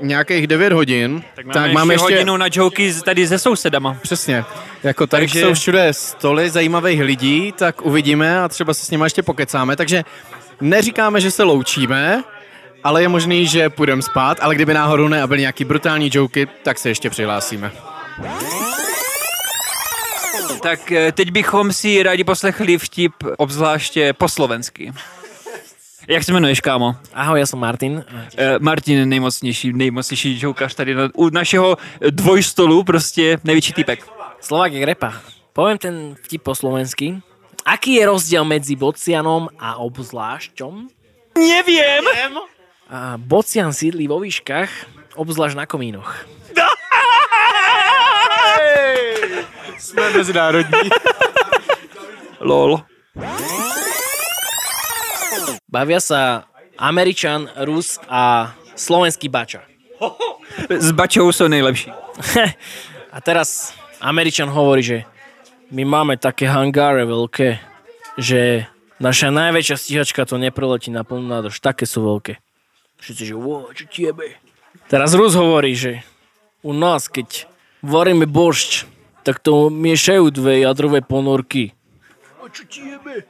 nějakých 0.01 0.47
9 0.47 0.73
hodin, 0.73 1.23
Tak 1.35 1.45
máme, 1.45 1.53
tak 1.53 1.63
ještě, 1.65 1.73
máme 1.77 1.93
ještě... 1.93 2.03
hodinu 2.03 2.37
na 2.37 2.45
joky 2.51 2.93
tady 3.05 3.27
se 3.27 3.39
sousedama. 3.39 3.97
Přesně. 4.01 4.45
Jako 4.83 5.07
tady 5.07 5.23
Takže- 5.23 5.41
jsou 5.41 5.53
všude 5.53 5.93
stoly 5.93 6.49
zajímavých 6.49 7.01
lidí, 7.01 7.53
tak 7.57 7.81
uvidíme 7.85 8.39
a 8.39 8.47
třeba 8.47 8.73
se 8.73 8.85
s 8.85 8.91
nimi 8.91 9.03
ještě 9.03 9.23
pokecáme. 9.23 9.75
Takže 9.75 10.03
neříkáme, 10.61 11.21
že 11.21 11.31
se 11.31 11.43
loučíme, 11.43 12.23
ale 12.83 13.01
je 13.01 13.07
možný, 13.07 13.47
že 13.47 13.69
půjdeme 13.69 14.01
spát, 14.01 14.37
ale 14.41 14.55
kdyby 14.55 14.73
náhodou 14.73 15.07
ne 15.07 15.21
a 15.21 15.27
byly 15.27 15.39
nějaký 15.39 15.65
brutální 15.65 16.09
joky, 16.13 16.47
tak 16.63 16.79
se 16.79 16.89
ještě 16.89 17.09
přihlásíme. 17.09 17.71
Tak 20.61 20.91
eh, 20.91 21.11
teď 21.11 21.31
bychom 21.31 21.73
si 21.73 22.03
rádi 22.03 22.23
poslechli 22.23 22.77
vtip 22.77 23.13
obzvláště 23.37 24.13
po 24.13 24.29
slovensky. 24.29 24.93
Jak 26.07 26.23
se 26.23 26.31
jmenuješ, 26.31 26.61
kámo? 26.61 26.95
Ahoj, 27.13 27.39
ja 27.39 27.47
som 27.47 27.59
Martin. 27.59 28.03
Eh, 28.37 28.59
Martin, 28.59 29.09
nejmocnější, 29.09 29.73
nejmocnější 29.73 30.39
jokař 30.41 30.75
tady 30.75 30.95
na, 30.95 31.09
u 31.13 31.29
našeho 31.29 31.77
dvojstolu, 32.09 32.83
prostě 32.83 33.37
největší 33.43 33.73
typek. 33.73 34.07
Slovák 34.39 34.73
je 34.73 34.85
repa. 34.85 35.13
Poviem 35.53 35.77
ten 35.77 36.15
vtip 36.23 36.41
po 36.41 36.55
slovensky. 36.55 37.19
Aký 37.65 37.93
je 37.99 38.05
rozdiel 38.05 38.45
medzi 38.45 38.75
bocianom 38.75 39.49
a 39.59 39.75
obzvlášťom? 39.75 40.87
Nevím! 41.37 42.03
A 42.89 43.13
bocian 43.17 43.73
sídli 43.73 44.07
vo 44.07 44.19
výškach, 44.19 44.71
obzvlášť 45.15 45.55
na 45.55 45.65
komínoch. 45.65 46.25
Jsme 49.77 50.09
mezinárodní. 50.09 50.89
Lol. 52.39 52.81
Bavia 55.69 55.99
sa 55.99 56.49
Američan, 56.79 57.49
Rus 57.65 57.99
a 58.07 58.53
slovenský 58.75 59.29
bača. 59.29 59.61
S 60.69 60.91
bačou 60.91 61.31
jsou 61.31 61.47
nejlepší. 61.47 61.91
a 63.15 63.21
teraz 63.21 63.73
Američan 64.01 64.49
hovorí, 64.49 64.83
že 64.83 64.97
my 65.71 65.85
máme 65.85 66.17
také 66.17 66.49
hangáre 66.49 67.05
veľké, 67.05 67.59
že 68.17 68.65
naša 68.97 69.29
najväčšia 69.29 69.75
stíhačka 69.77 70.25
to 70.25 70.41
nepreletí 70.41 70.89
na 70.89 71.05
plnú 71.05 71.27
nádrž. 71.27 71.61
Také 71.61 71.85
sú 71.85 72.01
veľké. 72.01 72.41
Všetci, 72.99 73.23
že 73.31 73.35
wow, 73.37 73.71
čo 73.71 73.85
ti 73.87 74.09
jebe. 74.09 74.35
Teraz 74.89 75.13
Rus 75.13 75.37
hovorí, 75.37 75.77
že 75.77 76.01
u 76.65 76.73
nás, 76.73 77.07
keď 77.07 77.47
varíme 77.85 78.27
boršč, 78.27 78.89
tak 79.23 79.39
to 79.39 79.69
miešajú 79.69 80.33
dve 80.33 80.65
jadrové 80.65 81.05
ponorky. 81.05 81.71
A 82.41 82.49
čo 82.49 82.65
ti 82.65 82.83
jebe? 82.83 83.23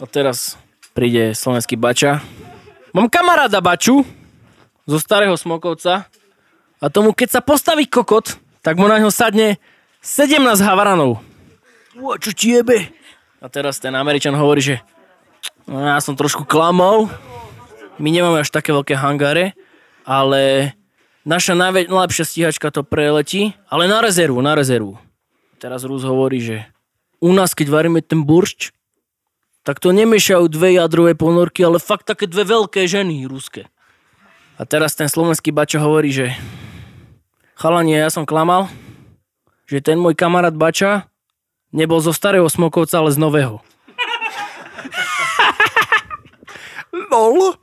A 0.00 0.04
teraz 0.08 0.58
príde 0.96 1.36
slovenský 1.36 1.76
bača. 1.76 2.24
Mám 2.96 3.12
kamaráda 3.12 3.60
baču 3.60 4.00
zo 4.88 4.96
starého 4.96 5.36
Smokovca 5.36 6.08
a 6.80 6.86
tomu, 6.88 7.12
keď 7.12 7.36
sa 7.36 7.40
postaví 7.44 7.84
kokot, 7.84 8.40
tak 8.64 8.80
mu 8.80 8.88
na 8.88 8.96
ňo 8.96 9.12
sadne 9.12 9.60
17 10.00 10.40
havaranov. 10.64 11.20
O, 12.00 12.16
čo 12.16 12.32
ti 12.32 12.56
jebe? 12.56 12.88
A 13.44 13.52
teraz 13.52 13.76
ten 13.76 13.92
Američan 13.92 14.32
hovorí, 14.40 14.64
že 14.64 14.76
no, 15.68 15.84
ja 15.84 16.00
som 16.00 16.16
trošku 16.16 16.48
klamal, 16.48 17.12
my 18.00 18.08
nemáme 18.08 18.40
až 18.40 18.48
také 18.48 18.72
veľké 18.72 18.96
hangáre, 18.96 19.52
ale 20.08 20.72
naša 21.28 21.52
najlepšia 21.52 22.24
stíhačka 22.24 22.72
to 22.72 22.80
preletí, 22.80 23.52
ale 23.68 23.84
na 23.84 24.00
rezervu, 24.00 24.40
na 24.40 24.56
rezervu. 24.56 24.96
Teraz 25.60 25.84
Rus 25.84 26.08
hovorí, 26.08 26.40
že 26.40 26.56
u 27.20 27.36
nás, 27.36 27.52
keď 27.52 27.68
varíme 27.68 28.00
ten 28.00 28.24
buršč, 28.24 28.72
tak 29.66 29.82
to 29.82 29.90
nemiešajú 29.90 30.46
dve 30.46 30.78
jadrové 30.78 31.18
ponorky, 31.18 31.66
ale 31.66 31.82
fakt 31.82 32.06
také 32.06 32.30
dve 32.30 32.46
veľké 32.46 32.86
ženy 32.86 33.26
ruské. 33.26 33.66
A 34.54 34.62
teraz 34.62 34.94
ten 34.94 35.10
slovenský 35.10 35.50
bača 35.50 35.82
hovorí, 35.82 36.14
že 36.14 36.38
chalanie, 37.58 37.98
ja 37.98 38.06
som 38.06 38.22
klamal, 38.22 38.70
že 39.66 39.82
ten 39.82 39.98
môj 39.98 40.14
kamarát 40.14 40.54
bača 40.54 41.10
nebol 41.74 41.98
zo 41.98 42.14
starého 42.14 42.46
smokovca, 42.46 43.02
ale 43.02 43.10
z 43.10 43.18
nového. 43.18 43.58
Lol. 47.10 47.58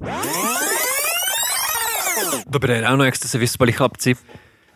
Dobré 2.45 2.83
ráno, 2.83 3.07
jak 3.07 3.15
jste 3.15 3.27
se 3.27 3.37
vyspali, 3.37 3.71
chlapci? 3.71 4.13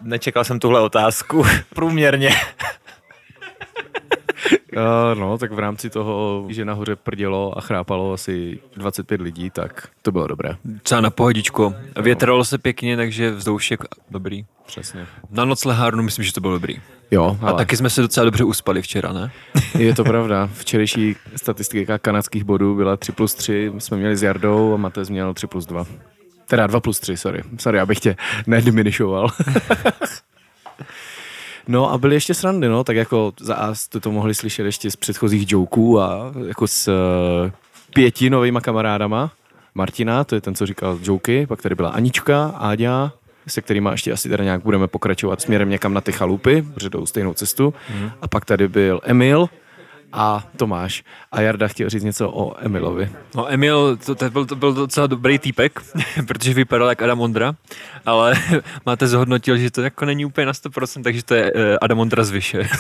Nečekal 0.02 0.44
jsem 0.44 0.60
tuhle 0.60 0.82
otázku. 0.82 1.44
Průměrně. 1.76 2.32
Uh, 4.78 5.20
no, 5.20 5.38
tak 5.38 5.52
v 5.52 5.60
rámci 5.60 5.90
toho, 5.90 6.46
že 6.50 6.66
nahoře 6.66 6.96
prdělo 6.96 7.58
a 7.58 7.62
chrápalo 7.62 8.14
asi 8.14 8.60
25 8.76 9.22
lidí, 9.22 9.50
tak 9.50 9.88
to 10.02 10.12
bylo 10.12 10.28
dobré. 10.28 10.50
Třeba 10.84 11.02
na 11.02 11.10
pohodičku. 11.10 11.76
Větralo 12.02 12.46
se 12.46 12.58
pěkně, 12.58 12.98
takže 12.98 13.32
vzdušek 13.32 13.84
dobrý. 14.12 14.46
Přesně. 14.66 15.06
Na 15.32 15.46
noclehárnu 15.46 16.04
myslím, 16.04 16.26
že 16.26 16.34
to 16.34 16.42
bylo 16.42 16.54
dobrý. 16.54 16.76
Jo, 17.12 17.38
A 17.42 17.54
taky 17.54 17.78
jsme 17.78 17.90
se 17.90 18.02
docela 18.02 18.24
dobře 18.26 18.44
uspali 18.44 18.82
včera, 18.82 19.14
ne? 19.14 19.32
Je 19.78 19.94
to 19.96 20.04
pravda. 20.04 20.50
Včerejší 20.54 21.16
statistika 21.36 21.98
kanadských 21.98 22.44
bodů 22.44 22.76
byla 22.76 22.98
3 22.98 23.12
plus 23.12 23.34
3, 23.34 23.72
jsme 23.78 23.98
měli 23.98 24.18
s 24.18 24.24
Jardou 24.24 24.74
a 24.74 24.78
Matez 24.78 25.10
měl 25.10 25.34
3 25.34 25.48
plus 25.48 25.66
2. 25.66 25.86
Teda 26.48 26.68
2 26.68 26.80
plus 26.80 27.00
3, 27.00 27.18
sorry. 27.18 27.44
Sorry, 27.60 27.80
abych 27.80 28.00
tě 28.00 28.16
nediminišoval. 28.48 29.30
no 31.68 31.92
a 31.92 31.98
byly 31.98 32.16
ještě 32.16 32.34
srandy, 32.34 32.68
no, 32.68 32.84
tak 32.84 32.96
jako 32.96 33.34
za 33.40 33.56
A 33.56 33.74
jste 33.74 34.00
to 34.00 34.12
mohli 34.12 34.36
slyšet 34.36 34.66
ještě 34.66 34.92
z 34.92 34.96
předchozích 34.96 35.52
joků 35.52 36.02
a 36.02 36.34
jako 36.48 36.68
s 36.68 36.88
uh, 36.88 37.52
pěti 37.94 38.30
novýma 38.30 38.62
kamarádama. 38.62 39.32
Martina, 39.76 40.24
to 40.24 40.36
je 40.36 40.42
ten, 40.42 40.56
co 40.56 40.66
říkal 40.66 41.00
joky, 41.04 41.48
pak 41.48 41.62
tady 41.62 41.76
byla 41.76 41.90
Anička, 41.90 42.54
Áďa, 42.58 43.12
se 43.48 43.62
kterýma 43.62 43.92
ještě 43.92 44.12
asi 44.12 44.30
teda 44.30 44.44
nějak 44.44 44.64
budeme 44.64 44.88
pokračovat 44.88 45.42
směrem 45.42 45.70
někam 45.70 45.94
na 45.94 46.02
ty 46.02 46.12
chalupy, 46.12 46.62
protože 46.74 46.90
jdou 46.90 47.06
stejnou 47.06 47.34
cestu. 47.34 47.74
Mm. 48.00 48.10
A 48.22 48.28
pak 48.28 48.46
tady 48.46 48.68
byl 48.68 49.02
Emil 49.04 49.50
a 50.14 50.48
Tomáš. 50.58 51.04
A 51.32 51.42
Jarda 51.42 51.68
chtěl 51.68 51.90
říct 51.90 52.04
něco 52.04 52.30
o 52.30 52.56
Emilovi. 52.66 53.10
No 53.36 53.52
Emil, 53.52 53.98
to, 54.06 54.16
to, 54.16 54.30
byl, 54.30 54.46
to 54.46 54.56
byl 54.56 54.74
docela 54.74 55.08
dobrý 55.08 55.40
týpek, 55.40 55.82
protože 56.28 56.54
vypadal 56.54 56.90
jak 56.90 57.02
Adam 57.02 57.22
Ondra, 57.22 57.56
ale 58.06 58.36
máte 58.86 59.08
zhodnotil, 59.08 59.58
že 59.58 59.72
to 59.72 59.82
jako 59.82 60.06
není 60.06 60.26
úplně 60.26 60.46
na 60.46 60.52
100%, 60.52 61.04
takže 61.04 61.24
to 61.24 61.36
je 61.36 61.52
eh, 61.56 61.78
Adam 61.82 62.00
Ondra 62.00 62.24
z 62.24 62.32
Vyše. 62.32 62.70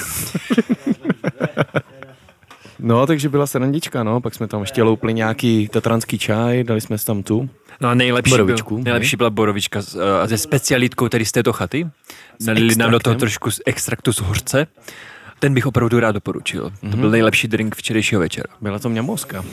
No, 2.79 3.07
takže 3.07 3.29
byla 3.29 3.47
srandička, 3.47 4.03
no, 4.03 4.21
pak 4.21 4.35
jsme 4.35 4.47
tam 4.47 4.61
ještě 4.61 4.83
loupli 4.83 5.13
nějaký 5.13 5.67
tatranský 5.67 6.17
čaj, 6.19 6.63
dali 6.63 6.81
jsme 6.81 6.97
si 6.97 7.05
tam 7.05 7.23
tu. 7.23 7.49
No 7.81 7.89
a 7.89 7.93
nejlepší, 7.93 8.31
Borovičku, 8.31 8.75
byl, 8.75 8.77
ne? 8.77 8.83
nejlepší 8.83 9.17
byla 9.17 9.29
borovička 9.29 9.81
s, 9.81 9.95
uh, 9.95 10.01
se 10.25 10.37
specialitkou 10.37 11.09
tady 11.09 11.25
z 11.25 11.31
této 11.31 11.53
chaty. 11.53 11.87
Nalili 12.45 12.75
nám 12.75 12.91
do 12.91 12.99
toho 12.99 13.15
trošku 13.15 13.51
z 13.51 13.61
extraktu 13.65 14.13
z 14.13 14.19
hořce. 14.19 14.67
Ten 15.39 15.53
bych 15.53 15.65
opravdu 15.65 15.99
rád 15.99 16.11
doporučil. 16.11 16.65
Mm-hmm. 16.83 16.91
To 16.91 16.97
byl 16.97 17.09
nejlepší 17.09 17.47
drink 17.47 17.75
včerejšího 17.75 18.21
večera. 18.21 18.53
Byla 18.61 18.79
to 18.79 18.89
mňamovská. 18.89 19.45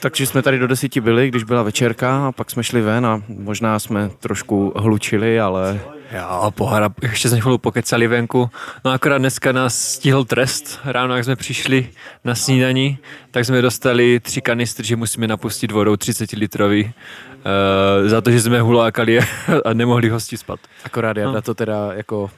Takže 0.00 0.26
jsme 0.26 0.42
tady 0.42 0.58
do 0.58 0.66
desíti 0.66 1.00
byli, 1.00 1.28
když 1.28 1.44
byla 1.44 1.62
večerka 1.62 2.26
a 2.26 2.32
pak 2.32 2.50
jsme 2.50 2.64
šli 2.64 2.80
ven 2.80 3.06
a 3.06 3.22
možná 3.28 3.78
jsme 3.78 4.10
trošku 4.20 4.72
hlučili, 4.76 5.40
ale 5.40 5.80
Jo, 6.16 6.50
pohara, 6.54 6.90
ještě 7.02 7.28
jsme 7.28 7.40
chvíli 7.40 7.58
pokecali 7.58 8.06
venku. 8.06 8.50
No 8.84 8.90
akorát 8.90 9.18
dneska 9.18 9.52
nás 9.52 9.78
stihl 9.78 10.24
trest. 10.24 10.80
Ráno, 10.84 11.16
jak 11.16 11.24
jsme 11.24 11.36
přišli 11.36 11.88
na 12.24 12.34
snídani, 12.34 12.98
tak 13.30 13.44
jsme 13.44 13.62
dostali 13.62 14.20
tři 14.20 14.40
kanistry, 14.40 14.86
že 14.86 14.96
musíme 14.96 15.26
napustit 15.28 15.70
vodou 15.72 15.96
30 15.96 16.32
litrový. 16.32 16.84
Uh, 16.84 18.08
za 18.08 18.20
to, 18.20 18.30
že 18.30 18.40
jsme 18.40 18.60
hulákali 18.60 19.20
a 19.64 19.72
nemohli 19.72 20.08
hosti 20.08 20.36
spat. 20.36 20.60
akorát 20.84 21.16
Jarda 21.16 21.32
No. 21.32 21.42
to 21.42 21.54
teda 21.54 21.90
jako 21.92 22.30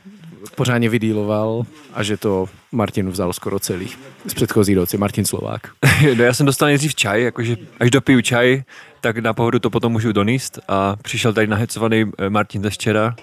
pořádně 0.54 0.88
vydíloval 0.88 1.62
a 1.94 2.02
že 2.02 2.16
to 2.16 2.46
Martin 2.72 3.10
vzal 3.10 3.32
skoro 3.32 3.58
celý. 3.58 3.88
Z 4.26 4.34
předchozí 4.34 4.74
noci, 4.74 4.98
Martin 4.98 5.24
Slovák. 5.24 5.68
no, 6.16 6.24
já 6.24 6.34
jsem 6.34 6.46
dostal 6.46 6.66
nejdřív 6.68 6.94
čaj, 6.94 7.22
jakože 7.22 7.56
až 7.80 7.90
dopiju 7.90 8.20
čaj, 8.20 8.62
tak 9.00 9.18
na 9.18 9.32
pohodu 9.32 9.58
to 9.58 9.70
potom 9.70 9.92
můžu 9.92 10.12
doníst 10.12 10.58
a 10.68 10.96
přišel 11.02 11.32
tady 11.32 11.46
nahecovaný 11.46 12.04
eh, 12.18 12.30
Martin 12.30 12.62
ze 12.62 12.70
včera 12.70 13.14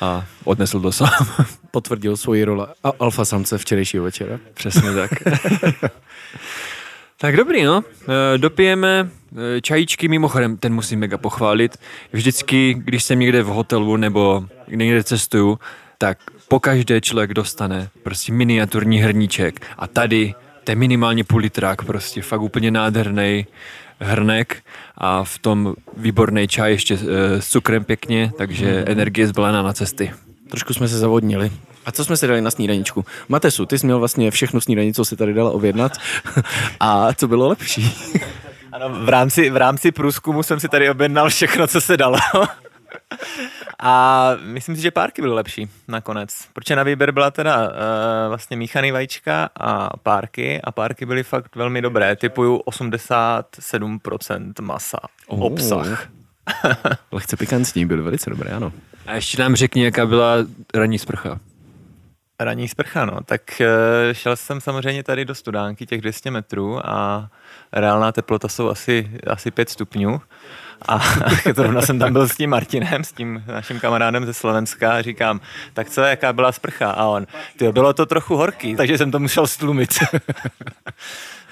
a 0.00 0.24
odnesl 0.44 0.80
to 0.80 0.92
sám. 0.92 1.10
Potvrdil 1.70 2.16
svoji 2.16 2.44
roli 2.44 2.66
a- 2.84 2.92
alfa 2.98 3.24
samce 3.24 3.58
včerejšího 3.58 4.04
večera. 4.04 4.38
Přesně 4.54 4.94
tak. 4.94 5.10
tak 7.18 7.36
dobrý, 7.36 7.64
no. 7.64 7.84
E, 8.34 8.38
Dopijeme 8.38 9.10
e, 9.56 9.60
čajíčky, 9.60 10.08
mimochodem, 10.08 10.56
ten 10.56 10.74
musím 10.74 10.98
mega 10.98 11.18
pochválit. 11.18 11.76
Vždycky, 12.12 12.74
když 12.74 13.04
jsem 13.04 13.18
někde 13.18 13.42
v 13.42 13.46
hotelu 13.46 13.96
nebo 13.96 14.46
někde 14.68 15.04
cestuju, 15.04 15.58
tak 15.98 16.18
pokaždé 16.48 17.00
člověk 17.00 17.34
dostane 17.34 17.88
prostě 18.02 18.32
miniaturní 18.32 18.98
hrníček 18.98 19.60
a 19.78 19.86
tady 19.86 20.34
to 20.64 20.72
je 20.72 20.76
minimálně 20.76 21.24
půl 21.24 21.40
litrák, 21.40 21.84
prostě 21.84 22.22
fakt 22.22 22.40
úplně 22.40 22.70
nádherný 22.70 23.46
hrnek 24.00 24.56
a 24.98 25.24
v 25.24 25.38
tom 25.38 25.74
výborný 25.96 26.48
čaj 26.48 26.72
ještě 26.72 26.94
e, 26.94 27.42
s 27.42 27.48
cukrem 27.48 27.84
pěkně, 27.84 28.32
takže 28.38 28.84
energie 28.86 29.26
zbalená 29.26 29.62
na 29.62 29.72
cesty. 29.72 30.12
Trošku 30.50 30.74
jsme 30.74 30.88
se 30.88 30.98
zavodnili. 30.98 31.50
A 31.84 31.92
co 31.92 32.04
jsme 32.04 32.16
si 32.16 32.26
dali 32.26 32.40
na 32.40 32.50
snídaničku? 32.50 33.04
Matesu, 33.28 33.66
ty 33.66 33.78
jsi 33.78 33.86
měl 33.86 33.98
vlastně 33.98 34.30
všechno 34.30 34.60
snídaní, 34.60 34.94
co 34.94 35.04
si 35.04 35.16
tady 35.16 35.34
dala 35.34 35.50
objednat. 35.50 35.92
A 36.80 37.14
co 37.14 37.28
bylo 37.28 37.48
lepší? 37.48 37.96
Ano, 38.72 38.88
v 38.88 39.08
rámci, 39.08 39.50
v 39.50 39.56
rámci 39.56 39.92
průzkumu 39.92 40.42
jsem 40.42 40.60
si 40.60 40.68
tady 40.68 40.90
objednal 40.90 41.28
všechno, 41.28 41.66
co 41.66 41.80
se 41.80 41.96
dalo. 41.96 42.18
A 43.82 44.30
myslím 44.42 44.76
si, 44.76 44.82
že 44.82 44.90
párky 44.90 45.22
byly 45.22 45.34
lepší 45.34 45.68
nakonec. 45.88 46.30
Protože 46.52 46.76
na 46.76 46.82
výběr 46.82 47.12
byla 47.12 47.30
teda 47.30 47.68
uh, 47.68 47.74
vlastně 48.28 48.56
míchaný 48.56 48.90
vajíčka 48.90 49.50
a 49.56 49.96
párky 49.96 50.60
a 50.64 50.72
párky 50.72 51.06
byly 51.06 51.22
fakt 51.22 51.56
velmi 51.56 51.82
dobré. 51.82 52.16
Typuju 52.16 52.56
87% 52.56 54.52
masa. 54.62 54.98
Oh. 55.26 55.42
Obsah. 55.44 56.08
Lehce 57.12 57.36
pikantní, 57.36 57.86
byly 57.86 58.02
velice 58.02 58.30
dobré, 58.30 58.50
ano. 58.50 58.72
A 59.06 59.14
ještě 59.14 59.42
nám 59.42 59.56
řekni, 59.56 59.84
jaká 59.84 60.06
byla 60.06 60.34
ranní 60.74 60.98
sprcha. 60.98 61.40
Ranní 62.40 62.68
sprcha, 62.68 63.04
no. 63.04 63.20
Tak 63.24 63.60
eh, 63.60 64.14
šel 64.14 64.36
jsem 64.36 64.60
samozřejmě 64.60 65.02
tady 65.02 65.24
do 65.24 65.34
studánky 65.34 65.86
těch 65.86 66.00
200 66.00 66.30
metrů 66.30 66.88
a 66.88 67.28
reálná 67.72 68.12
teplota 68.12 68.48
jsou 68.48 68.68
asi, 68.68 69.10
asi 69.26 69.50
5 69.50 69.68
stupňů. 69.70 70.20
A 70.88 70.98
zrovna 71.54 71.82
jsem 71.82 71.98
tam 71.98 72.12
byl 72.12 72.28
s 72.28 72.36
tím 72.36 72.50
Martinem, 72.50 73.04
s 73.04 73.12
tím 73.12 73.44
naším 73.46 73.80
kamarádem 73.80 74.26
ze 74.26 74.34
Slovenska 74.34 74.92
a 74.92 75.02
říkám, 75.02 75.40
tak 75.74 75.90
co, 75.90 76.00
jaká 76.00 76.32
byla 76.32 76.52
sprcha? 76.52 76.90
A 76.90 77.04
on, 77.06 77.26
ty 77.56 77.72
bylo 77.72 77.92
to 77.92 78.06
trochu 78.06 78.36
horký, 78.36 78.76
takže 78.76 78.98
jsem 78.98 79.10
to 79.10 79.18
musel 79.18 79.46
stlumit. 79.46 79.90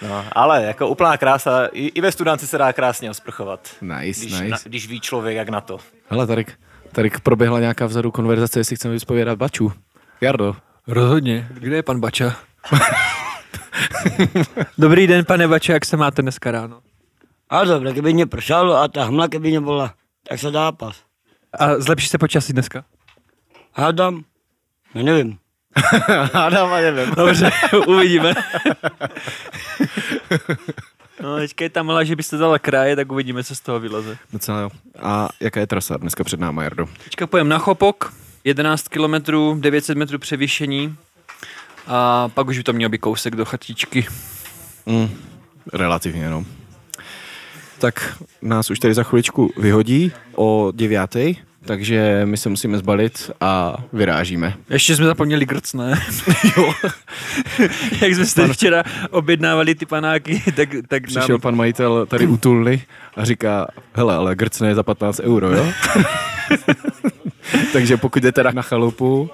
No, 0.02 0.24
ale 0.32 0.64
jako 0.64 0.88
úplná 0.88 1.16
krása, 1.16 1.66
i, 1.72 1.87
i 1.87 2.00
ve 2.00 2.12
studánce 2.12 2.46
se 2.46 2.58
dá 2.58 2.72
krásně 2.72 3.10
osprchovat. 3.10 3.68
Nice, 3.80 4.20
Když, 4.20 4.32
nice. 4.32 4.48
na, 4.48 4.56
když 4.64 4.88
ví 4.88 5.00
člověk, 5.00 5.37
jak 5.37 5.48
na 5.48 5.60
to. 5.60 5.78
Hele, 6.08 6.26
tady, 6.26 6.44
tady 6.92 7.10
proběhla 7.22 7.60
nějaká 7.60 7.87
vzadu 7.87 8.10
konverzace, 8.10 8.60
jestli 8.60 8.76
chceme 8.76 8.94
vyspovědat 8.94 9.38
Baču. 9.38 9.72
Jardo, 10.20 10.56
Rozhodně. 10.87 11.48
Kde 11.50 11.76
je 11.76 11.82
pan 11.82 12.00
Bača? 12.00 12.37
Dobrý 14.78 15.06
den, 15.06 15.24
pane 15.24 15.48
Bača, 15.48 15.72
jak 15.72 15.84
se 15.84 15.96
máte 15.96 16.22
dneska 16.22 16.50
ráno? 16.50 16.80
A 17.50 17.64
dobre, 17.64 17.92
keby 17.92 18.12
nepršalo 18.24 18.76
a 18.80 18.88
ta 18.88 19.04
hmla 19.04 19.28
keby 19.28 19.52
nebola, 19.61 19.94
tak 20.24 20.40
sa 20.40 20.50
dá 20.50 20.72
pas. 20.72 20.96
A 21.52 21.78
zlepší 21.78 22.09
se 22.09 22.18
počasí 22.18 22.52
dneska? 22.52 22.85
Hádam, 23.72 24.24
no 24.94 25.02
nevím. 25.02 25.38
Hádám 26.33 26.72
a 26.72 26.80
nevím. 26.80 27.14
Dobře, 27.14 27.50
uvidíme. 27.87 28.35
No, 31.22 31.37
teďka 31.37 31.64
je 31.64 31.70
tam 31.70 31.87
malá, 31.87 32.04
že 32.04 32.16
byste 32.16 32.37
dala 32.37 32.59
kraje, 32.59 32.96
tak 32.96 33.12
uvidíme, 33.12 33.44
co 33.44 33.54
z 33.54 33.61
toho 33.61 33.80
vyleze. 33.80 34.18
Docela 34.33 34.61
jo. 34.61 34.70
A 35.02 35.28
jaká 35.40 35.61
je 35.61 35.66
trasa 35.66 35.96
dneska 35.96 36.24
před 36.24 36.40
náma, 36.40 36.62
Jardo? 36.62 36.87
Teďka 37.04 37.26
pojem 37.26 37.48
na 37.48 37.59
Chopok, 37.59 38.12
11 38.44 38.88
km, 38.88 39.14
900 39.61 39.98
metrů 39.98 40.18
převýšení 40.18 40.96
a 41.87 42.28
pak 42.28 42.46
už 42.46 42.59
by 42.59 42.64
to 42.64 42.72
měl 42.72 42.88
být 42.88 42.98
kousek 42.98 43.37
do 43.37 43.44
chatičky. 43.44 44.07
Mm, 44.87 45.09
relativně, 45.72 46.30
no. 46.30 46.44
Tak 47.78 48.22
nás 48.42 48.70
už 48.70 48.78
tady 48.78 48.94
za 48.94 49.02
chviličku 49.02 49.52
vyhodí 49.56 50.12
o 50.37 50.72
deviátej, 50.76 51.37
takže 51.64 52.22
my 52.24 52.37
se 52.37 52.48
musíme 52.48 52.78
zbalit 52.78 53.30
a 53.40 53.76
vyrážíme. 53.92 54.54
Ještě 54.70 54.96
jsme 54.96 55.06
zapomněli 55.06 55.46
grcné. 55.46 56.00
jo. 56.56 56.72
Jak 58.00 58.14
jsme 58.14 58.26
si 58.26 58.34
tady 58.34 58.52
včera 58.52 58.82
objednávali 59.10 59.74
ty 59.74 59.87
panáky, 59.87 60.42
tak, 60.56 60.68
tak 60.88 61.02
Přišel 61.02 61.28
nám... 61.28 61.40
pan 61.40 61.56
majitel 61.56 62.06
tady 62.06 62.26
u 62.26 62.37
Tulny 62.37 62.82
a 63.16 63.24
říká, 63.24 63.66
hele, 63.94 64.14
ale 64.14 64.37
grcne 64.37 64.68
je 64.68 64.74
za 64.74 64.82
15 64.82 65.20
euro, 65.20 65.50
jo? 65.50 65.72
takže 67.72 67.96
pokud 67.96 68.22
jdete 68.22 68.32
teda 68.32 68.50
na 68.50 68.62
chalupu, 68.62 69.30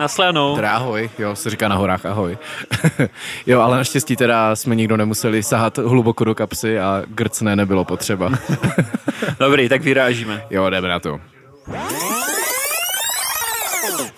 Na 0.00 0.08
slanou. 0.08 0.56
teda 0.56 0.70
ahoj, 0.72 1.10
jo, 1.18 1.36
se 1.36 1.50
říká 1.50 1.68
na 1.68 1.76
horách 1.76 2.06
ahoj. 2.06 2.38
jo, 3.46 3.60
ale 3.60 3.76
naštěstí 3.76 4.16
teda 4.16 4.56
jsme 4.56 4.74
nikdo 4.74 4.96
nemuseli 4.96 5.42
sahat 5.42 5.78
hluboko 5.78 6.24
do 6.24 6.34
kapsy 6.34 6.78
a 6.78 7.02
grcne 7.08 7.56
nebylo 7.56 7.84
potřeba. 7.84 8.30
Dobrý, 9.38 9.68
tak 9.68 9.82
vyrážíme. 9.82 10.44
jo, 10.50 10.70
jdeme 10.70 10.88
na 10.88 11.00
to. 11.00 11.20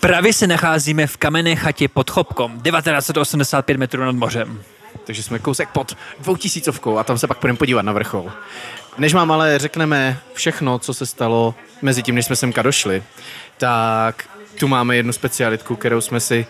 Právě 0.00 0.32
se 0.32 0.46
nacházíme 0.46 1.06
v 1.06 1.16
kamenné 1.16 1.56
chatě 1.56 1.88
pod 1.88 2.10
Chopkom, 2.10 2.60
1985 2.60 3.78
metrů 3.78 4.04
nad 4.04 4.14
mořem. 4.14 4.62
Takže 5.04 5.22
jsme 5.22 5.38
kousek 5.38 5.68
pod 5.68 5.96
dvoutisícovkou 6.20 6.98
a 6.98 7.04
tam 7.04 7.18
se 7.18 7.26
pak 7.26 7.38
půjdeme 7.38 7.56
podívat 7.56 7.82
na 7.82 7.92
vrchol. 7.92 8.32
Než 8.98 9.14
vám 9.14 9.32
ale 9.32 9.58
řekneme 9.58 10.18
všechno, 10.32 10.78
co 10.78 10.94
se 10.94 11.06
stalo 11.06 11.54
mezi 11.82 12.02
tím, 12.02 12.14
než 12.14 12.26
jsme 12.26 12.36
semka 12.36 12.62
došli, 12.62 13.02
tak 13.58 14.24
tu 14.58 14.68
máme 14.68 14.96
jednu 14.96 15.12
specialitku, 15.12 15.76
kterou 15.76 16.00
jsme 16.00 16.20
si 16.20 16.46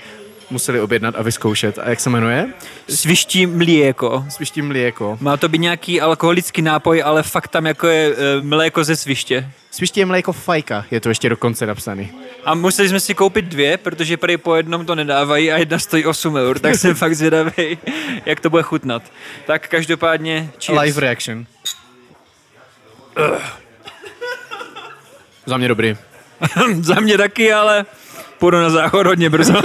museli 0.50 0.80
objednat 0.80 1.14
a 1.18 1.22
vyzkoušet. 1.22 1.78
A 1.78 1.90
jak 1.90 2.00
se 2.00 2.10
jmenuje? 2.10 2.48
Sviští 2.88 3.46
mléko. 3.46 4.24
Sviští 4.28 4.62
mléko. 4.62 5.18
Má 5.20 5.36
to 5.36 5.48
být 5.48 5.58
nějaký 5.58 6.00
alkoholický 6.00 6.62
nápoj, 6.62 7.02
ale 7.02 7.22
fakt 7.22 7.48
tam 7.48 7.66
jako 7.66 7.86
je 7.86 8.14
e, 8.16 8.42
mléko 8.42 8.84
ze 8.84 8.96
sviště. 8.96 9.50
Sviští 9.70 10.00
je 10.00 10.06
mléko 10.06 10.32
fajka, 10.32 10.84
je 10.90 11.00
to 11.00 11.08
ještě 11.08 11.28
dokonce 11.28 11.66
napsaný. 11.66 12.12
A 12.44 12.54
museli 12.54 12.88
jsme 12.88 13.00
si 13.00 13.14
koupit 13.14 13.44
dvě, 13.44 13.76
protože 13.76 14.16
prý 14.16 14.36
po 14.36 14.54
jednom 14.54 14.86
to 14.86 14.94
nedávají 14.94 15.52
a 15.52 15.56
jedna 15.56 15.78
stojí 15.78 16.04
8 16.06 16.36
eur, 16.36 16.58
tak 16.58 16.74
jsem 16.74 16.94
fakt 17.04 17.14
zvědavý, 17.14 17.78
jak 18.26 18.40
to 18.40 18.50
bude 18.50 18.62
chutnat. 18.62 19.02
Tak 19.46 19.68
každopádně, 19.68 20.50
cheers. 20.64 20.80
Live 20.82 21.00
reaction. 21.00 21.46
Za 25.46 25.56
mě 25.56 25.68
dobrý. 25.68 25.96
Za 26.80 26.94
mě 26.94 27.18
taky, 27.18 27.52
ale 27.52 27.86
půjdu 28.38 28.56
na 28.58 28.70
záchod 28.70 29.06
hodně 29.06 29.30
brzo. 29.30 29.54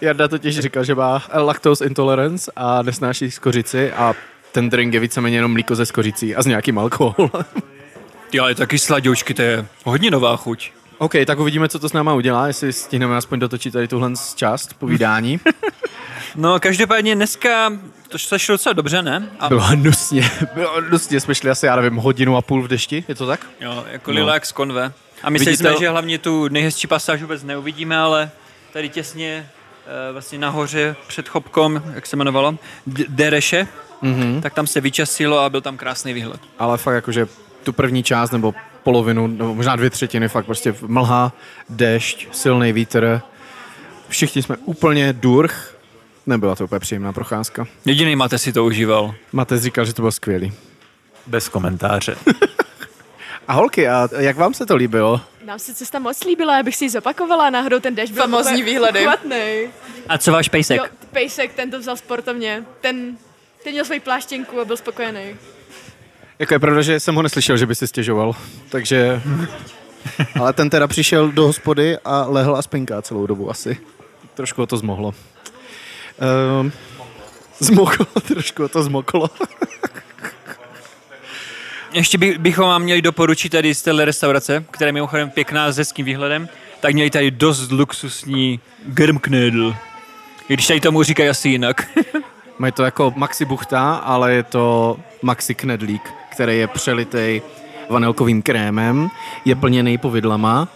Jarda 0.00 0.28
totiž 0.28 0.58
říkal, 0.58 0.84
že 0.84 0.94
má 0.94 1.22
lactose 1.34 1.84
intolerance 1.84 2.52
a 2.56 2.82
nesnáší 2.82 3.30
skořici 3.30 3.92
a 3.92 4.14
ten 4.52 4.70
drink 4.70 4.94
je 4.94 5.00
víceméně 5.00 5.36
jenom 5.36 5.52
mlíko 5.52 5.74
ze 5.74 5.86
skořicí 5.86 6.36
a 6.36 6.42
s 6.42 6.46
nějakým 6.46 6.78
alkoholem. 6.78 7.30
Ty 8.30 8.38
ale 8.38 8.54
taky 8.54 8.78
sladoučky, 8.78 9.34
to 9.34 9.42
je 9.42 9.66
hodně 9.84 10.10
nová 10.10 10.36
chuť. 10.36 10.72
OK, 10.98 11.12
tak 11.26 11.38
uvidíme, 11.38 11.68
co 11.68 11.78
to 11.78 11.88
s 11.88 11.92
náma 11.92 12.14
udělá, 12.14 12.46
jestli 12.46 12.72
stihneme 12.72 13.16
aspoň 13.16 13.38
dotočit 13.38 13.72
tady 13.72 13.88
tuhle 13.88 14.12
část 14.34 14.74
povídání. 14.74 15.40
No, 16.36 16.60
každopádně 16.60 17.14
dneska 17.14 17.72
to 18.08 18.18
se 18.18 18.38
šlo 18.38 18.54
docela 18.54 18.72
dobře, 18.72 19.02
ne? 19.02 19.28
A 19.40 19.48
Bylo 19.48 19.60
hnusně, 19.60 20.30
bylo 20.54 20.80
hnusně, 20.80 21.20
jsme 21.20 21.34
šli 21.34 21.50
asi, 21.50 21.66
já 21.66 21.76
nevím, 21.76 21.96
hodinu 21.96 22.36
a 22.36 22.42
půl 22.42 22.62
v 22.62 22.68
dešti, 22.68 23.04
je 23.08 23.14
to 23.14 23.26
tak? 23.26 23.46
jo, 23.60 23.84
jako 23.90 24.10
no. 24.10 24.14
Lilac 24.14 24.44
z 24.44 24.52
konve. 24.52 24.92
A 25.22 25.30
mysleli 25.30 25.52
Vidíte- 25.56 25.70
jsme, 25.70 25.78
že 25.80 25.90
hlavně 25.90 26.18
tu 26.18 26.48
nejhezčí 26.48 26.86
pasáž 26.86 27.20
vůbec 27.22 27.42
neuvidíme, 27.42 27.96
ale 27.98 28.30
tady 28.72 28.88
těsně 28.88 29.50
eh, 30.08 30.12
vlastně 30.12 30.38
nahoře 30.38 30.96
před 31.06 31.28
chopkom, 31.28 31.82
jak 31.94 32.06
se 32.06 32.16
jmenovalo, 32.16 32.58
D- 32.86 33.04
Dereše, 33.08 33.66
mm-hmm. 34.02 34.42
tak 34.42 34.54
tam 34.54 34.66
se 34.66 34.80
vyčasilo 34.80 35.38
a 35.38 35.50
byl 35.50 35.60
tam 35.60 35.76
krásný 35.76 36.12
výhled. 36.12 36.40
Ale 36.58 36.78
fakt 36.78 36.94
jakože 36.94 37.26
tu 37.64 37.72
první 37.72 38.02
část 38.02 38.30
nebo 38.30 38.54
polovinu, 38.82 39.26
nebo 39.26 39.54
možná 39.54 39.76
dvě 39.76 39.90
třetiny, 39.90 40.28
fakt 40.28 40.46
prostě 40.46 40.74
mlha, 40.86 41.32
dešť, 41.68 42.26
silný 42.32 42.72
vítr. 42.72 43.20
Všichni 44.08 44.42
jsme 44.42 44.56
úplně 44.56 45.12
durch. 45.12 45.75
Nebyla 46.26 46.54
to 46.54 46.64
úplně 46.64 46.78
příjemná 46.78 47.12
procházka. 47.12 47.66
Jediný 47.84 48.16
Mate 48.16 48.38
si 48.38 48.52
to 48.52 48.64
užíval. 48.64 49.14
Matez 49.32 49.62
říkal, 49.62 49.84
že 49.84 49.94
to 49.94 50.02
bylo 50.02 50.12
skvělý. 50.12 50.52
Bez 51.26 51.48
komentáře. 51.48 52.16
A 53.48 53.52
holky, 53.52 53.88
a 53.88 54.08
jak 54.18 54.36
vám 54.36 54.54
se 54.54 54.66
to 54.66 54.76
líbilo? 54.76 55.20
Nám 55.44 55.58
se 55.58 55.74
cesta 55.74 55.98
moc 55.98 56.24
líbila, 56.24 56.56
já 56.56 56.62
bych 56.62 56.76
si 56.76 56.84
ji 56.84 56.90
zopakovala, 56.90 57.50
náhodou 57.50 57.80
ten 57.80 57.94
dešť 57.94 58.12
byl 58.12 58.22
Famózní 58.22 58.52
úplně 58.52 58.64
výhledy. 58.64 59.02
Chvatnej. 59.02 59.70
A 60.08 60.18
co 60.18 60.32
váš 60.32 60.48
pejsek? 60.48 60.76
Jo, 60.76 60.84
pejsek, 61.12 61.54
ten 61.54 61.70
to 61.70 61.78
vzal 61.78 61.96
sportovně. 61.96 62.64
Ten, 62.80 63.16
ten 63.64 63.72
měl 63.72 63.84
svoji 63.84 64.00
pláštěnku 64.00 64.60
a 64.60 64.64
byl 64.64 64.76
spokojený. 64.76 65.36
Jako 66.38 66.54
je 66.54 66.58
pravda, 66.58 66.82
že 66.82 67.00
jsem 67.00 67.14
ho 67.14 67.22
neslyšel, 67.22 67.56
že 67.56 67.66
by 67.66 67.74
si 67.74 67.86
stěžoval, 67.86 68.36
takže... 68.68 69.22
Ale 70.40 70.52
ten 70.52 70.70
teda 70.70 70.86
přišel 70.86 71.32
do 71.32 71.46
hospody 71.46 71.98
a 72.04 72.26
lehl 72.28 72.56
a 72.56 72.62
spinká 72.62 73.02
celou 73.02 73.26
dobu 73.26 73.50
asi. 73.50 73.78
Trošku 74.34 74.62
ho 74.62 74.66
to 74.66 74.76
zmohlo. 74.76 75.14
Um, 76.60 76.72
zmoklo, 77.58 78.06
trošku 78.26 78.68
to 78.68 78.82
zmoklo. 78.82 79.30
Ještě 81.92 82.18
by, 82.18 82.38
bychom 82.38 82.66
vám 82.66 82.82
měli 82.82 83.02
doporučit 83.02 83.48
tady 83.48 83.74
z 83.74 83.82
téhle 83.82 84.04
restaurace, 84.04 84.64
která 84.70 84.88
je 84.88 84.92
mimochodem 84.92 85.30
pěkná 85.30 85.72
s 85.72 85.76
hezkým 85.76 86.06
výhledem, 86.06 86.48
tak 86.80 86.94
měli 86.94 87.10
tady 87.10 87.30
dost 87.30 87.72
luxusní 87.72 88.60
Germknödel. 88.86 89.76
I 90.48 90.54
když 90.54 90.66
tady 90.66 90.80
tomu 90.80 91.02
říkají 91.02 91.28
asi 91.28 91.48
jinak. 91.48 91.88
Mají 92.58 92.72
to 92.72 92.84
jako 92.84 93.12
maxi 93.16 93.44
buchta, 93.44 93.94
ale 93.94 94.34
je 94.34 94.42
to 94.42 94.96
maxi 95.22 95.54
knedlík, 95.54 96.02
který 96.32 96.58
je 96.58 96.66
přelitej 96.66 97.42
vanilkovým 97.88 98.42
krémem, 98.42 99.10
je 99.44 99.54
plněný 99.54 99.98
povidlama 99.98 100.68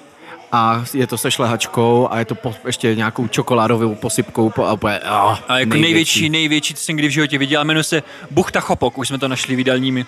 a 0.52 0.84
je 0.94 1.06
to 1.06 1.18
se 1.18 1.30
šlehačkou 1.30 2.08
a 2.10 2.18
je 2.18 2.24
to 2.24 2.34
po, 2.34 2.54
ještě 2.66 2.94
nějakou 2.94 3.28
čokoládovou 3.28 3.94
posypkou 3.94 4.50
po, 4.50 4.66
a, 4.66 4.72
úplně, 4.72 5.00
oh, 5.00 5.38
A 5.48 5.58
jako 5.58 5.76
největší, 5.76 6.28
největší, 6.28 6.74
co 6.74 6.84
jsem 6.84 6.96
kdy 6.96 7.08
v 7.08 7.10
životě 7.10 7.38
viděl, 7.38 7.64
jmenuje 7.64 7.84
se 7.84 8.02
Buchta 8.30 8.60
Chopok, 8.60 8.98
už 8.98 9.08
jsme 9.08 9.18
to 9.18 9.28
našli 9.28 9.56
v 9.56 9.58
jídelním 9.58 10.06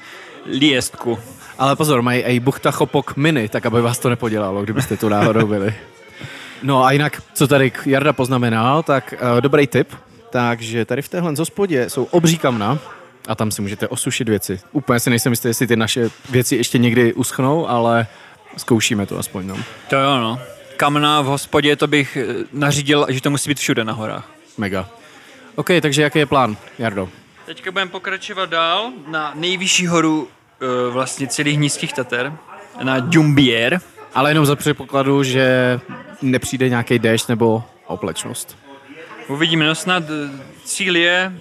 lístku. 0.58 1.18
Ale 1.58 1.76
pozor, 1.76 2.02
mají 2.02 2.22
i 2.22 2.40
buchta 2.40 2.70
chopok 2.70 3.16
mini, 3.16 3.48
tak 3.48 3.66
aby 3.66 3.82
vás 3.82 3.98
to 3.98 4.08
nepodělalo, 4.08 4.62
kdybyste 4.62 4.96
tu 4.96 5.08
náhodou 5.08 5.46
byli. 5.46 5.74
No 6.62 6.84
a 6.84 6.92
jinak, 6.92 7.22
co 7.34 7.48
tady 7.48 7.72
Jarda 7.86 8.12
poznamenal, 8.12 8.82
tak 8.82 9.14
uh, 9.14 9.40
dobrý 9.40 9.66
tip. 9.66 9.88
Takže 10.30 10.84
tady 10.84 11.02
v 11.02 11.08
téhle 11.08 11.34
hospodě 11.38 11.90
jsou 11.90 12.04
obří 12.04 12.38
kamna 12.38 12.78
a 13.28 13.34
tam 13.34 13.50
si 13.50 13.62
můžete 13.62 13.88
osušit 13.88 14.28
věci. 14.28 14.60
Úplně 14.72 15.00
si 15.00 15.10
nejsem 15.10 15.32
jistý, 15.32 15.48
jestli 15.48 15.66
ty 15.66 15.76
naše 15.76 16.10
věci 16.30 16.56
ještě 16.56 16.78
někdy 16.78 17.12
uschnou, 17.12 17.68
ale 17.68 18.06
zkoušíme 18.56 19.06
to 19.06 19.18
aspoň. 19.18 19.46
No. 19.46 19.56
To 19.88 19.96
jo, 19.96 20.18
no. 20.20 20.40
Kamna 20.76 21.20
v 21.20 21.26
hospodě, 21.26 21.76
to 21.76 21.86
bych 21.86 22.16
eh, 22.16 22.44
nařídil, 22.52 23.06
že 23.08 23.20
to 23.20 23.30
musí 23.30 23.50
být 23.50 23.58
všude 23.58 23.84
na 23.84 23.92
horách. 23.92 24.30
Mega. 24.58 24.88
OK, 25.54 25.68
takže 25.80 26.02
jaký 26.02 26.18
je 26.18 26.26
plán, 26.26 26.56
Jardo? 26.78 27.08
Teďka 27.46 27.70
budeme 27.70 27.90
pokračovat 27.90 28.50
dál 28.50 28.92
na 29.06 29.32
nejvyšší 29.34 29.86
horu 29.86 30.28
e, 30.60 30.90
vlastně 30.90 31.26
celých 31.26 31.58
nízkých 31.58 31.92
Tater, 31.92 32.32
na 32.82 32.98
Dumbier. 32.98 33.80
Ale 34.14 34.30
jenom 34.30 34.46
za 34.46 34.56
předpokladu, 34.56 35.22
že 35.22 35.80
nepřijde 36.22 36.68
nějaký 36.68 36.98
déšť 36.98 37.28
nebo 37.28 37.64
oblečnost. 37.86 38.58
Uvidíme, 39.28 39.66
no 39.66 39.74
snad 39.74 40.04
eh, 40.04 40.30
cíl 40.64 40.96
je 40.96 41.32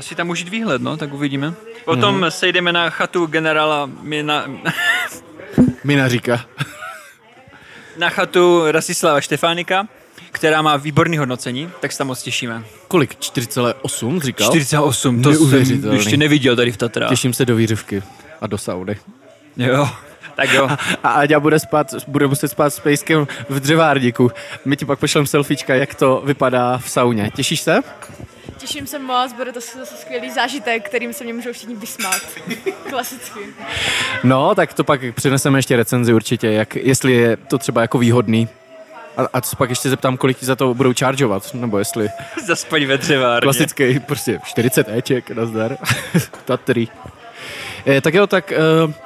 si 0.00 0.14
tam 0.14 0.30
užít 0.30 0.48
výhled, 0.48 0.82
no, 0.82 0.96
tak 0.96 1.12
uvidíme. 1.12 1.54
Potom 1.84 2.20
mm. 2.20 2.30
sejdeme 2.30 2.72
na 2.72 2.90
chatu 2.90 3.26
generála 3.26 3.90
Mina, 4.02 4.44
Mina 5.84 6.08
říká. 6.08 6.44
na 7.98 8.10
chatu 8.10 8.62
Rasislava 8.70 9.20
Štefánika, 9.20 9.88
která 10.30 10.62
má 10.62 10.76
výborný 10.76 11.18
hodnocení, 11.18 11.70
tak 11.80 11.92
se 11.92 11.98
tam 11.98 12.06
moc 12.06 12.22
těšíme. 12.22 12.64
Kolik? 12.88 13.18
4,8 13.18 14.20
říkal? 14.20 14.46
48, 14.50 15.22
to 15.22 15.34
jsem 15.34 15.92
ještě 15.92 16.16
neviděl 16.16 16.56
tady 16.56 16.72
v 16.72 16.76
Tatrách. 16.76 17.08
Těším 17.08 17.34
se 17.34 17.44
do 17.44 17.56
výřivky 17.56 18.02
a 18.40 18.46
do 18.46 18.58
sauny. 18.58 18.96
Jo, 19.56 19.88
tak 20.36 20.52
jo. 20.52 20.68
A 21.02 21.08
Aďa 21.10 21.40
bude, 21.40 21.58
spát, 21.58 21.94
bude 22.08 22.26
muset 22.26 22.48
spát 22.48 22.70
s 22.70 22.80
pejskem 22.80 23.26
v 23.48 23.60
dřevárníku. 23.60 24.30
My 24.64 24.76
ti 24.76 24.84
pak 24.84 24.98
pošlem 24.98 25.26
selfiečka, 25.26 25.74
jak 25.74 25.94
to 25.94 26.22
vypadá 26.26 26.78
v 26.78 26.90
sauně. 26.90 27.30
Těšíš 27.34 27.60
se? 27.60 27.80
Těším 28.58 28.86
se 28.86 28.98
moc, 28.98 29.32
bude 29.32 29.52
to 29.52 29.60
zase 29.60 29.96
skvělý 29.96 30.30
zážitek, 30.30 30.88
kterým 30.88 31.12
se 31.12 31.24
mě 31.24 31.32
můžou 31.32 31.52
všichni 31.52 31.76
vysmát. 31.76 32.20
Klasicky. 32.90 33.40
No, 34.24 34.54
tak 34.54 34.74
to 34.74 34.84
pak 34.84 35.00
přineseme 35.14 35.58
ještě 35.58 35.76
recenzi 35.76 36.14
určitě, 36.14 36.46
jak, 36.46 36.76
jestli 36.76 37.12
je 37.12 37.36
to 37.36 37.58
třeba 37.58 37.80
jako 37.80 37.98
výhodný. 37.98 38.48
A, 39.16 39.28
a 39.32 39.40
co 39.40 39.56
pak 39.56 39.70
ještě 39.70 39.88
zeptám, 39.88 40.16
kolik 40.16 40.38
ti 40.38 40.46
za 40.46 40.56
to 40.56 40.74
budou 40.74 40.92
chargeovat, 40.98 41.54
nebo 41.54 41.78
jestli 41.78 42.08
Zaspaň 42.46 42.84
ve 42.84 42.98
dřevárně. 42.98 43.40
klasický, 43.40 44.00
prostě 44.00 44.40
40 44.44 44.88
Eček, 44.88 45.30
nazdar, 45.30 45.76
Tatry. 46.44 46.88
Eh, 47.86 48.00
tak 48.00 48.14
jo, 48.14 48.26
tak 48.26 48.52
eh, 48.52 48.56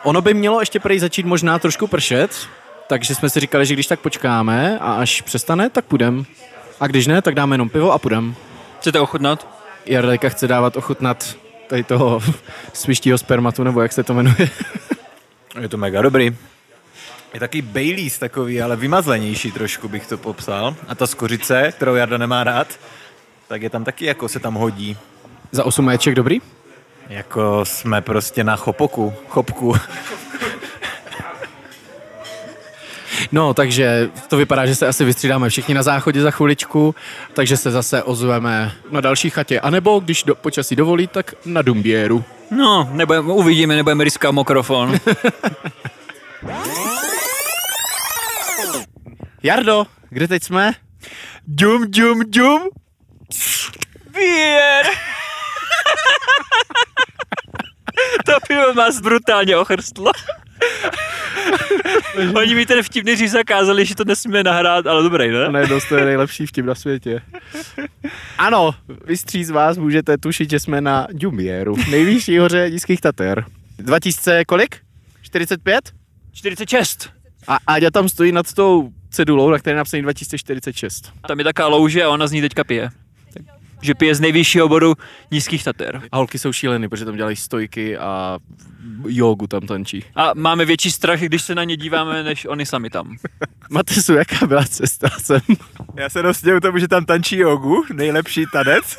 ono 0.02 0.22
by 0.22 0.34
mělo 0.34 0.60
ještě 0.60 0.80
prej 0.80 0.98
začít 0.98 1.26
možná 1.26 1.58
trošku 1.58 1.86
pršet, 1.86 2.48
takže 2.88 3.14
jsme 3.14 3.30
si 3.30 3.40
říkali, 3.40 3.66
že 3.66 3.74
když 3.74 3.86
tak 3.86 4.00
počkáme 4.00 4.78
a 4.78 4.92
až 4.92 5.20
přestane, 5.20 5.70
tak 5.70 5.84
půjdem. 5.84 6.24
A 6.80 6.86
když 6.86 7.06
ne, 7.06 7.22
tak 7.22 7.34
dáme 7.34 7.54
jenom 7.54 7.68
pivo 7.68 7.92
a 7.92 7.98
půjdem. 7.98 8.34
Chcete 8.82 9.00
ochutnat? 9.00 9.48
Jardajka 9.86 10.28
chce 10.28 10.48
dávat 10.48 10.76
ochutnat 10.76 11.36
tady 11.66 11.84
toho 11.84 12.20
svištího 12.72 13.18
spermatu, 13.18 13.64
nebo 13.64 13.80
jak 13.82 13.92
se 13.92 14.02
to 14.02 14.14
jmenuje. 14.14 14.50
Je 15.60 15.68
to 15.68 15.76
mega 15.76 16.02
dobrý. 16.02 16.36
Je 17.34 17.40
taky 17.40 17.62
Baileys 17.62 18.18
takový, 18.18 18.62
ale 18.62 18.76
vymazlenější 18.76 19.52
trošku 19.52 19.88
bych 19.88 20.06
to 20.06 20.18
popsal. 20.18 20.76
A 20.88 20.94
ta 20.94 21.06
skořice, 21.06 21.72
kterou 21.72 21.94
Jarda 21.94 22.18
nemá 22.18 22.44
rád, 22.44 22.68
tak 23.48 23.62
je 23.62 23.70
tam 23.70 23.84
taky 23.84 24.04
jako 24.04 24.28
se 24.28 24.40
tam 24.40 24.54
hodí. 24.54 24.96
Za 25.52 25.64
8 25.64 25.88
Eček 25.88 26.14
dobrý? 26.14 26.40
Jako 27.08 27.64
jsme 27.64 28.00
prostě 28.00 28.44
na 28.44 28.56
chopoku, 28.56 29.14
chopku. 29.28 29.74
No, 33.32 33.54
takže 33.54 34.10
to 34.28 34.36
vypadá, 34.36 34.66
že 34.66 34.74
se 34.74 34.86
asi 34.86 35.04
vystřídáme 35.04 35.48
všichni 35.48 35.74
na 35.74 35.82
záchodě 35.82 36.22
za 36.22 36.30
chviličku, 36.30 36.94
takže 37.32 37.56
se 37.56 37.70
zase 37.70 38.02
ozveme 38.02 38.72
na 38.90 39.00
další 39.00 39.30
chatě. 39.30 39.60
A 39.60 39.70
nebo, 39.70 40.00
když 40.00 40.22
do, 40.22 40.34
počasí 40.34 40.76
dovolí, 40.76 41.06
tak 41.06 41.34
na 41.46 41.62
Dumbieru. 41.62 42.24
No, 42.50 42.88
nebudeme, 42.92 43.32
uvidíme, 43.32 43.76
nebudeme 43.76 44.04
riskat 44.04 44.32
mikrofon. 44.32 44.96
Jardo, 49.42 49.86
kde 50.10 50.28
teď 50.28 50.42
jsme? 50.42 50.72
Dum, 51.46 51.90
dum, 51.90 52.20
dum. 52.26 52.62
Bier. 54.10 54.86
to 58.26 58.32
pivo 58.48 58.72
nás 58.74 59.00
brutálně 59.00 59.56
ochrstlo. 59.56 60.12
Oni 62.36 62.54
mi 62.54 62.66
ten 62.66 62.82
vtip 62.82 63.04
nejdřív 63.04 63.30
zakázali, 63.30 63.86
že 63.86 63.94
to 63.94 64.04
nesmíme 64.04 64.42
nahrát, 64.42 64.86
ale 64.86 65.02
dobrý, 65.02 65.28
ne? 65.30 65.48
najednou 65.48 65.80
to 65.88 65.96
je 65.96 66.04
nejlepší 66.04 66.46
vtip 66.46 66.66
na 66.66 66.74
světě. 66.74 67.22
Ano, 68.38 68.74
vy 69.04 69.44
z 69.44 69.50
vás 69.50 69.78
můžete 69.78 70.18
tušit, 70.18 70.50
že 70.50 70.60
jsme 70.60 70.80
na 70.80 71.06
Dumbieru, 71.12 71.76
nejvyšší 71.90 72.38
hoře 72.38 72.70
nízkých 72.70 73.00
Tater. 73.00 73.44
2000 73.78 74.44
kolik? 74.44 74.76
45? 75.22 75.92
46. 76.32 77.10
A 77.48 77.58
Áďa 77.66 77.90
tam 77.90 78.08
stojí 78.08 78.32
nad 78.32 78.52
tou 78.52 78.90
cedulou, 79.10 79.50
na 79.50 79.58
které 79.58 79.74
je 79.74 79.78
napsaný 79.78 80.02
2046. 80.02 81.12
Tam 81.28 81.38
je 81.38 81.44
taká 81.44 81.66
louže 81.66 82.04
a 82.04 82.08
ona 82.08 82.26
z 82.26 82.32
ní 82.32 82.40
teďka 82.40 82.64
pije. 82.64 82.90
Že 83.82 83.94
pije 83.94 84.14
z 84.14 84.20
nejvyššího 84.20 84.68
bodu 84.68 84.94
nízkých 85.30 85.64
Tater. 85.64 86.02
A 86.12 86.16
holky 86.16 86.38
jsou 86.38 86.52
šíleny, 86.52 86.88
protože 86.88 87.04
tam 87.04 87.16
dělají 87.16 87.36
stojky 87.36 87.98
a 87.98 88.38
jogu 89.06 89.46
tam 89.46 89.60
tančí. 89.60 90.04
A 90.16 90.30
máme 90.34 90.64
větší 90.64 90.90
strach, 90.90 91.20
když 91.20 91.42
se 91.42 91.54
na 91.54 91.64
ně 91.64 91.76
díváme, 91.76 92.22
než 92.22 92.44
oni 92.44 92.66
sami 92.66 92.90
tam. 92.90 93.16
Matesu, 93.70 94.14
jaká 94.14 94.46
byla 94.46 94.64
cesta 94.64 95.08
sem? 95.18 95.40
Já 95.96 96.08
se 96.10 96.22
dostěhu 96.22 96.60
tomu, 96.60 96.78
že 96.78 96.88
tam 96.88 97.04
tančí 97.04 97.36
jogu, 97.36 97.84
nejlepší 97.92 98.44
tanec. 98.52 98.98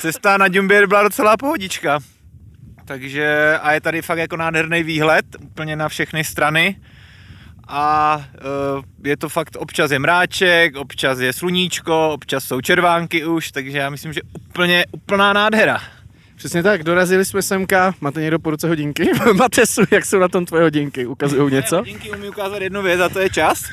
cesta 0.00 0.36
na 0.36 0.48
Džumběr 0.48 0.86
byla 0.86 1.02
docela 1.02 1.36
pohodička. 1.36 1.98
Takže 2.84 3.58
a 3.62 3.72
je 3.72 3.80
tady 3.80 4.02
fakt 4.02 4.18
jako 4.18 4.36
nádherný 4.36 4.82
výhled 4.82 5.26
úplně 5.40 5.76
na 5.76 5.88
všechny 5.88 6.24
strany. 6.24 6.76
A 7.74 8.16
uh, 8.76 8.82
je 9.04 9.16
to 9.16 9.28
fakt, 9.28 9.56
občas 9.56 9.90
je 9.90 9.98
mráček, 9.98 10.76
občas 10.76 11.18
je 11.18 11.32
sluníčko, 11.32 12.10
občas 12.10 12.44
jsou 12.44 12.60
červánky 12.60 13.24
už, 13.24 13.52
takže 13.52 13.78
já 13.78 13.90
myslím, 13.90 14.12
že 14.12 14.20
úplně, 14.22 14.84
úplná 14.92 15.32
nádhera. 15.32 15.80
Přesně 16.36 16.62
tak, 16.62 16.82
dorazili 16.82 17.24
jsme 17.24 17.42
semka. 17.42 17.94
Máte 18.00 18.20
někdo 18.20 18.38
po 18.38 18.50
ruce 18.50 18.68
hodinky? 18.68 19.10
Matesu, 19.34 19.82
jak 19.90 20.04
jsou 20.04 20.18
na 20.18 20.28
tom 20.28 20.46
tvoje 20.46 20.62
hodinky? 20.62 21.06
Ukazují 21.06 21.54
něco? 21.54 21.76
Hodinky 21.76 22.10
umí 22.10 22.28
ukázat 22.28 22.62
jednu 22.62 22.82
věc 22.82 23.00
a 23.00 23.08
to 23.08 23.18
je 23.18 23.30
čas. 23.30 23.64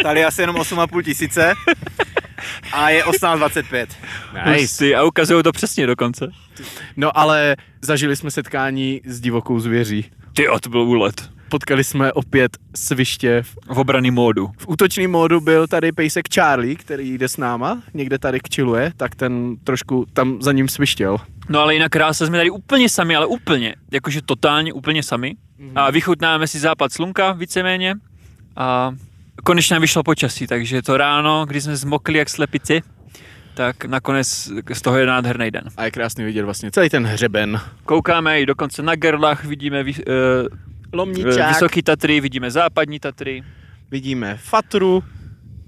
Stali 0.00 0.24
asi 0.24 0.42
jenom 0.42 0.56
8,5 0.56 1.02
tisíce 1.02 1.54
a 2.72 2.90
je 2.90 3.04
18.25. 3.04 3.86
Nice. 4.50 4.78
Ty, 4.78 4.94
a 4.94 5.04
ukazují 5.04 5.42
to 5.42 5.52
přesně 5.52 5.86
dokonce. 5.86 6.30
No 6.96 7.18
ale 7.18 7.56
zažili 7.82 8.16
jsme 8.16 8.30
setkání 8.30 9.00
s 9.04 9.20
divokou 9.20 9.60
zvěří. 9.60 10.10
Ty, 10.32 10.46
to 10.60 10.68
byl 10.68 10.80
úlet. 10.80 11.35
Potkali 11.56 11.84
jsme 11.84 12.12
opět 12.12 12.56
sviště. 12.74 13.42
V, 13.42 13.74
V 13.74 13.78
obraný 13.78 14.10
módu. 14.10 14.50
v 14.58 14.68
útočným 14.68 15.10
módu 15.10 15.40
byl 15.40 15.66
tady 15.66 15.92
pejsek 15.92 16.34
Charlie, 16.34 16.76
který 16.76 17.14
jde 17.18 17.28
s 17.28 17.36
náma, 17.36 17.82
někde 17.94 18.18
tady 18.18 18.40
kčiluje, 18.40 18.92
tak 18.96 19.14
ten 19.14 19.56
trošku 19.64 20.06
tam 20.12 20.42
za 20.42 20.52
ním 20.52 20.68
svištěl. 20.68 21.18
No 21.48 21.60
ale 21.60 21.74
jinak 21.74 21.92
krása 21.92 22.26
jsme 22.26 22.38
tady 22.38 22.50
úplně 22.50 22.88
sami, 22.88 23.16
ale 23.16 23.26
úplně, 23.26 23.74
jakože 23.92 24.22
totálně 24.22 24.72
úplně 24.72 25.02
sami. 25.02 25.34
A 25.74 25.90
vychutnáme 25.90 26.46
si 26.46 26.58
západ 26.58 26.92
slunka 26.92 27.32
víceméně. 27.32 27.94
A 28.56 28.92
konečně 29.44 29.74
nám 29.74 29.80
vyšlo 29.80 30.02
počasí, 30.02 30.46
takže 30.46 30.82
to 30.82 30.96
ráno, 30.96 31.46
když 31.46 31.64
jsme 31.64 31.76
zmokli 31.76 32.18
jak 32.18 32.30
slepici, 32.30 32.82
tak 33.54 33.84
nakonec 33.84 34.28
z 34.72 34.82
toho 34.82 34.98
je 34.98 35.06
nádherný 35.06 35.50
den. 35.50 35.64
A 35.76 35.84
je 35.84 35.90
krásný 35.90 36.24
vidět 36.24 36.42
vlastně 36.42 36.70
celý 36.70 36.88
ten 36.88 37.06
hřeben. 37.06 37.60
Koukáme 37.84 38.40
i 38.40 38.46
dokonce 38.46 38.82
na 38.82 38.94
Gerlach, 38.94 39.44
vidíme 39.44 39.84
uh, 39.84 39.92
Lomničák, 40.96 41.48
Vysoký 41.48 41.82
Tatry, 41.82 42.20
vidíme 42.20 42.50
západní 42.50 43.00
Tatry, 43.00 43.42
vidíme 43.90 44.36
Fatru, 44.42 45.04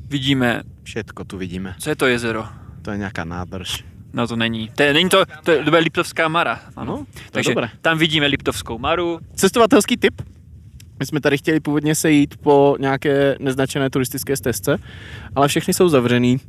vidíme, 0.08 0.62
všetko 0.82 1.24
tu 1.24 1.38
vidíme. 1.38 1.74
co 1.78 1.90
je 1.90 1.96
to 1.96 2.06
jezero? 2.06 2.44
To 2.82 2.90
je 2.90 2.98
nějaká 2.98 3.24
nádrž. 3.24 3.84
No 4.12 4.26
to 4.28 4.36
není. 4.36 4.70
To 4.74 4.82
je, 4.82 4.92
není 4.94 5.08
to, 5.08 5.24
to 5.44 5.50
je, 5.52 5.64
to 5.64 5.76
je 5.76 5.82
Liptovská 5.82 6.28
Mara. 6.28 6.60
Ano, 6.76 6.96
to 6.96 7.20
je 7.20 7.30
Takže 7.30 7.50
dobré. 7.50 7.70
tam 7.80 7.98
vidíme 7.98 8.26
Liptovskou 8.26 8.78
Maru. 8.78 9.20
Cestovatelský 9.34 9.96
tip. 9.96 10.22
My 10.98 11.06
jsme 11.06 11.20
tady 11.20 11.38
chtěli 11.38 11.60
původně 11.60 11.94
sejít 11.94 12.36
po 12.36 12.76
nějaké 12.80 13.36
neznačené 13.40 13.90
turistické 13.90 14.36
stezce, 14.36 14.76
ale 15.34 15.48
všechny 15.48 15.74
jsou 15.74 15.88
zavřený. 15.88 16.40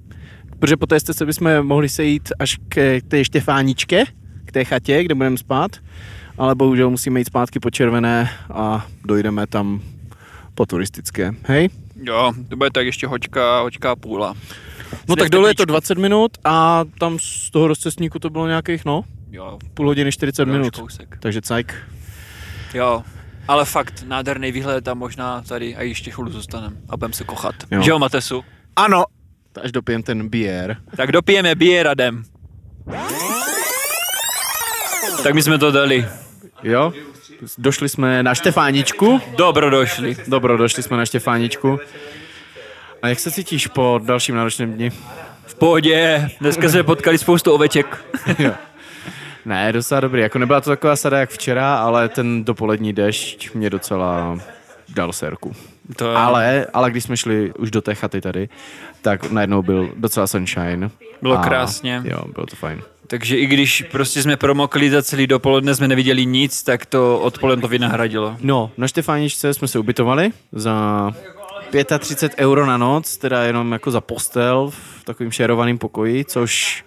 Protože 0.60 0.78
po 0.78 0.86
té 0.86 1.00
stezce 1.00 1.26
bychom 1.26 1.62
mohli 1.64 1.90
sejít 1.90 2.30
až 2.40 2.58
k 2.70 3.00
té 3.08 3.26
Štefáničke, 3.26 4.04
k 4.46 4.52
té 4.52 4.66
chatě, 4.66 5.04
kde 5.04 5.16
budeme 5.16 5.38
spát, 5.38 5.72
ale 6.40 6.56
bohužel 6.56 6.90
musíme 6.90 7.20
jít 7.20 7.26
zpátky 7.26 7.60
po 7.60 7.70
červené 7.70 8.30
a 8.54 8.86
dojdeme 9.06 9.48
tam 9.48 9.82
po 10.56 10.66
turistické. 10.66 11.32
Hej? 11.46 11.70
Jo, 12.04 12.32
to 12.50 12.56
bude 12.56 12.70
tak 12.72 12.86
ještě 12.86 13.08
hoďka, 13.08 13.62
hoďka 13.62 13.92
a 13.92 13.96
půla. 13.96 14.34
No 15.08 15.16
tak 15.16 15.30
dole 15.30 15.50
je 15.50 15.54
to 15.56 15.62
teplíčku. 15.64 15.72
20 15.72 15.98
minut 15.98 16.32
a 16.46 16.84
tam 17.00 17.20
z 17.20 17.52
toho 17.52 17.68
rozcestníku 17.68 18.20
to 18.20 18.30
bylo 18.30 18.48
nějakých, 18.48 18.86
no, 18.86 19.04
Jo, 19.32 19.60
půl 19.74 19.88
hodiny 19.88 20.12
40 20.12 20.46
další 20.46 20.58
minut. 20.60 20.76
kousek. 20.76 21.18
Takže 21.20 21.42
cajk. 21.42 21.76
Jo, 22.74 23.04
ale 23.48 23.66
fakt 23.66 24.04
nádherný 24.08 24.52
výhled 24.52 24.88
a 24.88 24.94
možná 24.94 25.42
tady 25.42 25.76
a 25.76 25.82
ještě 25.82 26.12
chvíli 26.12 26.32
zůstaneme 26.32 26.76
a 26.90 26.98
budeme 26.98 27.14
se 27.14 27.24
kochat. 27.24 27.56
Jo. 27.72 27.78
Jo. 27.78 27.82
Že 27.84 27.92
jo, 27.92 28.00
Matesu? 28.00 28.44
Ano, 28.76 29.04
Až 29.64 29.72
dopijem 29.72 30.04
ten 30.04 30.30
bier. 30.30 30.78
Tak 30.98 31.12
dopijeme 31.12 31.56
bier 31.56 31.88
a 31.88 31.92
jdem. 31.92 32.24
Tak 35.24 35.34
my 35.34 35.44
jsme 35.44 35.58
to 35.58 35.72
dali. 35.72 36.06
Jo? 36.64 36.94
Došli 37.58 37.90
jsme 37.90 38.24
na 38.24 38.36
Štefáničku. 38.36 39.22
Dobro 39.38 39.70
došli. 39.70 40.18
Dobro, 40.28 40.58
došli 40.58 40.84
jsme 40.84 40.98
na 40.98 41.06
Štěfáničku. 41.06 41.80
A 43.02 43.08
jak 43.08 43.20
se 43.20 43.32
cítíš 43.32 43.68
po 43.68 44.00
dalším 44.04 44.36
náročném 44.36 44.74
dni? 44.74 44.92
V 45.46 45.56
pohodě. 45.56 46.30
Dneska 46.42 46.70
jsme 46.70 46.84
potkali 46.84 47.18
spoustu 47.18 47.52
oveček. 47.52 48.06
Ne, 49.46 49.74
docela 49.74 50.00
dobrý. 50.00 50.22
Jako 50.22 50.40
nebyla 50.40 50.62
to 50.62 50.70
taková 50.70 50.96
sada 50.96 51.20
jak 51.20 51.30
včera, 51.30 51.76
ale 51.76 52.10
ten 52.10 52.44
dopolední 52.44 52.94
dešť 52.94 53.54
mě 53.54 53.70
docela 53.70 54.38
dal 54.90 55.14
serku. 55.14 55.56
To 55.96 56.18
Ale, 56.18 56.68
ale 56.74 56.92
když 56.92 57.04
jsme 57.04 57.18
šli 57.18 57.54
už 57.54 57.72
do 57.72 57.82
té 57.82 57.96
chaty 57.96 58.22
tady, 58.22 58.50
tak 59.02 59.32
najednou 59.32 59.62
byl 59.62 59.90
docela 59.96 60.28
sunshine. 60.28 60.90
Bylo 61.22 61.40
A 61.40 61.44
krásně. 61.44 62.02
Jo, 62.06 62.24
bylo 62.34 62.46
to 62.46 62.56
fajn. 62.56 62.82
Takže 63.10 63.38
i 63.38 63.46
když 63.46 63.86
prostě 63.92 64.22
jsme 64.24 64.38
promokli 64.38 64.90
za 64.90 65.04
celý 65.04 65.28
dopoledne, 65.28 65.76
jsme 65.76 65.88
neviděli 65.88 66.26
nic, 66.26 66.64
tak 66.64 66.86
to 66.86 67.20
odpoledne 67.20 67.62
to 67.62 67.68
vynahradilo. 67.68 68.38
No, 68.42 68.72
na 68.78 68.88
Štefáničce 68.88 69.54
jsme 69.54 69.68
se 69.68 69.80
ubytovali 69.80 70.32
za 70.52 71.12
35 72.00 72.46
euro 72.46 72.66
na 72.66 72.78
noc, 72.78 73.18
teda 73.18 73.44
jenom 73.44 73.72
jako 73.72 73.92
za 73.92 74.02
postel 74.02 74.70
v 74.70 75.04
takovým 75.04 75.32
šerovaným 75.32 75.78
pokoji, 75.78 76.26
což 76.26 76.84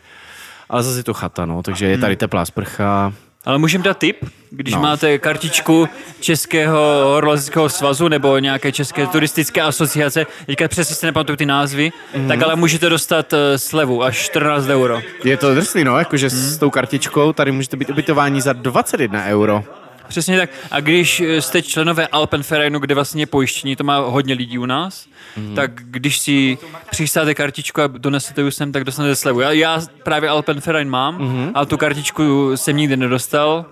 ale 0.69 0.83
zase 0.83 0.99
je 0.99 1.05
to 1.05 1.15
chata, 1.15 1.47
no, 1.47 1.63
takže 1.63 1.87
je 1.87 1.99
tady 1.99 2.17
teplá 2.17 2.45
sprcha. 2.45 3.13
Ale 3.45 3.59
můžeme 3.59 3.85
dát 3.85 3.99
tip, 3.99 4.17
když 4.51 4.75
No. 4.75 4.81
máte 4.81 5.19
kartičku 5.19 5.89
Českého 6.21 6.79
horolezského 7.05 7.69
svazu 7.69 8.09
nebo 8.09 8.39
nějaké 8.39 8.73
české 8.73 9.07
turistické 9.07 9.61
asociace, 9.63 10.27
teďka 10.47 10.69
přesně 10.69 10.95
si 10.97 11.07
nepamatuju 11.07 11.37
ty 11.37 11.47
názvy, 11.47 11.93
Mhm. 12.15 12.23
mm. 12.23 12.29
tak 12.29 12.43
ale 12.43 12.57
můžete 12.57 12.89
dostat 12.89 13.33
eh, 13.33 13.59
slevu 13.59 14.03
až 14.03 14.17
14 14.19 14.67
euro. 14.67 15.03
Je 15.25 15.37
to 15.37 15.55
drsný, 15.55 15.85
no, 15.85 15.99
jakože 15.99 16.31
s 16.31 16.59
tou 16.59 16.71
kartičkou 16.71 17.33
tady 17.33 17.53
můžete 17.53 17.77
být 17.77 17.91
ubytování 17.91 18.41
za 18.41 18.53
21 18.53 19.25
euro. 19.27 19.65
Přesně 20.09 20.39
tak. 20.39 20.51
A 20.71 20.81
když 20.81 21.21
eh, 21.21 21.43
jste 21.43 21.63
členové 21.63 22.07
Alpenvereinu, 22.07 22.79
kde 22.79 22.95
vlastně 22.95 23.23
je 23.23 23.27
pojištění, 23.27 23.77
to 23.77 23.85
má 23.85 23.99
hodně 23.99 24.35
lidí 24.35 24.59
u 24.59 24.67
nás, 24.67 25.07
mm. 25.37 25.55
tak 25.55 25.71
když 25.75 26.19
si 26.19 26.59
přistáte 26.91 27.35
kartičku 27.35 27.81
a 27.81 27.87
donesete 27.87 28.43
ji 28.43 28.53
sem, 28.53 28.73
tak 28.73 28.85
dostanete 28.85 29.17
slevu. 29.17 29.41
Já, 29.41 29.53
já 29.53 29.83
právě 30.03 30.29
Alpenverein 30.29 30.91
mám, 30.91 31.19
mm. 31.19 31.51
ale 31.55 31.67
tu 31.67 31.77
kartičku 31.77 32.57
jsem 32.57 32.77
nikdy 32.77 32.97
nedostal. 32.97 33.67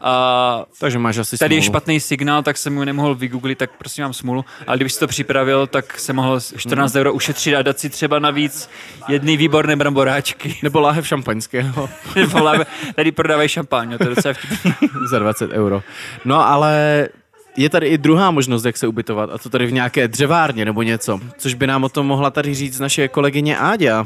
A 0.00 0.64
Takže 0.80 0.98
máš 0.98 1.18
asi 1.18 1.38
tady 1.38 1.54
je 1.54 1.62
špatný 1.62 2.00
signál, 2.00 2.42
tak 2.42 2.56
jsem 2.56 2.74
mu 2.74 2.84
nemohl 2.84 3.14
vygooglit, 3.14 3.58
tak 3.58 3.70
prostě 3.78 4.02
mám 4.02 4.12
smůlu. 4.12 4.44
Ale 4.66 4.76
kdybych 4.76 4.92
si 4.92 4.98
to 4.98 5.06
připravil, 5.06 5.66
tak 5.66 5.98
jsem 5.98 6.16
mohl 6.16 6.40
14 6.56 6.94
euro 6.94 7.12
ušetřit 7.12 7.54
a 7.54 7.62
dát 7.62 7.78
si 7.78 7.90
třeba 7.90 8.18
navíc 8.18 8.70
jedny 9.08 9.36
výborné 9.36 9.76
bramboráčky. 9.76 10.56
Nebo 10.62 10.80
láhev 10.80 11.06
šampaňského 11.06 11.88
Nebo 12.16 12.38
láve- 12.38 12.66
tady 12.94 13.12
prodávají 13.12 13.48
šampáň, 13.48 13.98
to 13.98 14.04
je 14.04 14.14
docela 14.14 14.34
vtipný. 14.34 14.72
za 15.10 15.18
20 15.18 15.50
euro. 15.50 15.82
No 16.24 16.48
ale 16.48 17.08
je 17.56 17.68
tady 17.70 17.86
i 17.88 17.98
druhá 17.98 18.30
možnost, 18.30 18.64
jak 18.64 18.76
se 18.76 18.86
ubytovat, 18.88 19.30
a 19.30 19.38
to 19.38 19.48
tady 19.50 19.66
v 19.66 19.72
nějaké 19.72 20.08
dřevárně 20.08 20.64
nebo 20.64 20.82
něco, 20.82 21.20
což 21.38 21.54
by 21.54 21.66
nám 21.66 21.84
o 21.84 21.88
tom 21.88 22.06
mohla 22.06 22.30
tady 22.30 22.54
říct 22.54 22.78
naše 22.78 23.08
kolegyně 23.08 23.58
Áďa. 23.58 24.04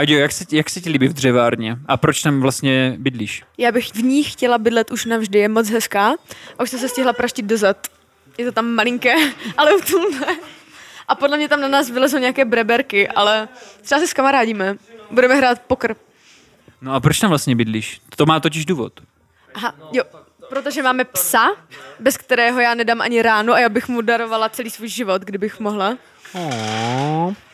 Jo, 0.00 0.18
jak 0.18 0.32
se, 0.32 0.44
ti- 0.44 0.56
jak 0.56 0.70
se 0.70 0.80
ti 0.80 0.90
líbí 0.90 1.08
v 1.08 1.12
dřevárně? 1.12 1.76
A 1.86 1.96
proč 1.96 2.22
tam 2.22 2.40
vlastně 2.40 2.94
bydlíš? 2.98 3.42
Já 3.58 3.72
bych 3.72 3.88
v 3.88 4.02
ní 4.02 4.22
chtěla 4.24 4.58
bydlet 4.58 4.90
už 4.90 5.04
navždy, 5.04 5.38
je 5.38 5.48
moc 5.48 5.68
hezká. 5.70 6.08
A 6.58 6.62
už 6.62 6.70
jsem 6.70 6.78
se 6.78 6.88
stihla 6.88 7.12
praštit 7.12 7.44
dozad. 7.46 7.86
Je 8.38 8.44
to 8.44 8.52
tam 8.52 8.66
malinké, 8.66 9.14
ale 9.56 9.74
utulné. 9.74 10.26
A 11.08 11.14
podle 11.14 11.36
mě 11.36 11.48
tam 11.48 11.60
na 11.60 11.68
nás 11.68 11.90
vylezou 11.90 12.18
nějaké 12.18 12.44
breberky, 12.44 13.08
ale 13.08 13.48
třeba 13.82 14.00
se 14.00 14.06
skamarádíme. 14.06 14.76
Budeme 15.10 15.34
hrát 15.34 15.58
pokr. 15.62 15.94
No 16.82 16.94
a 16.94 17.00
proč 17.00 17.18
tam 17.18 17.28
vlastně 17.30 17.56
bydlíš? 17.56 18.00
To 18.16 18.26
má 18.26 18.40
totiž 18.40 18.66
důvod. 18.66 18.92
Aha, 19.54 19.74
jo. 19.92 20.02
Protože 20.50 20.82
máme 20.82 21.04
psa, 21.04 21.56
bez 22.00 22.16
kterého 22.16 22.60
já 22.60 22.74
nedám 22.74 23.00
ani 23.00 23.22
ráno 23.22 23.52
a 23.52 23.58
já 23.58 23.68
bych 23.68 23.88
mu 23.88 24.00
darovala 24.00 24.48
celý 24.48 24.70
svůj 24.70 24.88
život, 24.88 25.22
kdybych 25.22 25.60
mohla. 25.60 25.96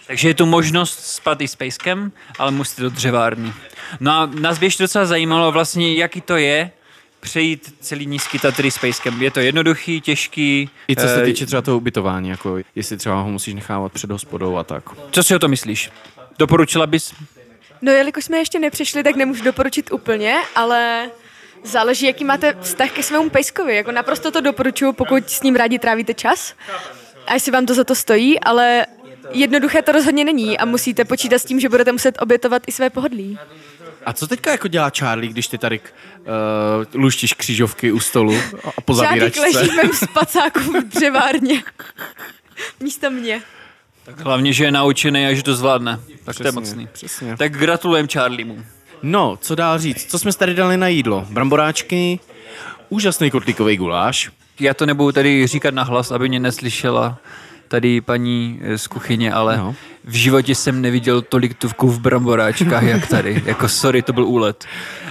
Takže 0.07 0.29
je 0.29 0.35
tu 0.35 0.47
možnost 0.47 1.07
spát 1.07 1.41
i 1.41 1.49
s 1.49 1.57
pejskem, 1.57 2.13
ale 2.39 2.51
musíte 2.51 2.83
do 2.83 2.91
dřevárny. 2.91 3.53
No 4.01 4.13
a 4.13 4.27
nás 4.27 4.59
by 4.59 4.67
ještě 4.67 4.83
docela 4.83 5.07
zajímalo 5.07 5.53
vlastně, 5.53 5.95
jaký 5.95 6.21
to 6.21 6.37
je 6.37 6.71
přejít 7.21 7.75
celý 7.81 8.07
nízký 8.07 8.39
Tatry 8.39 8.71
s 8.71 8.79
pejskem. 8.79 9.23
Je 9.23 9.31
to 9.31 9.41
jednoduchý, 9.41 10.01
těžký? 10.01 10.71
I 10.89 10.97
co 10.97 11.09
se 11.09 11.23
eh, 11.23 11.25
týče 11.25 11.47
třeba 11.47 11.63
toho 11.63 11.77
ubytování, 11.77 12.29
jako 12.29 12.59
jestli 12.75 12.97
třeba 12.97 13.21
ho 13.21 13.31
musíš 13.31 13.55
nechávat 13.55 13.93
před 13.93 14.11
hospodou 14.11 14.57
a 14.57 14.65
tak. 14.65 14.85
Co 15.11 15.23
si 15.23 15.35
o 15.35 15.39
to 15.39 15.49
myslíš? 15.49 15.91
Doporučila 16.39 16.87
bys? 16.87 17.15
No 17.83 17.93
jelikož 17.93 18.25
jsme 18.25 18.39
ještě 18.39 18.59
nepřišli, 18.59 19.03
tak 19.03 19.17
nemůžu 19.17 19.45
doporučit 19.45 19.93
úplně, 19.93 20.37
ale 20.55 21.11
záleží, 21.67 22.07
jaký 22.07 22.25
máte 22.25 22.57
vztah 22.61 22.91
ke 22.91 23.03
svému 23.03 23.31
pejskovi. 23.31 23.77
Jako 23.77 23.93
naprosto 23.93 24.31
to 24.31 24.41
doporučuji, 24.41 24.93
pokud 24.93 25.31
s 25.31 25.43
ním 25.43 25.57
rádi 25.57 25.79
trávíte 25.79 26.15
čas. 26.15 26.55
A 27.27 27.35
jestli 27.35 27.53
vám 27.53 27.67
to 27.67 27.75
za 27.75 27.85
to 27.85 27.95
stojí, 27.95 28.41
ale 28.41 28.87
jednoduché 29.31 29.83
to 29.83 29.93
rozhodně 29.93 30.25
není 30.25 30.59
a 30.59 30.65
musíte 30.65 31.05
počítat 31.05 31.39
s 31.39 31.45
tím, 31.45 31.61
že 31.61 31.69
budete 31.69 31.93
muset 31.93 32.19
obětovat 32.23 32.63
i 32.67 32.73
své 32.73 32.91
pohodlí. 32.91 33.39
A 34.07 34.13
co 34.13 34.27
teďka 34.27 34.51
jako 34.51 34.69
dělá 34.69 34.91
Charlie, 34.99 35.31
když 35.33 35.49
ty 35.49 35.59
tady 35.59 35.81
uh, 35.81 36.25
luštíš 36.95 37.33
křížovky 37.33 37.93
u 37.93 38.01
stolu 38.01 38.35
a 38.77 38.81
po 38.81 38.95
zavíračce? 38.95 39.41
leží 39.41 39.69
v 39.71 39.75
mém 39.75 39.91
spacáku 39.93 40.61
v 40.61 40.85
dřevárně. 40.85 41.63
Místo 42.81 43.11
mě. 43.11 43.43
Tak 44.05 44.21
hlavně, 44.21 44.53
že 44.53 44.65
je 44.65 44.71
naučený 44.71 45.27
a 45.27 45.35
že 45.35 45.43
to 45.43 45.55
zvládne. 45.55 46.01
Tak 46.25 46.37
to 46.37 46.43
je 46.43 46.53
Přesně, 46.53 46.61
mocný. 46.61 46.89
přesně. 46.93 47.37
Tak 47.37 47.53
gratulujem 47.53 48.09
Charliemu. 48.09 48.65
No, 49.03 49.39
co 49.41 49.55
dál 49.55 49.79
říct? 49.79 50.11
Co 50.11 50.19
jsme 50.19 50.33
tady 50.33 50.55
dali 50.55 50.77
na 50.77 50.89
jídlo? 50.89 51.27
Bramboráčky, 51.31 52.21
úžasný 52.89 53.31
kotlíkový 53.31 53.77
guláš. 53.77 54.31
Já 54.61 54.75
to 54.75 54.87
nebudu 54.87 55.13
tady 55.13 55.47
říkat 55.47 55.75
na 55.75 55.83
hlas, 55.83 56.11
aby 56.11 56.29
mě 56.29 56.41
neslyšela 56.41 57.19
tady 57.69 58.01
paní 58.01 58.61
eh, 58.63 58.79
z 58.79 58.87
kuchyně, 58.87 59.33
ale 59.33 59.57
no. 59.57 59.75
v 60.05 60.15
životě 60.15 60.55
jsem 60.55 60.83
neviděl 60.83 61.23
tolik 61.23 61.55
tuvků 61.55 61.89
v 61.89 62.01
bramboráčkách, 62.01 62.83
jak 62.83 63.07
tady. 63.07 63.43
Jako 63.47 63.69
sorry, 63.69 64.03
to 64.03 64.13
byl 64.13 64.25
úlet. 64.27 64.65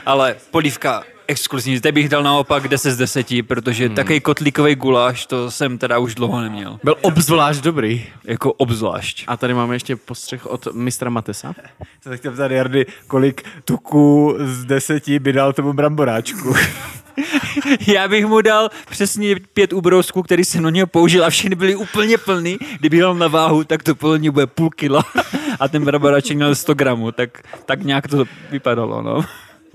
Ale 0.05 0.35
polívka 0.51 1.03
exkluzivní. 1.27 1.77
Zde 1.77 1.91
bych 1.91 2.09
dal 2.09 2.23
naopak 2.23 2.67
10 2.67 2.91
z 2.91 2.97
10, 2.97 3.27
protože 3.47 3.85
hmm. 3.85 3.95
takový 3.95 4.19
kotlíkový 4.19 4.75
guláš, 4.75 5.25
to 5.25 5.51
jsem 5.51 5.77
teda 5.77 5.97
už 5.97 6.15
dlouho 6.15 6.41
neměl. 6.41 6.79
Byl 6.83 6.95
obzvlášť 7.01 7.61
dobrý. 7.61 8.05
Jako 8.23 8.53
obzvlášť. 8.53 9.23
A 9.27 9.37
tady 9.37 9.53
máme 9.53 9.75
ještě 9.75 9.95
postřeh 9.95 10.45
od 10.45 10.67
mistra 10.73 11.09
Matesa. 11.09 11.53
Se 12.01 12.09
tak 12.09 12.19
chtěl 12.19 12.31
ptát 12.31 12.51
Jardy, 12.51 12.85
kolik 13.07 13.43
tuků 13.65 14.35
z 14.39 14.65
deseti 14.65 15.19
by 15.19 15.33
dal 15.33 15.53
tomu 15.53 15.73
bramboráčku. 15.73 16.55
Já 17.87 18.07
bych 18.07 18.25
mu 18.25 18.41
dal 18.41 18.69
přesně 18.89 19.35
pět 19.53 19.73
ubrousků, 19.73 20.23
který 20.23 20.45
jsem 20.45 20.63
na 20.63 20.69
něho 20.69 20.87
použil 20.87 21.25
a 21.25 21.29
všechny 21.29 21.55
byly 21.55 21.75
úplně 21.75 22.17
plný. 22.17 22.57
Kdyby 22.79 22.97
jel 22.97 23.15
na 23.15 23.27
váhu, 23.27 23.63
tak 23.63 23.83
to 23.83 23.95
podle 23.95 24.19
něj 24.19 24.31
bude 24.31 24.47
půl 24.47 24.69
kila 24.69 25.03
a 25.59 25.67
ten 25.67 25.85
bramboráček 25.85 26.37
měl 26.37 26.55
100 26.55 26.73
gramů, 26.73 27.11
tak, 27.11 27.29
tak 27.65 27.83
nějak 27.83 28.07
to 28.07 28.25
vypadalo, 28.51 29.01
no. 29.01 29.25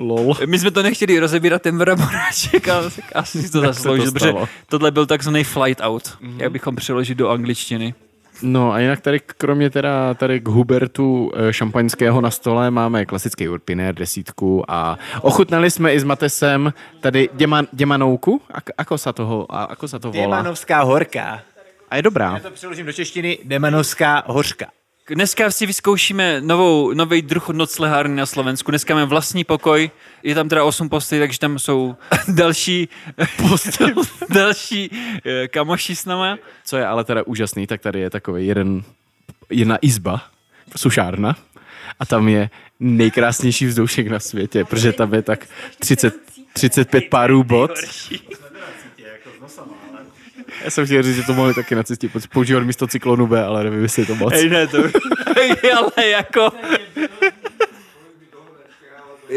Lol. 0.01 0.35
My 0.47 0.59
jsme 0.59 0.71
to 0.71 0.83
nechtěli 0.83 1.19
rozebírat 1.19 1.63
ten 1.63 1.79
bramboráček, 1.79 2.69
ale 2.69 2.91
tak 2.91 3.05
asi 3.15 3.43
si 3.43 3.53
to 3.53 3.61
se 3.61 3.67
to 3.67 3.73
zasloužil, 3.73 4.13
protože 4.13 4.33
tohle 4.69 4.91
byl 4.91 5.07
takzvaný 5.07 5.45
flight 5.45 5.81
out, 5.85 6.03
mm-hmm. 6.03 6.37
jak 6.39 6.53
bychom 6.53 6.77
přeložit 6.77 7.19
do 7.19 7.29
angličtiny. 7.29 7.95
No 8.43 8.73
a 8.73 8.79
jinak 8.79 9.01
tady 9.01 9.21
kromě 9.21 9.71
teda 9.71 10.15
tady 10.15 10.41
k 10.41 10.49
Hubertu 10.49 11.31
eh, 11.35 11.53
šampaňského 11.53 12.21
na 12.21 12.31
stole 12.31 12.71
máme 12.71 13.07
klasický 13.07 13.49
Urpiner 13.49 13.95
desítku 13.95 14.65
a 14.69 14.99
ochutnali 15.21 15.71
jsme 15.71 15.95
i 15.95 16.01
s 16.01 16.05
Matesem 16.05 16.73
tady 17.01 17.29
děman, 17.33 17.67
děmanouku. 17.73 18.41
A, 18.55 18.59
ako 18.79 18.99
sa 18.99 19.13
toho, 19.13 19.45
a, 19.49 19.65
ako 19.65 19.89
sa 19.89 19.99
to 20.01 20.09
volá? 20.09 20.41
Demanovská 20.41 20.83
horká. 20.83 21.45
A 21.91 21.97
je 21.97 22.03
dobrá. 22.03 22.33
Já 22.35 22.41
to 22.41 22.51
přeložím 22.51 22.87
do 22.87 22.93
češtiny. 22.93 23.39
Demanovská 23.45 24.23
hořka. 24.27 24.67
Dneska 25.15 25.51
si 25.51 25.67
vyzkoušíme 25.67 26.41
novou, 26.41 26.95
nový 26.95 27.23
druh 27.23 27.49
noclehárny 27.49 28.17
na 28.17 28.27
Slovensku. 28.27 28.71
Dneska 28.71 28.95
máme 28.95 29.07
vlastní 29.07 29.45
pokoj, 29.45 29.91
je 30.23 30.35
tam 30.35 30.49
teda 30.49 30.65
8 30.65 30.89
postelí, 30.89 31.21
takže 31.21 31.39
tam 31.39 31.59
jsou 31.59 31.97
další, 32.29 32.89
postel, 33.49 33.89
další 34.29 34.91
eh, 35.25 35.49
kamoši 35.49 35.97
s 35.97 36.05
náma. 36.05 36.39
Co 36.65 36.77
je 36.77 36.87
ale 36.87 37.05
teda 37.05 37.23
úžasný, 37.27 37.67
tak 37.67 37.81
tady 37.81 38.01
je 38.01 38.11
takový 38.11 38.47
jeden, 38.47 38.83
jedna 39.51 39.79
izba, 39.83 40.23
sušárna, 40.77 41.37
a 42.01 42.07
tam 42.07 42.29
je 42.29 42.51
nejkrásnější 42.81 43.67
vzdušek 43.67 44.09
na 44.09 44.21
světě, 44.21 44.65
protože 44.65 44.93
tam 44.93 45.15
je 45.15 45.23
tak 45.23 45.47
30, 45.79 46.15
35 46.53 47.05
párů 47.11 47.45
bot. 47.45 47.71
Já 50.65 50.71
jsem 50.71 50.87
chtěl 50.87 51.03
říct, 51.03 51.17
že 51.17 51.23
to 51.23 51.35
mohli 51.35 51.55
taky 51.55 51.75
nacisti 51.75 52.11
používat 52.33 52.61
místo 52.61 52.87
cyklonu 52.87 53.27
B, 53.27 53.45
ale 53.45 53.65
nevím, 53.65 53.83
jestli 53.83 54.03
je 54.03 54.07
to 54.07 54.15
moc. 54.15 54.33
Hej, 54.33 54.49
ne, 54.49 54.67
to... 54.67 54.79
ale 55.79 56.07
jako... 56.09 56.53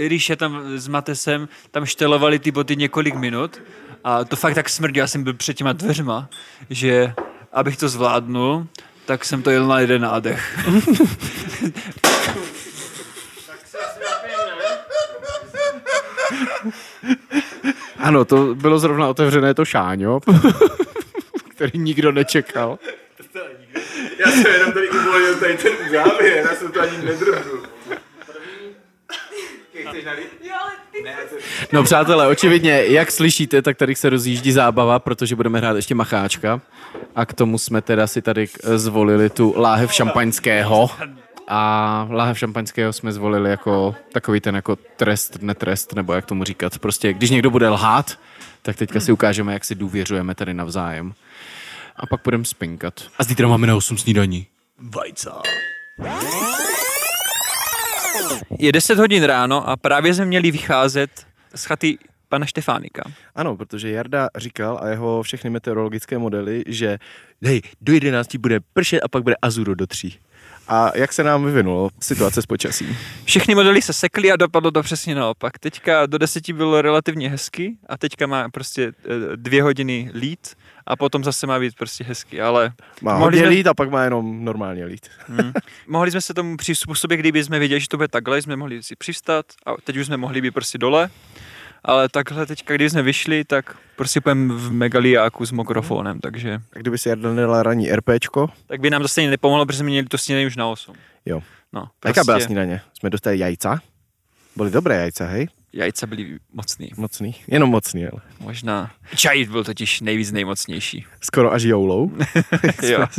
Ríše 0.07 0.35
tam 0.35 0.77
s 0.77 0.87
Matesem, 0.87 1.47
tam 1.71 1.85
štelovali 1.85 2.39
ty 2.39 2.51
boty 2.51 2.75
několik 2.75 3.15
minut 3.15 3.61
a 4.03 4.23
to 4.23 4.35
fakt 4.35 4.55
tak 4.55 4.69
smrdí, 4.69 4.97
já 4.97 5.07
jsem 5.07 5.23
byl 5.23 5.33
před 5.33 5.53
těma 5.53 5.73
dveřma, 5.73 6.29
že 6.69 7.13
abych 7.51 7.77
to 7.77 7.89
zvládnul, 7.89 8.67
tak 9.05 9.25
jsem 9.25 9.41
to 9.41 9.49
jel 9.49 9.67
na 9.67 9.79
jeden 9.79 10.01
nádech. 10.01 10.59
Ano, 17.97 18.25
to 18.25 18.55
bylo 18.55 18.79
zrovna 18.79 19.07
otevřené 19.07 19.53
to 19.53 19.65
šáňo, 19.65 20.19
který 21.55 21.79
nikdo 21.79 22.11
nečekal. 22.11 22.79
Já 24.25 24.31
jsem 24.31 24.53
jenom 24.53 24.71
tady 24.71 24.89
uvolnil 24.89 25.35
tady 25.39 25.57
ten 25.57 25.71
závěr, 25.91 26.37
já 26.37 26.55
jsem 26.55 26.71
to 26.71 26.81
ani 26.81 26.97
nedrhnul. 26.97 27.63
No 31.71 31.83
přátelé, 31.83 32.27
očividně, 32.27 32.85
jak 32.85 33.11
slyšíte, 33.11 33.61
tak 33.61 33.77
tady 33.77 33.95
se 33.95 34.09
rozjíždí 34.09 34.51
zábava, 34.51 34.99
protože 34.99 35.35
budeme 35.35 35.59
hrát 35.59 35.75
ještě 35.75 35.95
macháčka. 35.95 36.61
A 37.15 37.25
k 37.25 37.33
tomu 37.33 37.57
jsme 37.57 37.81
teda 37.81 38.07
si 38.07 38.21
tady 38.21 38.47
zvolili 38.75 39.29
tu 39.29 39.53
láhev 39.57 39.93
šampaňského. 39.93 40.89
A 41.47 42.07
láhev 42.11 42.39
šampaňského 42.39 42.93
jsme 42.93 43.11
zvolili 43.11 43.49
jako 43.49 43.95
takový 44.11 44.39
ten 44.39 44.55
jako 44.55 44.75
trest, 44.75 45.37
netrest, 45.41 45.95
nebo 45.95 46.13
jak 46.13 46.25
tomu 46.25 46.43
říkat. 46.43 46.79
Prostě, 46.79 47.13
když 47.13 47.29
někdo 47.29 47.49
bude 47.49 47.69
lhát, 47.69 48.19
tak 48.61 48.75
teďka 48.75 48.99
si 48.99 49.11
ukážeme, 49.11 49.53
jak 49.53 49.65
si 49.65 49.75
důvěřujeme 49.75 50.35
tady 50.35 50.53
navzájem. 50.53 51.13
A 51.95 52.05
pak 52.05 52.21
budeme 52.23 52.45
spinkat. 52.45 52.93
A 53.19 53.23
zítra 53.23 53.47
máme 53.47 53.67
na 53.67 53.75
8 53.75 53.97
snídaní. 53.97 54.47
Vajca. 54.79 55.41
Je 58.59 58.71
10 58.71 58.99
hodin 58.99 59.23
ráno 59.23 59.69
a 59.69 59.77
právě 59.77 60.13
jsme 60.13 60.25
měli 60.25 60.51
vycházet 60.51 61.09
z 61.55 61.65
chaty 61.65 61.97
pana 62.29 62.45
Štefánika. 62.45 63.03
Ano, 63.35 63.57
protože 63.57 63.91
Jarda 63.91 64.29
říkal 64.35 64.79
a 64.81 64.87
jeho 64.87 65.23
všechny 65.23 65.49
meteorologické 65.49 66.17
modely, 66.17 66.63
že 66.67 66.99
hej, 67.43 67.61
do 67.81 67.93
11 67.93 68.35
bude 68.35 68.59
pršet 68.73 69.01
a 69.03 69.07
pak 69.07 69.23
bude 69.23 69.35
azuro 69.41 69.75
do 69.75 69.87
3. 69.87 70.11
A 70.67 70.91
jak 70.97 71.13
se 71.13 71.23
nám 71.23 71.45
vyvinulo 71.45 71.89
situace 71.99 72.41
s 72.41 72.45
počasím? 72.45 72.97
Všechny 73.25 73.55
modely 73.55 73.81
se 73.81 73.93
sekly 73.93 74.31
a 74.31 74.35
dopadlo 74.35 74.71
to 74.71 74.83
přesně 74.83 75.15
naopak. 75.15 75.59
Teďka 75.59 76.05
do 76.05 76.17
deseti 76.17 76.53
bylo 76.53 76.81
relativně 76.81 77.29
hezky 77.29 77.77
a 77.89 77.97
teďka 77.97 78.27
má 78.27 78.49
prostě 78.49 78.83
eh, 78.83 78.91
dvě 79.35 79.63
hodiny 79.63 80.11
lít 80.13 80.55
a 80.87 80.95
potom 80.95 81.23
zase 81.23 81.47
má 81.47 81.59
být 81.59 81.75
prostě 81.75 82.03
hezky, 82.03 82.41
ale 82.41 82.73
Má 83.01 83.17
Mohli 83.19 83.37
jsme- 83.37 83.47
lít 83.47 83.67
a 83.67 83.73
pak 83.73 83.89
má 83.89 84.03
jenom 84.03 84.45
normálně 84.45 84.85
lít. 84.85 85.07
hm, 85.29 85.51
mohli 85.87 86.11
jsme 86.11 86.21
se 86.21 86.33
tomu 86.33 86.57
přizpůsobit, 86.57 87.19
kdyby 87.19 87.43
jsme 87.43 87.59
věděli, 87.59 87.81
že 87.81 87.87
to 87.89 87.97
bude 87.97 88.07
takhle, 88.07 88.41
jsme 88.41 88.55
mohli 88.55 88.83
si 88.83 88.95
přistat 88.95 89.45
a 89.65 89.71
teď 89.83 89.97
už 89.97 90.05
jsme 90.05 90.17
mohli 90.17 90.41
být 90.41 90.51
prostě 90.51 90.77
dole, 90.77 91.09
ale 91.83 92.09
takhle 92.09 92.45
teďka, 92.45 92.73
když 92.75 92.91
jsme 92.91 93.01
vyšli, 93.01 93.43
tak 93.43 93.77
prostě 93.95 94.21
půjdeme 94.21 94.53
v 94.53 94.71
megaliáku 94.71 95.45
s 95.45 95.51
mikrofonem, 95.51 96.19
takže 96.19 96.61
A 96.75 96.79
kdyby 96.79 96.97
si 96.97 97.09
Jarda 97.09 97.33
nedala 97.33 97.63
ranní 97.63 97.91
RPčko, 97.91 98.49
tak 98.67 98.81
by 98.81 98.89
nám 98.89 99.01
to 99.01 99.07
stejně 99.07 99.29
nepomohlo, 99.29 99.65
protože 99.65 99.77
jsme 99.79 99.85
měli 99.89 100.07
to 100.07 100.17
snídaní 100.17 100.45
už 100.45 100.55
na 100.57 100.67
8. 100.67 100.95
Jo. 101.25 101.41
No, 101.73 101.81
prostě... 101.81 102.09
jaká 102.09 102.23
byla 102.23 102.35
prostě 102.35 102.45
snídaně? 102.45 102.81
Jsme 102.99 103.09
dostali 103.09 103.39
jajca. 103.39 103.79
Byly 104.55 104.71
dobré 104.71 104.95
jajca, 104.95 105.25
hej? 105.25 105.47
Jajca 105.73 106.07
byly 106.07 106.37
mocný. 106.53 106.89
Mocný. 106.97 107.35
Jenom 107.47 107.69
mocný, 107.69 108.07
ale. 108.07 108.21
Možná. 108.39 108.91
Čaj 109.15 109.45
byl 109.45 109.63
totiž 109.63 110.01
nejvíc 110.01 110.31
nejmocnější. 110.31 111.05
Skoro 111.21 111.53
až 111.53 111.63
joulou. 111.63 112.11
jo. 112.83 113.05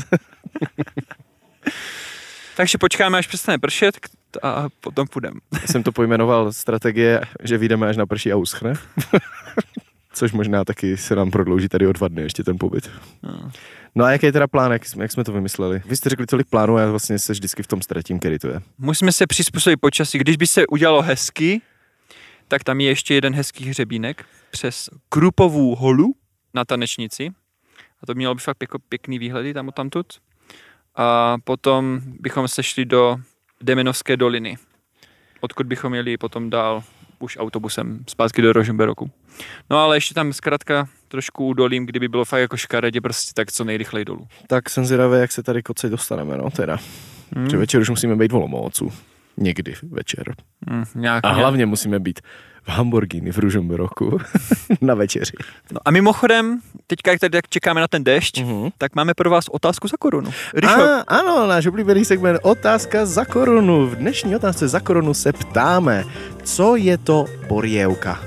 Takže 2.57 2.79
počkáme, 2.79 3.19
až 3.19 3.27
přestane 3.27 3.59
pršet 3.59 3.99
a 4.43 4.67
potom 4.81 5.07
půjdeme. 5.07 5.41
Jsem 5.67 5.83
to 5.83 5.93
pojmenoval 5.93 6.53
strategie, 6.53 7.21
že 7.43 7.59
vyjdeme 7.59 7.89
až 7.89 7.97
na 7.97 8.07
prší 8.07 8.33
a 8.33 8.37
uschne. 8.37 8.73
Což 10.13 10.33
možná 10.33 10.65
taky 10.65 10.97
se 10.97 11.17
nám 11.17 11.31
prodlouží 11.31 11.69
tady 11.69 11.87
o 11.87 11.93
dva 11.93 12.09
dny 12.09 12.23
ještě 12.23 12.45
ten 12.45 12.59
pobyt. 12.59 12.91
No 13.95 14.05
a 14.05 14.11
jaký 14.11 14.27
je 14.27 14.33
teda 14.33 14.47
plán, 14.47 14.73
jak 14.73 14.87
jsme, 14.87 15.05
jak 15.05 15.13
jsme 15.13 15.25
to 15.25 15.33
vymysleli? 15.33 15.83
Vy 15.87 15.97
jste 15.97 16.11
řekli 16.11 16.27
tolik 16.27 16.47
plánů 16.51 16.77
a 16.77 16.81
já 16.81 16.91
vlastně 16.91 17.19
se 17.19 17.33
vždycky 17.33 17.63
v 17.63 17.67
tom 17.67 17.83
ztratím, 17.83 18.19
který 18.19 18.39
to 18.39 18.49
je. 18.49 18.61
Musíme 18.79 19.13
se 19.13 19.27
přizpůsobit 19.27 19.81
počasí. 19.81 20.19
Když 20.19 20.37
by 20.37 20.47
se 20.47 20.67
udělalo 20.67 21.03
hezky, 21.03 21.61
tak 22.49 22.65
tam 22.65 22.81
je 22.81 22.87
ještě 22.87 23.15
jeden 23.15 23.35
hezký 23.35 23.65
hřebínek 23.65 24.27
přes 24.51 24.91
Krupovou 25.09 25.75
holu 25.75 26.15
na 26.55 26.65
tanečnici. 26.65 27.31
A 28.03 28.07
to 28.07 28.15
mělo 28.15 28.35
by 28.35 28.41
fakt 28.41 28.57
jako 28.61 28.79
pěkný 28.79 29.19
výhledy 29.19 29.55
tam 29.55 29.71
tamtud. 29.71 30.07
A 30.97 31.37
potom 31.45 32.01
bychom 32.05 32.49
se 32.49 32.63
šli 32.63 32.85
do 32.85 33.17
Demenovské 33.63 34.17
doliny, 34.17 34.57
odkud 35.41 35.67
bychom 35.67 35.95
jeli 35.95 36.17
potom 36.17 36.51
dál 36.51 36.83
už 37.19 37.37
autobusem 37.41 38.05
zpátky 38.09 38.43
do 38.43 38.53
Rožemberoku. 38.53 39.11
No 39.71 39.79
ale 39.79 39.97
ještě 39.97 40.15
tam 40.15 40.33
zkrátka 40.33 40.89
trošku 41.09 41.47
udolím, 41.47 41.87
kdyby 41.87 42.09
bylo 42.09 42.25
fakt 42.25 42.41
jako 42.41 42.57
škaredě, 42.57 43.01
prostě 43.01 43.33
tak 43.35 43.53
co 43.53 43.65
nejrychleji 43.65 44.05
dolů. 44.05 44.29
Tak 44.47 44.71
jsem 44.71 44.85
zvědavý, 44.85 45.21
jak 45.21 45.33
se 45.33 45.43
tady 45.43 45.63
koce 45.63 45.89
dostaneme, 45.89 46.37
no 46.37 46.51
teda. 46.51 46.79
Hmm. 47.37 47.51
Že 47.51 47.57
večer 47.57 47.81
už 47.81 47.91
musíme 47.91 48.17
být 48.17 48.33
v 48.33 48.37
Olomoucu. 48.37 48.93
Někdy 49.37 49.75
večer. 49.91 50.35
Hmm, 50.69 50.85
nějak, 50.95 51.25
A 51.27 51.29
hlavně 51.33 51.67
musíme 51.67 51.99
být 52.01 52.21
v 52.63 52.69
Hamburgini 52.69 53.33
v 53.33 53.39
Ružomberoku 53.39 54.19
na 54.81 54.95
večeři. 54.95 55.33
No 55.73 55.81
a 55.85 55.91
mimochodem, 55.91 56.61
teďka 56.87 57.11
jak 57.11 57.21
tady 57.21 57.39
čekáme 57.49 57.81
na 57.81 57.89
ten 57.89 58.05
déšť, 58.05 58.41
Mhm. 58.43 58.69
tak 58.79 58.95
máme 58.95 59.15
pro 59.15 59.31
vás 59.31 59.45
otázku 59.51 59.89
za 59.89 59.97
korunu. 59.97 60.31
Ryšo, 60.55 60.83
A, 60.83 61.01
ano, 61.09 61.47
náš 61.47 61.67
oblíbený 61.67 62.05
segment 62.05 62.41
Otázka 62.43 63.07
za 63.07 63.25
korunu. 63.25 63.87
V 63.87 63.97
dnešní 63.97 64.37
otázce 64.37 64.69
za 64.69 64.81
korunu 64.81 65.15
se 65.15 65.33
ptáme, 65.33 66.05
co 66.45 66.77
je 66.77 66.99
to 66.99 67.25
borjevka? 67.49 68.21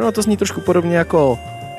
No 0.00 0.12
to 0.12 0.22
zní 0.22 0.36
trošku 0.36 0.60
podobně 0.60 0.96
jako 0.96 1.38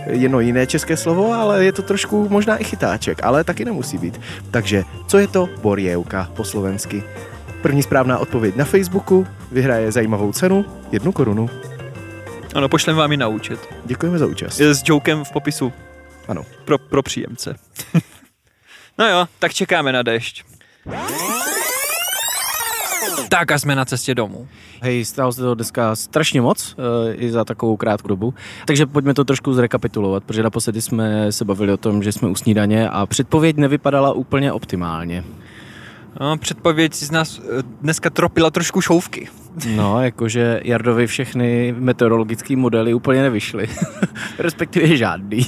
jedno 0.10 0.40
jiné 0.40 0.68
české 0.68 0.98
slovo, 0.98 1.34
ale 1.34 1.66
je 1.66 1.72
to 1.72 1.82
trošku 1.82 2.30
možná 2.30 2.58
i 2.58 2.64
chytáček, 2.64 3.24
ale 3.24 3.44
taky 3.44 3.66
nemusí 3.66 3.98
být. 3.98 4.22
Takže, 4.52 4.84
co 5.08 5.18
je 5.18 5.28
to 5.28 5.50
borjevka 5.62 6.32
po 6.36 6.44
slovensky? 6.44 7.04
První 7.62 7.84
správná 7.84 8.20
odpověď 8.20 8.56
na 8.56 8.66
Facebooku 8.66 9.28
vyhraje 9.52 9.92
zajímavou 9.92 10.32
cenu, 10.32 10.66
jednu 10.92 11.12
korunu. 11.12 11.50
Ano, 12.56 12.70
pošlem 12.70 12.96
vám 12.96 13.12
ji 13.12 13.18
na 13.18 13.28
účet. 13.28 13.60
Děkujeme 13.86 14.18
za 14.18 14.26
účast. 14.26 14.60
Je 14.60 14.76
s 14.76 14.84
jokem 14.86 15.24
v 15.24 15.32
popisu. 15.32 15.74
Ano. 16.28 16.46
Pro, 16.66 16.78
pro 16.78 17.04
příjemce. 17.04 17.56
no 18.98 19.08
jo, 19.08 19.28
tak 19.40 19.54
čekáme 19.54 19.92
na 19.92 20.04
dešť. 20.04 20.44
Tak 23.30 23.52
a 23.52 23.60
jsme 23.60 23.76
na 23.76 23.86
cestě 23.86 24.16
domů. 24.16 24.48
Hej, 24.82 25.06
stalo 25.06 25.32
se 25.32 25.42
to 25.42 25.56
dneska 25.56 25.96
strašně 25.96 26.42
moc, 26.42 26.76
e, 27.10 27.14
i 27.14 27.32
za 27.32 27.46
takovou 27.46 27.78
krátkou 27.78 28.08
dobu. 28.08 28.34
Takže 28.68 28.86
pojďme 28.86 29.14
to 29.14 29.26
trošku 29.26 29.54
zrekapitulovat, 29.54 30.24
protože 30.24 30.44
naposledy 30.44 30.82
jsme 30.82 31.32
se 31.32 31.46
bavili 31.46 31.72
o 31.72 31.78
tom, 31.78 32.04
že 32.04 32.12
jsme 32.12 32.30
u 32.30 32.36
snídaně 32.36 32.90
a 32.90 33.06
předpověď 33.06 33.58
nevypadala 33.58 34.14
úplně 34.14 34.52
optimálně. 34.52 35.24
No, 36.20 36.38
předpověď 36.38 36.94
z 36.94 37.12
nás 37.12 37.40
eh, 37.40 37.64
dneska 37.82 38.10
tropila 38.10 38.50
trošku 38.52 38.82
šouvky. 38.82 39.28
No, 39.76 40.04
jakože 40.04 40.62
Jardovi 40.64 41.08
všechny 41.08 41.76
meteorologické 41.78 42.56
modely 42.56 42.94
úplně 42.94 43.22
nevyšly. 43.22 43.70
Respektive 44.40 44.98
žádný. 44.98 45.46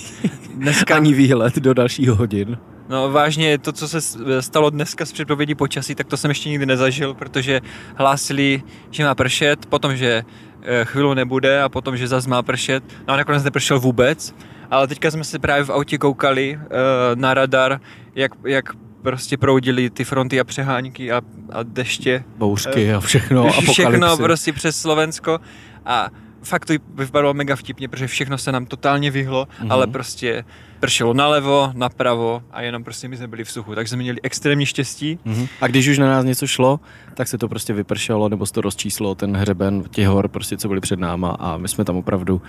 Dneska 0.56 0.96
ani 0.96 1.14
výhled 1.14 1.56
do 1.56 1.74
dalšího 1.74 2.16
hodin. 2.16 2.58
No 2.90 3.12
vážně, 3.12 3.58
to, 3.58 3.72
co 3.72 3.88
se 3.88 4.02
stalo 4.42 4.70
dneska 4.70 5.06
s 5.06 5.12
předpovědí 5.12 5.56
počasí, 5.56 5.96
tak 5.96 6.08
to 6.08 6.18
jsem 6.18 6.32
ještě 6.32 6.50
nikdy 6.50 6.66
nezažil, 6.66 7.14
protože 7.14 7.62
hlásili, 7.96 8.64
že 8.92 9.04
má 9.04 9.16
pršet, 9.16 9.66
potom, 9.66 9.96
že 9.96 10.24
eh, 10.62 10.86
chvíli 10.86 11.16
nebude 11.16 11.62
a 11.62 11.70
potom, 11.70 11.98
že 11.98 12.08
zase 12.08 12.30
má 12.30 12.44
pršet. 12.44 12.84
No 13.08 13.14
a 13.14 13.18
nakonec 13.18 13.44
nepršel 13.44 13.80
vůbec. 13.80 14.36
Ale 14.72 14.88
teďka 14.88 15.12
jsme 15.12 15.24
se 15.24 15.40
právě 15.40 15.64
v 15.64 15.70
autě 15.70 15.98
koukali 15.98 16.60
uh, 16.62 16.70
na 17.16 17.34
radar, 17.34 17.80
jak, 18.16 18.32
jak 18.46 18.66
prostě 19.02 19.38
proudili 19.38 19.90
ty 19.90 20.04
fronty 20.04 20.40
a 20.40 20.44
přehánky 20.44 21.12
a, 21.12 21.22
a 21.52 21.64
deště. 21.64 22.24
Bouřky 22.38 22.94
a 22.94 23.00
všechno, 23.00 23.52
Všechno 23.72 23.86
apokalypsy. 23.96 24.24
prostě 24.24 24.54
přes 24.54 24.80
Slovensko 24.82 25.40
a 25.86 26.10
fakt 26.44 26.66
to 26.66 26.74
vypadalo 26.96 27.34
mega 27.34 27.56
vtipně, 27.56 27.88
protože 27.88 28.08
všechno 28.08 28.38
se 28.38 28.52
nám 28.52 28.66
totálně 28.66 29.12
vyhlo, 29.12 29.48
Mhm. 29.60 29.68
mm-hmm. 29.70 29.74
ale 29.74 29.88
prostě 29.88 30.46
pršelo 30.80 31.14
nalevo, 31.14 31.72
napravo 31.74 32.44
a 32.52 32.62
jenom 32.62 32.84
prostě 32.84 33.08
my 33.08 33.18
jsme 33.18 33.28
byli 33.28 33.44
v 33.44 33.52
suchu, 33.52 33.76
takže 33.76 33.90
jsme 33.90 33.98
měli 34.04 34.22
extrémní 34.24 34.66
štěstí. 34.66 35.20
Mhm. 35.26 35.48
A 35.62 35.68
když 35.68 35.88
už 35.88 35.98
na 35.98 36.08
nás 36.08 36.26
něco 36.26 36.48
šlo, 36.48 36.80
tak 37.14 37.28
se 37.28 37.38
to 37.38 37.48
prostě 37.48 37.74
vypršelo, 37.74 38.30
nebo 38.30 38.46
se 38.46 38.54
to 38.54 38.62
rozčíslo, 38.62 39.16
ten 39.16 39.38
hřeben 39.38 39.84
těch 39.90 40.08
hor, 40.08 40.28
prostě, 40.28 40.58
co 40.58 40.68
byly 40.68 40.80
před 40.82 41.00
náma 41.00 41.30
a 41.40 41.58
my 41.58 41.68
jsme 41.68 41.86
tam 41.86 41.96
opravdu 41.96 42.42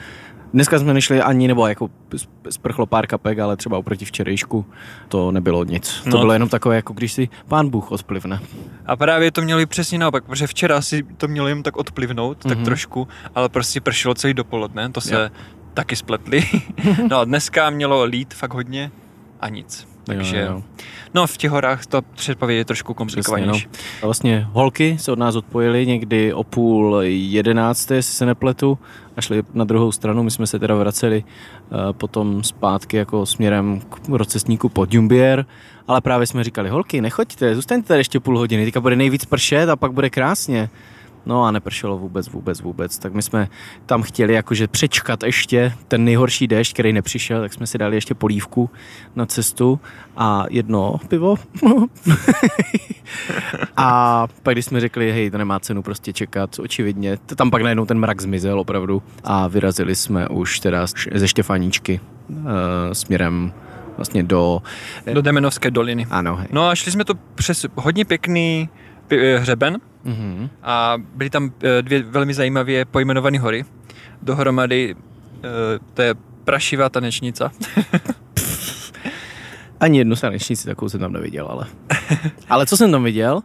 Dneska 0.55 0.79
jsme 0.79 0.95
nešli 0.95 1.21
ani, 1.23 1.49
nebo 1.49 1.67
jako 1.67 1.91
sprchlo 2.51 2.87
pár 2.87 3.07
kapek, 3.07 3.39
ale 3.39 3.57
třeba 3.57 3.79
oproti 3.79 4.05
včerejšku 4.05 4.67
to 5.09 5.33
nebylo 5.33 5.65
nic. 5.65 6.01
To 6.05 6.11
No. 6.11 6.19
bylo 6.19 6.33
jenom 6.33 6.49
takové, 6.49 6.77
jako 6.77 6.93
když 6.93 7.13
si 7.13 7.29
pán 7.49 7.69
Bůh 7.69 7.93
odplivne. 7.93 8.41
A 8.87 8.97
právě 8.97 9.31
to 9.31 9.43
mělo 9.43 9.61
být 9.61 9.69
přesně 9.69 9.99
naopak, 9.99 10.25
protože 10.25 10.47
včera 10.47 10.81
si 10.83 11.03
to 11.17 11.29
mělo 11.29 11.49
jen 11.49 11.63
tak 11.63 11.77
odplivnout, 11.77 12.39
mm-hmm. 12.39 12.49
tak 12.49 12.59
Mhm. 12.59 12.65
trošku, 12.65 13.09
ale 13.35 13.49
prostě 13.49 13.81
pršelo 13.81 14.15
celý 14.15 14.35
dopoledne, 14.35 14.89
to 14.91 15.01
se 15.01 15.15
Jo. 15.15 15.21
taky 15.75 15.97
spletli. 15.97 16.45
no 17.11 17.19
a 17.19 17.25
dneska 17.25 17.71
mělo 17.71 18.05
lít 18.05 18.35
fakt 18.35 18.55
hodně 18.55 18.91
a 19.41 19.49
nic. 19.49 19.89
Takže, 20.05 20.39
Jo, 20.39 20.47
jo. 20.53 20.63
no 21.15 21.27
v 21.27 21.37
těch 21.37 21.51
horách 21.51 21.87
to 21.87 22.03
předpověď 22.03 22.59
je 22.59 22.65
trošku 22.65 22.95
komplikovanější. 22.95 23.67
no. 23.73 23.79
A 24.03 24.07
vlastně 24.07 24.47
holky 24.53 24.97
se 25.01 25.13
od 25.13 25.19
nás 25.19 25.37
odpojily 25.37 25.87
někdy 25.87 26.33
o 26.35 26.45
půl 26.45 26.97
jedenácté, 27.05 27.95
jestli 27.95 28.15
se 28.15 28.27
nepletu, 28.27 28.79
a 29.17 29.21
šli 29.21 29.43
na 29.55 29.65
druhou 29.65 29.93
stranu. 29.93 30.23
My 30.23 30.31
jsme 30.31 30.47
se 30.47 30.59
teda 30.59 30.75
vraceli 30.75 31.25
uh, 31.25 31.79
potom 31.93 32.45
zpátky 32.45 32.97
jako 32.97 33.27
směrem 33.27 33.81
k 33.81 34.09
rocestníku 34.09 34.69
pod 34.69 34.95
Jumbier, 34.95 35.47
ale 35.89 36.01
právě 36.01 36.27
jsme 36.27 36.45
říkali, 36.45 36.69
holky, 36.69 37.01
nechoďte, 37.01 37.55
zůstaňte 37.55 37.89
tady 37.89 38.01
ještě 38.01 38.21
půl 38.21 38.39
hodiny, 38.39 38.65
teďka 38.65 38.81
bude 38.81 38.97
nejvíc 38.97 39.25
pršet 39.25 39.69
a 39.69 39.77
pak 39.77 39.93
bude 39.93 40.11
krásně. 40.11 40.71
No 41.27 41.45
a 41.45 41.51
nepršelo 41.51 41.99
vůbec, 41.99 42.29
vůbec, 42.29 42.61
vůbec. 42.61 42.99
Tak 42.99 43.15
my 43.15 43.23
jsme 43.23 43.49
tam 43.87 44.03
chtěli 44.03 44.35
jakože 44.35 44.69
přečkat 44.69 45.23
ještě 45.23 45.73
ten 45.89 46.05
nejhorší 46.05 46.47
déšť, 46.47 46.73
který 46.73 46.93
nepřišel, 46.93 47.41
tak 47.41 47.53
jsme 47.53 47.67
si 47.67 47.79
dali 47.79 47.97
ještě 47.97 48.15
polívku 48.15 48.71
na 49.17 49.27
cestu 49.27 49.81
a 50.17 50.45
jedno 50.51 51.01
pivo. 51.09 51.37
a 53.77 54.27
pak 54.43 54.55
když 54.55 54.65
jsme 54.65 54.81
řekli, 54.81 55.13
hej, 55.13 55.31
to 55.31 55.39
nemá 55.39 55.61
cenu 55.61 55.83
prostě 55.83 56.13
čekat, 56.13 56.59
očividně, 56.59 57.17
tam 57.17 57.51
pak 57.51 57.63
najednou 57.63 57.87
ten 57.87 57.99
mrak 57.99 58.21
zmizel 58.21 58.61
opravdu 58.61 59.03
a 59.25 59.49
vyrazili 59.49 59.95
jsme 59.95 60.29
už 60.29 60.61
teda 60.61 60.87
ze 61.15 61.29
Štěfaníčky 61.29 62.01
uh, 62.29 62.37
směrem 62.93 63.53
vlastně 63.97 64.23
do... 64.23 64.63
Do 65.13 65.23
Demenovské 65.23 65.71
doliny. 65.71 66.07
Ano, 66.11 66.37
hej. 66.37 66.49
No 66.53 66.69
a 66.69 66.75
šli 66.75 66.93
jsme 66.93 67.05
to 67.05 67.15
přes 67.35 67.67
hodně 67.75 68.05
pěkný 68.05 68.69
eh, 68.73 68.82
hřeben 69.39 69.79
Mhm. 70.05 70.49
a 70.63 70.97
byly 71.15 71.31
tam 71.31 71.53
eh, 71.79 71.83
dvě 71.83 72.03
velmi 72.03 72.35
zajímavě 72.35 72.85
pojmenované 72.85 73.39
hory. 73.39 73.65
Dohromady 74.23 74.95
eh, 75.45 75.49
to 75.95 76.03
je 76.03 76.15
prašivá 76.45 76.89
tanečnica. 76.89 77.53
Ani 79.81 79.99
jednu 79.99 80.17
sanečnici 80.17 80.67
takovou 80.67 80.89
jsem 80.89 81.01
tam 81.01 81.13
neviděl, 81.13 81.47
ale... 81.47 81.67
ale 82.49 82.67
co 82.67 82.77
jsem 82.77 82.91
tam 82.93 83.05
viděl, 83.05 83.41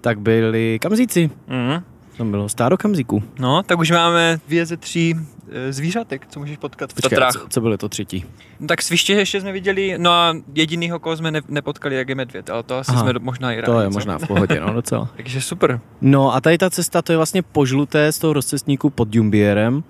tak 0.00 0.20
byli 0.20 0.78
kamzíci. 0.82 1.30
Mhm. 1.48 1.82
Tam 2.18 2.30
bylo 2.30 2.48
stádo 2.48 2.76
kamzíků. 2.76 3.22
No, 3.38 3.62
tak 3.62 3.78
už 3.78 3.90
máme 3.90 4.40
dvě 4.48 4.66
ze 4.66 4.76
tří 4.76 5.14
eh, 5.52 5.72
zvířatek, 5.72 6.26
co 6.30 6.40
můžeš 6.40 6.56
potkat 6.56 6.90
v 6.90 6.94
Počkej, 6.94 7.10
Tatrách. 7.16 7.32
co, 7.32 7.48
co 7.48 7.60
bylo 7.60 7.76
to 7.76 7.88
třetí? 7.88 8.24
No, 8.60 8.66
tak 8.66 8.82
sviště 8.82 9.12
ještě 9.12 9.40
jsme 9.40 9.52
viděli, 9.52 9.94
no 9.98 10.10
a 10.10 10.34
jedinýho, 10.54 10.98
koho 10.98 11.16
jsme 11.16 11.30
ne, 11.30 11.40
nepotkali, 11.48 11.96
jak 11.96 12.08
je 12.08 12.14
medvěd, 12.14 12.50
ale 12.50 12.62
to 12.62 12.76
asi 12.76 12.92
Aha, 12.92 13.00
jsme 13.02 13.12
možná 13.20 13.52
i 13.52 13.56
rádi. 13.60 13.66
To 13.66 13.80
je 13.80 13.86
co? 13.86 13.92
možná 13.92 14.18
v 14.18 14.26
pohodě, 14.26 14.60
no 14.60 14.72
docela. 14.72 15.08
Takže 15.16 15.40
super. 15.40 15.80
No 16.00 16.34
a 16.34 16.40
tady 16.40 16.58
ta 16.58 16.70
cesta, 16.70 17.02
to 17.02 17.12
je 17.12 17.16
vlastně 17.16 17.42
požluté 17.42 18.12
z 18.12 18.18
toho 18.18 18.32
rozcestníku 18.32 18.90
pod 18.90 19.14
Jumbierem 19.14 19.84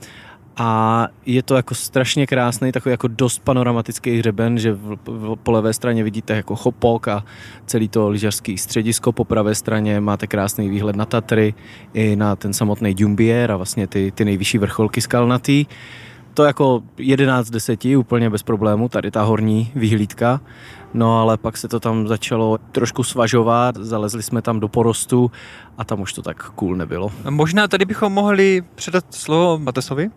a 0.59 1.09
je 1.27 1.43
to 1.43 1.57
jako 1.57 1.75
strašně 1.75 2.27
krásný, 2.27 2.73
takový 2.73 2.91
jako 2.91 3.09
dost 3.09 3.39
panoramatický 3.39 4.19
hřeben, 4.19 4.59
že 4.59 4.73
v, 4.73 4.99
v, 5.07 5.37
po 5.43 5.51
levé 5.51 5.73
straně 5.73 6.05
vidíte 6.05 6.37
jako 6.37 6.57
chopok 6.57 7.09
a 7.09 7.25
celý 7.67 7.89
to 7.89 8.09
lyžařský 8.09 8.59
středisko, 8.59 9.13
po 9.13 9.25
pravé 9.25 9.55
straně 9.55 10.01
máte 10.01 10.27
krásný 10.27 10.69
výhled 10.69 10.97
na 10.97 11.05
Tatry 11.05 11.55
i 11.95 12.17
na 12.17 12.37
ten 12.37 12.53
samotný 12.53 12.95
Jumbier 12.99 13.53
a 13.53 13.57
vlastně 13.57 13.87
ty, 13.87 14.13
ty 14.15 14.25
nejvyšší 14.25 14.59
vrcholky 14.59 15.01
skalnatý. 15.01 15.67
To 16.35 16.45
jako 16.45 16.83
11 16.99 17.47
z 17.47 17.51
10, 17.51 17.85
úplně 17.85 18.31
bez 18.31 18.43
problému, 18.43 18.89
tady 18.89 19.11
ta 19.11 19.23
horní 19.23 19.73
vyhlídka. 19.75 20.41
No 20.95 21.21
ale 21.21 21.37
pak 21.37 21.57
se 21.57 21.69
to 21.69 21.81
tam 21.81 22.09
začalo 22.09 22.59
trošku 22.73 23.03
svažovat, 23.03 23.77
zalezli 23.77 24.23
jsme 24.23 24.43
tam 24.43 24.61
do 24.61 24.69
porostu 24.69 25.31
a 25.79 25.85
tam 25.85 26.01
už 26.01 26.13
to 26.13 26.23
tak 26.23 26.51
cool 26.51 26.77
nebylo. 26.77 27.13
Možná 27.31 27.69
tady 27.69 27.85
bychom 27.85 28.13
mohli 28.13 28.63
předat 28.75 29.05
slovo 29.15 29.59
Matesovi. 29.59 30.11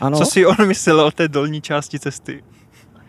Ano, 0.00 0.18
Co 0.18 0.24
si 0.24 0.46
on 0.46 0.66
myslel 0.66 1.00
o 1.00 1.10
té 1.10 1.28
dolní 1.28 1.60
části 1.60 1.98
cesty? 1.98 2.42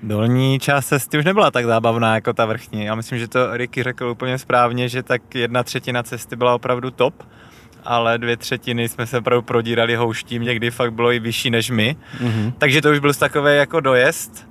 Dolní 0.03 0.59
část 0.59 0.87
cesty 0.87 1.17
už 1.19 1.25
nebyla 1.25 1.51
tak 1.51 1.65
zábavná 1.65 2.15
jako 2.15 2.33
ta 2.33 2.45
vrchní. 2.45 2.85
Já 2.85 2.95
myslím, 2.95 3.19
že 3.19 3.27
to 3.27 3.57
Ricky 3.57 3.83
řekl 3.83 4.05
úplně 4.07 4.37
správně, 4.37 4.89
že 4.89 5.03
tak 5.03 5.35
jedna 5.35 5.63
třetina 5.63 6.03
cesty 6.03 6.35
byla 6.35 6.55
opravdu 6.55 6.91
top, 6.91 7.23
ale 7.83 8.17
dvě 8.17 8.37
třetiny 8.37 8.89
jsme 8.89 9.07
se 9.07 9.17
opravdu 9.17 9.41
prodírali 9.41 9.95
houštím, 9.95 10.43
někdy 10.43 10.71
fakt 10.71 10.93
bylo 10.93 11.11
i 11.11 11.19
vyšší 11.19 11.49
než 11.49 11.69
my. 11.69 11.95
Mhm. 12.21 12.53
Takže 12.57 12.81
to 12.81 12.91
už 12.91 12.99
byl 12.99 13.13
takový 13.13 13.55
jako 13.55 13.79
dojezd, 13.79 14.47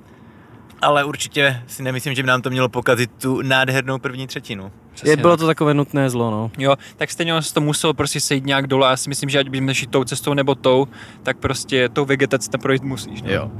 ale 0.82 1.04
určitě 1.04 1.62
si 1.66 1.82
nemyslím, 1.82 2.14
že 2.14 2.22
by 2.22 2.26
nám 2.26 2.42
to 2.42 2.50
mělo 2.50 2.68
pokazit 2.68 3.10
tu 3.22 3.42
nádhernou 3.42 3.98
první 3.98 4.26
třetinu. 4.26 4.72
Je, 5.04 5.16
bylo 5.16 5.36
to 5.36 5.46
takové 5.46 5.74
nutné 5.74 6.10
zlo, 6.10 6.30
no. 6.30 6.50
Jo, 6.58 6.76
tak 6.96 7.10
stejně 7.10 7.34
on 7.34 7.42
se 7.42 7.54
to 7.54 7.60
musel 7.60 7.94
prostě 7.94 8.20
sejít 8.20 8.46
nějak 8.46 8.66
dole. 8.66 8.90
Já 8.90 8.96
si 8.96 9.08
myslím, 9.08 9.30
že 9.30 9.38
ať 9.38 9.48
bychom 9.48 9.74
šli 9.74 9.86
tou 9.86 10.04
cestou 10.04 10.34
nebo 10.34 10.54
tou, 10.54 10.88
tak 11.22 11.36
prostě 11.36 11.88
tou 11.88 12.04
vegetací 12.04 12.50
tam 12.50 12.60
projít 12.60 12.82
musíš. 12.82 13.22
No. 13.22 13.30
Jo. 13.30 13.50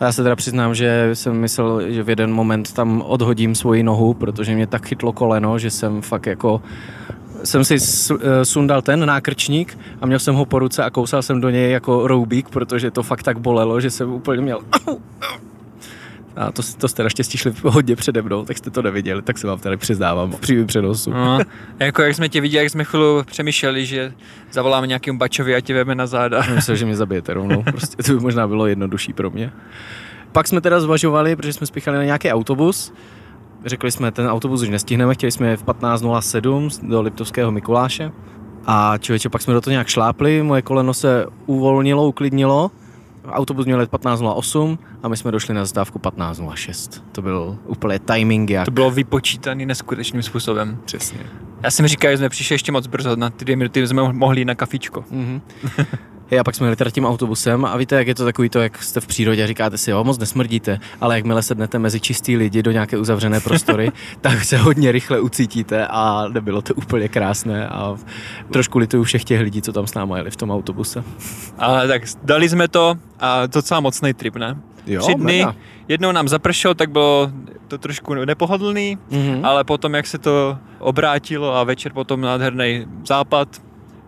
Já 0.00 0.12
se 0.12 0.22
teda 0.22 0.36
přiznám, 0.36 0.74
že 0.74 1.10
jsem 1.12 1.36
myslel, 1.36 1.90
že 1.90 2.02
v 2.02 2.08
jeden 2.08 2.32
moment 2.32 2.72
tam 2.72 3.02
odhodím 3.06 3.54
svoji 3.54 3.82
nohu, 3.82 4.14
protože 4.14 4.54
mě 4.54 4.66
tak 4.66 4.86
chytlo 4.86 5.12
koleno, 5.12 5.58
že 5.58 5.70
jsem 5.70 6.02
fakt 6.02 6.26
jako 6.26 6.62
jsem 7.44 7.64
si 7.64 7.76
eh, 7.76 8.44
sundal 8.44 8.82
ten 8.82 9.06
nákrčník 9.06 9.78
a 10.00 10.06
měl 10.06 10.18
jsem 10.18 10.34
ho 10.34 10.44
po 10.44 10.58
ruce 10.58 10.84
a 10.84 10.90
kousal 10.90 11.22
jsem 11.22 11.40
do 11.40 11.50
něj 11.50 11.70
jako 11.70 12.06
roubík, 12.06 12.48
protože 12.48 12.90
to 12.90 13.02
fakt 13.02 13.22
tak 13.22 13.38
bolelo, 13.38 13.80
že 13.80 13.90
jsem 13.90 14.12
úplně 14.12 14.42
měl 14.42 14.60
a 16.36 16.52
to, 16.52 16.62
to 16.78 16.88
jste 16.88 17.02
naštěstí 17.02 17.38
šli 17.38 17.52
hodně 17.62 17.96
přede 17.96 18.22
mnou, 18.22 18.44
tak 18.44 18.58
jste 18.58 18.70
to 18.70 18.82
neviděli, 18.82 19.22
tak 19.22 19.38
se 19.38 19.46
vám 19.46 19.58
tady 19.58 19.76
přiznávám 19.76 20.32
v 20.32 20.40
přímém 20.40 20.66
přenosu. 20.66 21.10
No, 21.10 21.40
jako 21.78 22.02
jak 22.02 22.14
jsme 22.14 22.28
tě 22.28 22.40
viděli, 22.40 22.64
jak 22.64 22.72
jsme 22.72 22.84
chvíli 22.84 23.24
přemýšleli, 23.24 23.86
že 23.86 24.12
zavoláme 24.52 24.86
nějakým 24.86 25.18
bačovi 25.18 25.54
a 25.54 25.60
tě 25.60 25.74
veme 25.74 25.94
na 25.94 26.06
záda. 26.06 26.42
Myslel, 26.54 26.76
že 26.76 26.84
mě 26.84 26.96
zabijete 26.96 27.34
rovnou. 27.34 27.62
Prostě 27.70 28.02
to 28.02 28.12
by 28.12 28.20
možná 28.20 28.48
bylo 28.48 28.66
jednodušší 28.66 29.12
pro 29.12 29.30
mě. 29.30 29.52
Pak 30.32 30.48
jsme 30.48 30.60
teda 30.60 30.80
zvažovali, 30.80 31.36
protože 31.36 31.52
jsme 31.52 31.66
spěchali 31.66 31.96
na 31.96 32.04
nějaký 32.04 32.30
autobus. 32.30 32.92
Řekli 33.64 33.90
jsme, 33.90 34.12
ten 34.12 34.26
autobus 34.26 34.62
už 34.62 34.68
nestihneme, 34.68 35.14
chtěli 35.14 35.32
jsme 35.32 35.56
v 35.56 35.64
15.07 35.64 36.88
do 36.88 37.02
Liptovského 37.02 37.50
Mikuláše. 37.50 38.12
A 38.66 38.98
člověče, 38.98 39.28
pak 39.28 39.42
jsme 39.42 39.54
do 39.54 39.60
toho 39.60 39.72
nějak 39.72 39.88
šlápli, 39.88 40.42
moje 40.42 40.62
koleno 40.62 40.94
se 40.94 41.26
uvolnilo, 41.46 42.08
uklidnilo. 42.08 42.70
Autobus 43.28 43.66
měl 43.66 43.80
jet 43.80 43.92
15.08 43.92 44.78
a 45.02 45.08
my 45.08 45.16
jsme 45.16 45.30
došli 45.30 45.54
na 45.54 45.60
zastávku 45.60 45.98
15.06. 45.98 47.02
To 47.12 47.22
byl 47.22 47.58
úplně 47.66 47.98
timing 47.98 48.50
jak. 48.50 48.64
To 48.64 48.70
bylo 48.70 48.90
vypočítaný 48.90 49.66
neskutečným 49.66 50.22
způsobem. 50.22 50.78
Přesně. 50.84 51.20
Já 51.62 51.70
jsem 51.70 51.86
říkal, 51.86 52.10
že 52.10 52.16
jsme 52.18 52.28
přišli 52.28 52.54
ještě 52.54 52.72
moc 52.72 52.86
brzo, 52.86 53.16
na 53.16 53.30
ty 53.30 53.44
dvě 53.44 53.56
minuty 53.56 53.86
jsme 53.86 54.12
mohli 54.12 54.40
jít 54.40 54.44
na 54.44 54.54
kafičko. 54.54 55.04
Mhm. 55.10 55.40
Hej, 56.32 56.38
a 56.40 56.44
pak 56.44 56.54
jsme 56.54 56.66
jeli 56.66 56.76
teda 56.76 56.90
tím 56.90 57.04
autobusem 57.06 57.64
a 57.64 57.76
víte, 57.76 57.96
jak 57.96 58.06
je 58.06 58.14
to 58.14 58.24
takový 58.24 58.48
to, 58.48 58.60
jak 58.60 58.82
jste 58.82 59.00
v 59.00 59.06
přírodě 59.06 59.44
a 59.44 59.46
říkáte 59.46 59.78
si, 59.78 59.90
jo, 59.90 60.04
moc 60.04 60.18
nesmrdíte, 60.18 60.80
ale 61.00 61.14
jakmile 61.16 61.42
sednete 61.42 61.78
mezi 61.78 62.00
čistý 62.00 62.36
lidi 62.36 62.62
do 62.62 62.70
nějaké 62.70 62.98
uzavřené 62.98 63.40
prostory, 63.40 63.92
tak 64.20 64.44
se 64.44 64.56
hodně 64.56 64.92
rychle 64.92 65.20
ucítíte 65.20 65.86
a 65.86 66.28
nebylo 66.28 66.62
to 66.62 66.74
úplně 66.74 67.08
krásné 67.08 67.68
a 67.68 67.96
trošku 68.52 68.78
lituju 68.78 69.04
všech 69.04 69.24
těch 69.24 69.40
lidí, 69.40 69.62
co 69.62 69.72
tam 69.72 69.86
s 69.86 69.94
náma 69.94 70.16
jeli 70.16 70.30
v 70.30 70.36
tom 70.36 70.50
autobuse. 70.50 71.04
Ale 71.58 71.88
tak 71.88 72.02
dali 72.24 72.48
jsme 72.48 72.68
to 72.68 72.94
a 73.20 73.46
docela 73.46 73.80
mocný 73.80 74.14
trip, 74.14 74.36
ne? 74.36 74.56
Jo, 74.86 75.00
Tři 75.02 75.14
dny, 75.14 75.24
mega. 75.38 75.54
jednou 75.88 76.12
nám 76.12 76.28
zapršelo, 76.28 76.74
tak 76.74 76.90
bylo 76.90 77.30
to 77.68 77.78
trošku 77.78 78.14
nepohodlný, 78.14 78.98
Mhm. 79.10 79.44
ale 79.44 79.64
potom, 79.64 79.94
jak 79.94 80.06
se 80.06 80.18
to 80.18 80.58
obrátilo 80.78 81.56
a 81.56 81.64
večer 81.64 81.92
potom 81.92 82.20
nádherný 82.20 82.86
západ, 83.06 83.48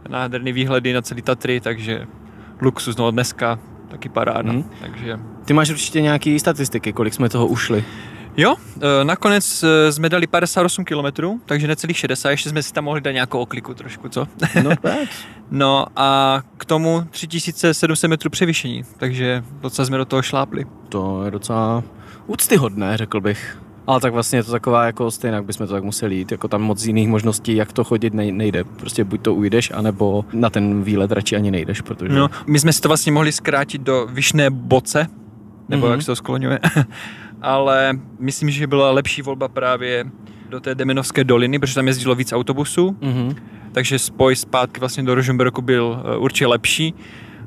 nádherný 0.08 0.52
výhledy 0.52 0.92
na 0.92 1.02
celý 1.02 1.22
Tatry, 1.22 1.60
takže 1.60 2.06
luxus, 2.60 2.96
no 2.96 3.10
dneska 3.10 3.58
taky 3.88 4.08
paráda. 4.08 4.52
Mhm. 4.52 4.70
Takže 4.80 5.18
Ty 5.44 5.52
máš 5.54 5.70
určitě 5.70 6.00
nějaký 6.00 6.38
statistiky, 6.40 6.92
kolik 6.92 7.14
jsme 7.14 7.28
toho 7.28 7.46
ušli. 7.46 7.84
jo, 8.36 8.54
e, 9.00 9.04
nakonec 9.04 9.62
e, 9.62 9.92
jsme 9.92 10.08
dali 10.08 10.26
58 10.26 10.84
km, 10.84 11.22
takže 11.46 11.66
necelých 11.66 11.96
60, 11.98 12.30
ještě 12.30 12.48
jsme 12.50 12.62
si 12.62 12.72
tam 12.72 12.84
mohli 12.84 13.00
dát 13.00 13.10
nějakou 13.10 13.38
okliku 13.40 13.74
trošku, 13.74 14.08
co? 14.08 14.26
No 14.62 14.70
tak. 14.82 15.08
No 15.50 15.86
a 15.96 16.40
k 16.56 16.64
tomu 16.64 17.04
3700 17.10 18.10
metrů 18.10 18.30
převyšení, 18.30 18.82
takže 18.98 19.44
docela 19.60 19.86
jsme 19.86 19.96
do 19.98 20.04
toho 20.04 20.22
šlápli. 20.22 20.66
To 20.88 21.24
je 21.24 21.30
docela 21.30 21.82
úctyhodné, 22.26 22.96
řekl 22.96 23.20
bych. 23.20 23.58
Ale 23.86 24.00
tak 24.00 24.12
vlastně 24.12 24.38
je 24.38 24.42
to 24.44 24.50
taková, 24.52 24.86
jako 24.86 25.10
stejně 25.10 25.42
bychom 25.42 25.66
to 25.66 25.72
tak 25.72 25.84
museli 25.84 26.14
jít, 26.14 26.32
jako 26.32 26.48
tam 26.48 26.62
moc 26.62 26.84
jiných 26.86 27.08
možností, 27.08 27.56
jak 27.56 27.72
to 27.72 27.84
chodit 27.84 28.14
nej- 28.14 28.32
nejde. 28.32 28.64
Prostě 28.64 29.04
buď 29.04 29.20
to 29.22 29.34
ujdeš, 29.34 29.70
anebo 29.74 30.24
na 30.32 30.50
ten 30.50 30.82
výlet 30.82 31.12
radši 31.12 31.36
ani 31.36 31.50
nejdeš, 31.50 31.80
protože... 31.80 32.12
No, 32.14 32.30
my 32.46 32.58
jsme 32.58 32.72
si 32.72 32.80
to 32.80 32.88
vlastně 32.88 33.12
mohli 33.12 33.32
zkrátit 33.32 33.80
do 33.82 34.06
Vyšné 34.10 34.50
Boce, 34.50 35.06
nebo 35.68 35.86
Mhm. 35.86 35.92
jak 35.92 36.02
se 36.02 36.06
to 36.06 36.16
skloňuje, 36.16 36.58
ale 37.42 37.98
myslím, 38.18 38.50
že 38.50 38.66
byla 38.66 38.90
lepší 38.90 39.22
volba 39.22 39.48
právě 39.48 40.04
do 40.48 40.60
té 40.60 40.74
Demenovské 40.74 41.24
doliny, 41.24 41.58
protože 41.58 41.74
tam 41.74 41.86
jezdilo 41.86 42.14
víc 42.14 42.32
autobusů, 42.32 42.96
Mhm. 43.00 43.34
takže 43.72 43.98
spoj 43.98 44.36
zpátky 44.36 44.80
vlastně 44.80 45.02
do 45.02 45.14
Rožemberku 45.14 45.62
byl 45.62 46.02
eh, 46.04 46.16
určitě 46.16 46.46
lepší 46.46 46.94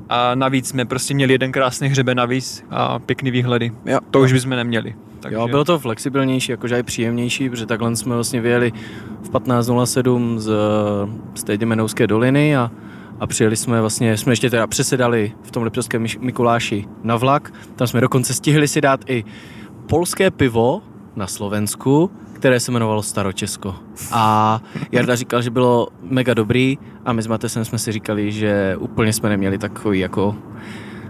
a 0.08 0.34
navíc 0.34 0.68
jsme 0.68 0.84
prostě 0.84 1.14
měli 1.14 1.34
jeden 1.34 1.52
krásný 1.52 1.88
hřeben 1.88 2.16
navíc 2.16 2.64
a 2.70 2.98
pěkný 2.98 3.30
výhledy. 3.30 3.72
Jo. 3.86 3.98
To 4.10 4.20
už 4.20 4.32
bychom 4.32 4.50
neměli. 4.50 4.94
Takže... 5.20 5.34
Jo, 5.34 5.48
bylo 5.48 5.64
to 5.64 5.78
flexibilnější, 5.78 6.52
jakože 6.52 6.78
i 6.78 6.82
příjemnější, 6.82 7.50
protože 7.50 7.66
takhle 7.66 7.96
jsme 7.96 8.14
vlastně 8.14 8.40
vyjeli 8.40 8.72
v 9.22 9.30
15.07 9.30 10.38
z, 10.38 10.52
z 11.34 11.44
té 11.44 11.56
Děmenovské 11.56 12.06
doliny 12.06 12.56
a, 12.56 12.70
a 13.20 13.26
přijeli 13.26 13.56
jsme 13.56 13.80
vlastně, 13.80 14.16
jsme 14.16 14.32
ještě 14.32 14.50
teda 14.50 14.66
přesedali 14.66 15.32
v 15.42 15.50
tom 15.50 15.62
Liptovském 15.62 16.06
Mikuláši 16.20 16.84
na 17.02 17.16
vlak, 17.16 17.52
tam 17.76 17.86
jsme 17.86 18.00
dokonce 18.00 18.34
stihli 18.34 18.68
si 18.68 18.80
dát 18.80 19.00
i 19.10 19.24
polské 19.88 20.30
pivo 20.30 20.82
na 21.16 21.26
Slovensku, 21.26 22.10
které 22.38 22.60
se 22.60 22.70
jmenovalo 22.70 23.02
Staročesko. 23.02 23.74
A 24.12 24.60
Jarda 24.92 25.16
říkal, 25.16 25.42
že 25.42 25.50
bylo 25.50 25.88
mega 26.02 26.34
dobrý 26.34 26.78
a 27.04 27.12
my 27.12 27.22
s 27.22 27.26
Matesem 27.26 27.64
jsme 27.64 27.78
si 27.78 27.92
říkali, 27.92 28.32
že 28.32 28.76
úplně 28.78 29.12
jsme 29.12 29.28
neměli 29.28 29.58
takový 29.58 29.98
jako 29.98 30.36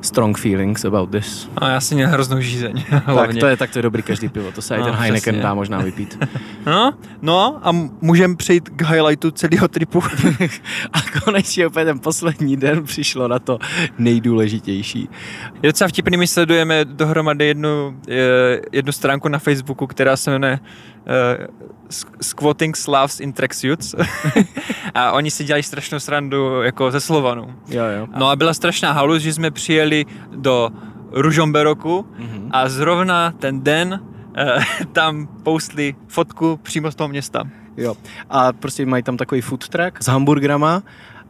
strong 0.00 0.38
feelings 0.38 0.84
about 0.84 1.10
this. 1.10 1.50
A 1.56 1.68
já 1.68 1.80
si 1.80 1.94
měl 1.94 2.08
hroznou 2.08 2.40
žízeň. 2.40 2.84
Tak 3.14 3.34
to 3.40 3.46
je, 3.46 3.56
tak 3.56 3.70
to 3.70 3.78
je 3.78 3.82
dobrý 3.82 4.02
každý 4.02 4.28
pivo, 4.28 4.52
to 4.52 4.62
se 4.62 4.76
i 4.76 4.78
No, 4.78 4.84
ten 4.84 4.94
Heineken 4.94 5.20
přesně. 5.34 5.42
dá 5.42 5.54
možná 5.54 5.78
vypít. 5.78 6.18
No, 6.66 6.94
no 7.22 7.58
a 7.62 7.72
můžeme 8.00 8.36
přejít 8.36 8.68
k 8.68 8.82
highlightu 8.82 9.30
celého 9.30 9.68
tripu. 9.68 10.02
A 10.92 11.20
konečně 11.24 11.66
opět 11.66 11.84
ten 11.84 11.98
poslední 11.98 12.56
den 12.56 12.84
přišlo 12.84 13.28
na 13.28 13.38
to 13.38 13.58
nejdůležitější. 13.98 15.08
Je 15.62 15.68
docela 15.68 15.88
vtipný, 15.88 16.16
my 16.16 16.26
sledujeme 16.26 16.84
dohromady 16.84 17.46
jednu, 17.46 17.96
eh, 18.08 18.14
jednu 18.72 18.92
stránku 18.92 19.28
na 19.28 19.38
Facebooku, 19.38 19.86
která 19.86 20.16
se 20.16 20.30
jmenuje 20.30 20.58
Squatting 22.20 22.76
Slavs 22.76 23.20
in 23.20 23.32
Tracksuits 23.32 23.94
a 24.94 25.12
oni 25.12 25.30
si 25.30 25.44
dělají 25.44 25.62
strašnou 25.62 25.98
srandu 26.00 26.62
jako 26.62 26.90
ze 26.90 27.00
Slovanů. 27.00 27.54
Jo, 27.68 27.84
jo. 27.98 28.06
No 28.16 28.28
a 28.30 28.36
byla 28.36 28.54
strašná 28.54 28.92
halus, 28.92 29.22
že 29.22 29.32
jsme 29.34 29.50
přijeli 29.50 30.06
do 30.36 30.70
Ružomberoku 31.12 32.06
Mhm. 32.18 32.48
a 32.52 32.68
zrovna 32.68 33.30
ten 33.30 33.60
den 33.62 34.00
eh, 34.36 34.58
tam 34.92 35.26
postli 35.42 35.94
fotku 36.08 36.56
přímo 36.62 36.90
z 36.90 36.94
toho 36.94 37.08
města. 37.08 37.44
jo. 37.76 37.94
A 38.30 38.52
prostě 38.52 38.86
mají 38.86 39.02
tam 39.02 39.16
takový 39.16 39.40
food 39.40 39.68
truck 39.68 40.02
s 40.02 40.06
hamburgrama 40.06 40.82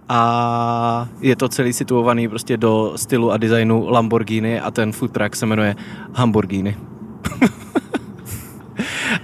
a 0.09 1.09
je 1.21 1.37
to 1.37 1.49
celý 1.49 1.73
situovaný 1.73 2.29
prostě 2.29 2.57
do 2.57 2.93
stylu 2.97 3.33
a 3.33 3.37
designu 3.37 3.87
Lamborghini 3.91 4.61
a 4.61 4.71
ten 4.71 4.93
food 4.93 5.13
truck 5.13 5.37
se 5.37 5.47
jmenuje 5.47 5.77
Hamburgini. 6.15 6.77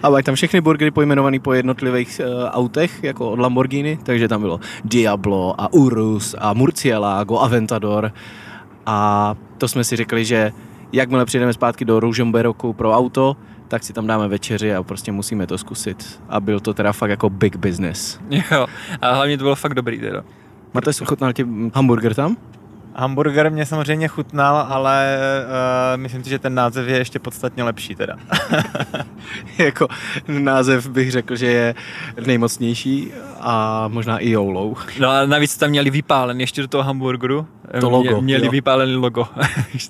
A 0.02 0.10
mají 0.10 0.24
tam 0.24 0.34
všechny 0.34 0.60
burgery 0.60 0.90
pojmenované 0.90 1.38
po 1.38 1.52
jednotlivých 1.52 2.20
uh, 2.24 2.44
autech, 2.44 3.02
jako 3.02 3.30
od 3.30 3.38
Lamborghini, 3.38 3.98
takže 4.02 4.28
tam 4.28 4.40
bylo 4.40 4.60
Diablo 4.84 5.54
a 5.58 5.72
Urus 5.72 6.34
a 6.38 6.52
Murcielago, 6.52 7.38
Aventador 7.38 8.12
a 8.86 9.34
to 9.58 9.68
jsme 9.68 9.84
si 9.84 9.96
řekli, 9.96 10.24
že 10.24 10.52
jakmile 10.92 11.24
přijdeme 11.24 11.52
zpátky 11.52 11.84
do 11.84 12.00
Ružomberoku 12.00 12.72
pro 12.72 12.92
auto, 12.92 13.36
tak 13.68 13.84
si 13.84 13.92
tam 13.92 14.06
dáme 14.06 14.28
večeři 14.28 14.74
a 14.74 14.82
prostě 14.82 15.12
musíme 15.12 15.46
to 15.46 15.58
zkusit. 15.58 16.20
A 16.28 16.40
byl 16.40 16.60
to 16.60 16.74
teda 16.74 16.92
fakt 16.92 17.10
jako 17.10 17.30
big 17.30 17.56
business. 17.56 18.20
Jo, 18.30 18.66
a 19.00 19.14
hlavně 19.14 19.38
to 19.38 19.44
bylo 19.44 19.54
fakt 19.54 19.74
dobrý 19.74 19.98
teda. 19.98 20.24
Máte 20.74 20.90
chutnal 21.04 21.32
ti 21.32 21.46
hamburger 21.74 22.14
tam? 22.14 22.36
Hamburger 22.94 23.50
mě 23.50 23.66
samozřejmě 23.66 24.08
chutnal, 24.08 24.66
ale 24.68 25.18
uh, 25.44 26.00
myslím 26.00 26.24
si, 26.24 26.30
že 26.30 26.38
ten 26.38 26.54
název 26.54 26.88
je 26.88 26.98
ještě 26.98 27.18
podstatně 27.18 27.62
lepší 27.62 27.94
teda. 27.94 28.16
jako 29.58 29.88
název 30.28 30.88
bych 30.88 31.10
řekl, 31.10 31.36
že 31.36 31.46
je 31.46 31.74
nejmocnější 32.26 33.12
a 33.40 33.84
možná 33.88 34.18
i 34.18 34.30
joulou. 34.30 34.76
No 35.00 35.08
a 35.08 35.26
navíc 35.26 35.56
tam 35.56 35.70
měli 35.70 35.90
vypálen 35.90 36.40
ještě 36.40 36.62
do 36.62 36.68
toho 36.68 36.82
hamburgeru. 36.82 37.46
To 37.80 37.90
logo, 37.90 38.10
Mě, 38.10 38.22
měli 38.22 38.46
jo. 38.46 38.50
vypálený 38.50 38.94
logo. 38.96 39.28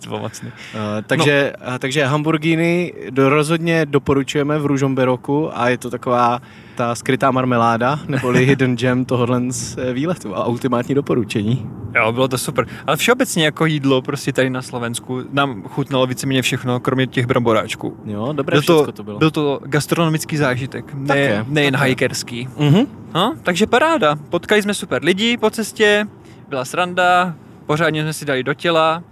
Uh, 0.04 0.80
takže, 1.06 1.52
no. 1.70 1.78
takže 1.78 2.04
hamburgíny 2.04 2.92
do, 3.10 3.28
rozhodně 3.28 3.86
doporučujeme 3.86 4.58
v 4.58 4.66
Ružomberoku 4.66 5.58
a 5.58 5.68
je 5.68 5.78
to 5.78 5.90
taková 5.90 6.40
ta 6.74 6.94
skrytá 6.94 7.30
marmeláda, 7.30 8.00
neboli 8.08 8.46
hidden 8.46 8.76
gem 8.76 9.04
tohohle 9.04 9.40
z 9.48 9.78
eh, 9.78 9.92
výletu 9.92 10.36
a 10.36 10.46
ultimátní 10.46 10.94
doporučení. 10.94 11.70
Jo, 11.94 12.12
bylo 12.12 12.28
to 12.28 12.38
super. 12.38 12.66
Ale 12.86 12.96
všeobecně 12.96 13.44
jako 13.44 13.66
jídlo 13.66 14.02
prostě 14.02 14.32
tady 14.32 14.50
na 14.50 14.62
Slovensku 14.62 15.22
nám 15.32 15.62
chutnalo 15.62 16.06
víceméně 16.06 16.42
všechno, 16.42 16.80
kromě 16.80 17.06
těch 17.06 17.26
bramboráčků. 17.26 17.96
Jo, 18.04 18.32
dobré 18.32 18.54
Byl 18.54 18.62
to, 18.62 18.92
to 18.92 19.02
bylo. 19.02 19.18
byl 19.18 19.30
to 19.30 19.60
gastronomický 19.64 20.36
zážitek, 20.36 20.94
ne, 20.94 21.18
je, 21.18 21.44
nejen 21.48 21.76
hikerský. 21.76 22.48
Mhm. 22.58 22.86
No, 23.14 23.34
takže 23.42 23.66
paráda. 23.66 24.16
Potkali 24.30 24.62
jsme 24.62 24.74
super 24.74 25.04
lidi 25.04 25.36
po 25.36 25.50
cestě, 25.50 26.06
byla 26.48 26.64
sranda, 26.64 27.34
pořádně 27.66 28.02
jsme 28.02 28.12
si 28.12 28.24
dali 28.24 28.42
do 28.42 28.54
těla, 28.54 29.02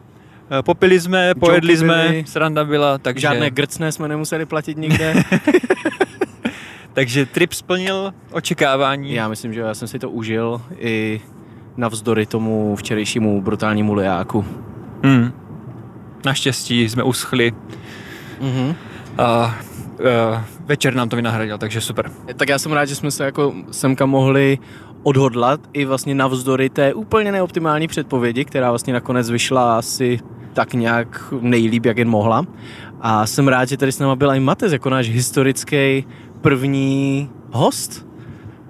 eh, 0.58 0.62
popili 0.62 1.00
jsme, 1.00 1.34
pojedli 1.34 1.76
jsme, 1.76 2.14
sranda 2.26 2.64
byla, 2.64 2.98
takže, 2.98 3.20
Žádné 3.20 3.50
grcné 3.50 3.92
jsme 3.92 4.08
nemuseli 4.08 4.46
platit 4.46 4.76
nikde. 4.78 5.14
takže 6.92 7.26
trip 7.26 7.52
splnil 7.52 8.14
očekávání. 8.32 9.12
Já 9.14 9.28
myslím, 9.28 9.54
že 9.54 9.60
já 9.60 9.74
jsem 9.74 9.88
si 9.88 9.98
to 9.98 10.10
užil 10.10 10.60
i 10.78 11.20
navzdory 11.76 12.26
tomu 12.26 12.76
včerejšímu 12.76 13.42
brutálnímu 13.42 13.94
lijáku. 13.94 14.44
Hmm. 15.02 15.32
Naštěstí 16.24 16.88
jsme 16.88 17.02
uschli 17.02 17.52
Mhm. 18.40 18.74
a 19.18 19.54
uh, 20.00 20.40
večer 20.66 20.94
nám 20.94 21.08
to 21.08 21.16
vynahradil, 21.16 21.58
takže 21.58 21.80
super. 21.80 22.10
Tak 22.36 22.48
já 22.48 22.58
jsem 22.58 22.72
rád, 22.72 22.84
že 22.84 22.94
jsme 22.94 23.10
se 23.10 23.24
jako 23.24 23.54
semka 23.70 24.06
mohli 24.06 24.58
odhodlat 25.02 25.60
i 25.72 25.84
vlastně 25.84 26.14
navzdory 26.14 26.68
té 26.70 26.94
úplně 26.94 27.32
neoptimální 27.32 27.88
předpovědi, 27.88 28.44
která 28.44 28.68
vlastně 28.70 28.92
nakonec 28.92 29.30
vyšla 29.30 29.78
asi 29.78 30.20
tak 30.52 30.74
nějak 30.74 31.24
nejlíp, 31.40 31.84
jak 31.86 31.98
jen 31.98 32.08
mohla. 32.08 32.44
A 33.00 33.26
jsem 33.26 33.48
rád, 33.48 33.68
že 33.68 33.76
tady 33.76 33.92
s 33.92 33.98
náma 33.98 34.16
byl 34.16 34.34
i 34.34 34.40
Matez 34.40 34.72
jako 34.72 34.90
náš 34.90 35.08
historický 35.08 36.04
první 36.42 37.30
host. 37.50 38.06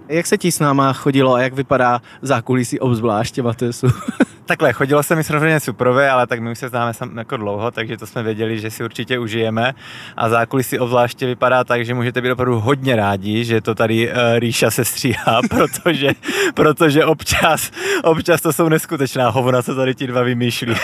Jak 0.08 0.26
se 0.26 0.38
ti 0.38 0.52
s 0.52 0.60
náma 0.60 0.92
chodilo 0.92 1.34
a 1.34 1.42
jak 1.42 1.52
vypadá 1.52 2.00
zákulisí 2.22 2.80
obzvláště 2.80 3.42
Matesu? 3.42 3.86
Takhle, 4.46 4.72
chodilo 4.72 5.02
se 5.02 5.16
mi 5.16 5.24
samozřejmě 5.24 5.60
suprově, 5.60 6.10
ale 6.10 6.26
tak 6.26 6.40
my 6.40 6.50
už 6.50 6.58
se 6.58 6.68
známe 6.68 6.94
sam 6.94 7.18
jako 7.18 7.36
dlouho, 7.36 7.70
takže 7.70 7.96
to 7.96 8.06
jsme 8.06 8.22
věděli, 8.22 8.58
že 8.60 8.70
si 8.70 8.84
určitě 8.84 9.18
užijeme. 9.18 9.74
A 10.16 10.28
zákulisí 10.28 10.78
obzvláště 10.78 11.26
vypadá 11.26 11.64
tak, 11.64 11.84
že 11.84 11.94
můžete 11.94 12.20
být 12.20 12.30
opravdu 12.30 12.60
hodně 12.60 12.96
rádi, 12.96 13.44
že 13.44 13.60
to 13.60 13.74
tady 13.74 14.08
uh, 14.08 14.14
Ríša 14.38 14.70
se 14.70 14.84
stříhá, 14.84 15.40
protože, 15.48 16.10
protože 16.54 17.04
občas, 17.04 17.70
občas 18.02 18.40
to 18.40 18.52
jsou 18.52 18.68
neskutečná 18.68 19.30
hovna, 19.30 19.62
co 19.62 19.74
tady 19.74 19.94
ti 19.94 20.06
dva 20.06 20.22
vymýšlí. 20.22 20.74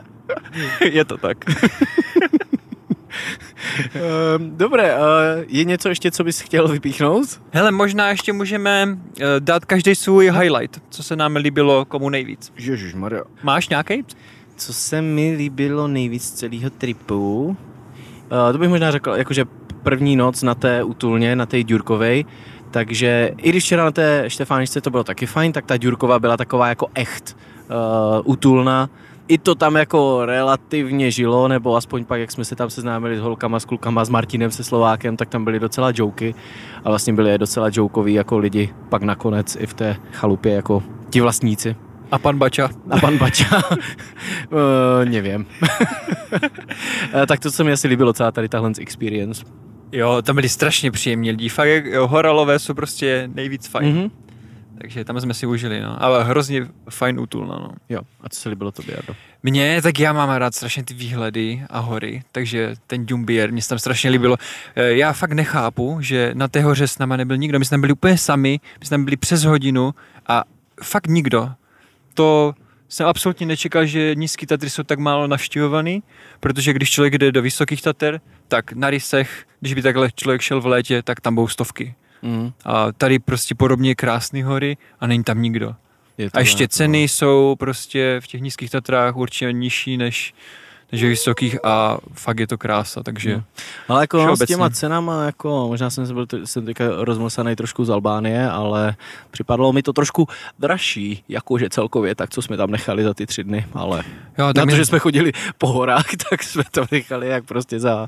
Je 0.92 1.04
to 1.04 1.16
tak. 1.16 1.44
Ehm, 3.94 4.56
Dobré, 4.56 4.94
eh, 4.94 5.44
je 5.48 5.64
něco 5.64 5.88
ještě, 5.88 6.10
co 6.10 6.24
bys 6.24 6.40
chtěl 6.40 6.68
vypíchnout? 6.68 7.40
Hele, 7.50 7.70
možná 7.70 8.08
ještě 8.10 8.32
můžeme 8.32 8.86
uh, 8.86 9.24
dát 9.38 9.64
každý 9.64 9.94
svůj 9.94 10.30
highlight, 10.30 10.82
co 10.90 11.02
se 11.02 11.16
nám 11.16 11.36
líbilo 11.36 11.84
komu 11.84 12.08
nejvíc. 12.08 12.52
Ježíš 12.58 12.94
Maria. 12.94 13.22
Máš 13.42 13.68
nějaký? 13.68 14.04
Co 14.56 14.72
se 14.72 15.02
mi 15.02 15.34
líbilo 15.36 15.88
nejvíc 15.88 16.24
z 16.24 16.30
celého 16.30 16.70
tripu? 16.70 17.46
Uh, 17.46 18.52
to 18.52 18.58
bych 18.58 18.68
možná 18.68 18.90
řekl, 18.90 19.10
jakože 19.10 19.44
první 19.82 20.16
noc 20.16 20.42
na 20.42 20.54
té 20.54 20.82
útulně, 20.82 21.36
na 21.36 21.46
té 21.46 21.62
Ďurkovej, 21.62 22.24
takže 22.70 23.30
i 23.36 23.48
když 23.48 23.64
včera 23.64 23.84
na 23.84 23.90
té 23.90 24.24
Štefáničce 24.28 24.80
to 24.80 24.90
bylo 24.90 25.04
taky 25.04 25.26
fajn, 25.26 25.52
tak 25.52 25.66
ta 25.66 25.76
Ďurková 25.76 26.18
byla 26.18 26.36
taková 26.36 26.68
jako 26.68 26.86
echt 26.94 27.36
uh, 27.70 28.32
útulná. 28.32 28.90
I 29.30 29.38
to 29.38 29.54
tam 29.54 29.76
jako 29.76 30.26
relativně 30.26 31.10
žilo, 31.10 31.48
nebo 31.48 31.76
aspoň 31.76 32.04
pak, 32.04 32.20
jak 32.20 32.30
jsme 32.30 32.44
se 32.44 32.56
tam 32.56 32.70
seznámili 32.70 33.16
s 33.16 33.20
holkama, 33.20 33.60
s 33.60 33.64
klukama, 33.64 34.04
s 34.04 34.08
Martinem, 34.08 34.50
se 34.50 34.64
Slovákem, 34.64 35.16
tak 35.16 35.28
tam 35.28 35.44
byly 35.44 35.60
docela 35.60 35.92
joky 35.94 36.34
a 36.84 36.88
vlastně 36.88 37.12
byli 37.12 37.38
docela 37.38 37.70
jokoví 37.72 38.14
jako 38.14 38.38
lidi 38.38 38.74
pak 38.88 39.02
nakonec 39.02 39.56
i 39.60 39.66
v 39.66 39.74
té 39.74 39.96
chalupě 40.12 40.52
jako 40.52 40.82
ti 41.10 41.20
vlastníci. 41.20 41.76
A 42.10 42.18
pan 42.18 42.38
Bača. 42.38 42.68
A 42.90 42.98
pan 42.98 43.18
Bača? 43.18 43.62
uh, 43.70 45.04
nevím. 45.04 45.46
Eh, 47.12 47.26
tak 47.26 47.40
to 47.40 47.50
se 47.50 47.64
mi 47.64 47.72
asi 47.72 47.88
líbilo, 47.88 48.12
celá 48.12 48.32
tady 48.32 48.48
tahle 48.48 48.72
experience. 48.80 49.44
Jo, 49.92 50.22
tam 50.22 50.36
byli 50.36 50.48
strašně 50.48 50.90
příjemní 50.90 51.30
lidi. 51.30 51.48
Fakt, 51.48 51.84
jo, 51.84 52.06
horalové 52.06 52.58
jsou 52.58 52.74
prostě 52.74 53.28
nejvíc 53.34 53.68
fajn. 53.68 53.88
Mhm. 53.88 53.98
Mm-hmm. 54.04 54.29
Takže 54.80 55.04
tam 55.04 55.20
jsme 55.20 55.34
si 55.34 55.46
užili, 55.46 55.80
no. 55.80 56.02
Ale 56.02 56.24
hrozně 56.24 56.66
fajn 56.90 57.20
útulna, 57.20 57.54
no. 57.54 57.70
Jo, 57.88 58.00
a 58.20 58.28
co 58.28 58.40
se 58.40 58.48
líbilo 58.48 58.72
tobě, 58.72 58.94
Jardo? 58.94 59.14
Mně, 59.42 59.82
tak 59.82 59.98
já 59.98 60.12
mám 60.12 60.30
rád 60.30 60.54
strašně 60.54 60.84
ty 60.84 60.94
výhledy 60.94 61.62
a 61.70 61.78
hory, 61.78 62.22
takže 62.32 62.74
ten 62.86 63.06
Jumbier, 63.08 63.52
mě 63.52 63.62
se 63.62 63.68
tam 63.68 63.78
strašně 63.78 64.10
líbilo. 64.10 64.36
Eh, 64.76 64.92
Já 64.92 65.12
fakt 65.12 65.32
nechápu, 65.32 65.98
že 66.00 66.30
na 66.34 66.48
té 66.48 66.60
hoře 66.62 66.88
s 66.88 66.98
náma 66.98 67.16
nebyl 67.16 67.36
nikdo, 67.36 67.58
my 67.58 67.64
jsme 67.64 67.74
tam 67.74 67.80
byli 67.80 67.92
úplně 67.92 68.18
sami, 68.18 68.60
my 68.80 68.86
jsme 68.86 68.94
tam 68.94 69.04
byli 69.04 69.16
přes 69.16 69.44
hodinu 69.44 69.94
a 70.26 70.44
fakt 70.82 71.06
nikdo. 71.06 71.50
To 72.14 72.54
jsem 72.88 73.06
absolutně 73.06 73.46
nečekal, 73.46 73.86
že 73.86 74.14
nízký 74.14 74.46
Tatry 74.46 74.70
jsou 74.70 74.82
tak 74.82 74.98
málo 74.98 75.26
navštěvovaný, 75.26 76.02
protože 76.40 76.72
když 76.72 76.90
člověk 76.90 77.18
jde 77.18 77.32
do 77.32 77.42
vysokých 77.42 77.82
Tater, 77.82 78.20
tak 78.48 78.72
na 78.72 78.90
rysech, 78.90 79.44
když 79.60 79.74
by 79.74 79.82
takhle 79.82 80.10
člověk 80.16 80.40
šel 80.40 80.60
v 80.60 80.66
létě, 80.66 81.02
tak 81.02 81.20
tam 81.20 81.34
budou 81.34 81.48
stovky. 81.48 81.94
Mm. 82.22 82.52
A 82.64 82.92
tady 82.92 83.18
prostě 83.18 83.54
podobně 83.54 83.94
krásné 83.94 84.44
hory 84.44 84.76
a 85.00 85.06
není 85.06 85.24
tam 85.24 85.42
nikdo. 85.42 85.74
Je 86.18 86.30
to 86.30 86.36
A 86.36 86.40
ještě 86.40 86.68
tak, 86.68 86.72
no. 86.72 86.76
ceny 86.76 87.02
jsou 87.02 87.56
prostě 87.58 88.20
v 88.20 88.26
těch 88.26 88.40
nízkých 88.40 88.70
Tatrách 88.70 89.16
určitě 89.16 89.52
nižší 89.52 89.96
než, 89.96 90.34
než 90.92 91.02
vysokých 91.04 91.64
a 91.64 91.98
fakt 92.14 92.40
je 92.40 92.46
to 92.46 92.58
krása, 92.58 93.02
takže 93.02 93.30
Hmm. 93.34 93.44
Ale 93.88 94.02
jako 94.02 94.16
no, 94.16 94.22
s 94.22 94.26
všeobecně. 94.26 94.46
těma 94.46 94.70
cenama, 94.70 95.24
jako 95.24 95.68
možná 95.68 95.90
jsem, 95.90 96.06
se 96.06 96.14
byl, 96.14 96.26
jsem 96.44 96.66
teďka 96.66 96.84
rozmlsaný 96.96 97.56
trošku 97.56 97.84
z 97.84 97.90
Albánie, 97.90 98.50
ale 98.50 98.94
připadlo 99.30 99.72
mi 99.72 99.82
to 99.82 99.92
trošku 99.92 100.28
dražší, 100.58 101.24
jakože 101.28 101.70
celkově, 101.70 102.14
tak 102.14 102.30
co 102.30 102.42
jsme 102.42 102.56
tam 102.56 102.70
nechali 102.70 103.04
za 103.04 103.14
ty 103.14 103.26
tři 103.26 103.44
dny, 103.44 103.66
ale 103.72 104.02
jo, 104.38 104.46
na 104.46 104.52
to, 104.52 104.66
my, 104.66 104.76
že 104.76 104.84
jsme 104.86 104.98
chodili 104.98 105.32
po 105.58 105.66
horách, 105.66 106.04
tak 106.30 106.42
jsme 106.42 106.62
to 106.70 106.84
nechali 106.90 107.28
jak 107.28 107.44
prostě 107.44 107.80
za 107.80 108.06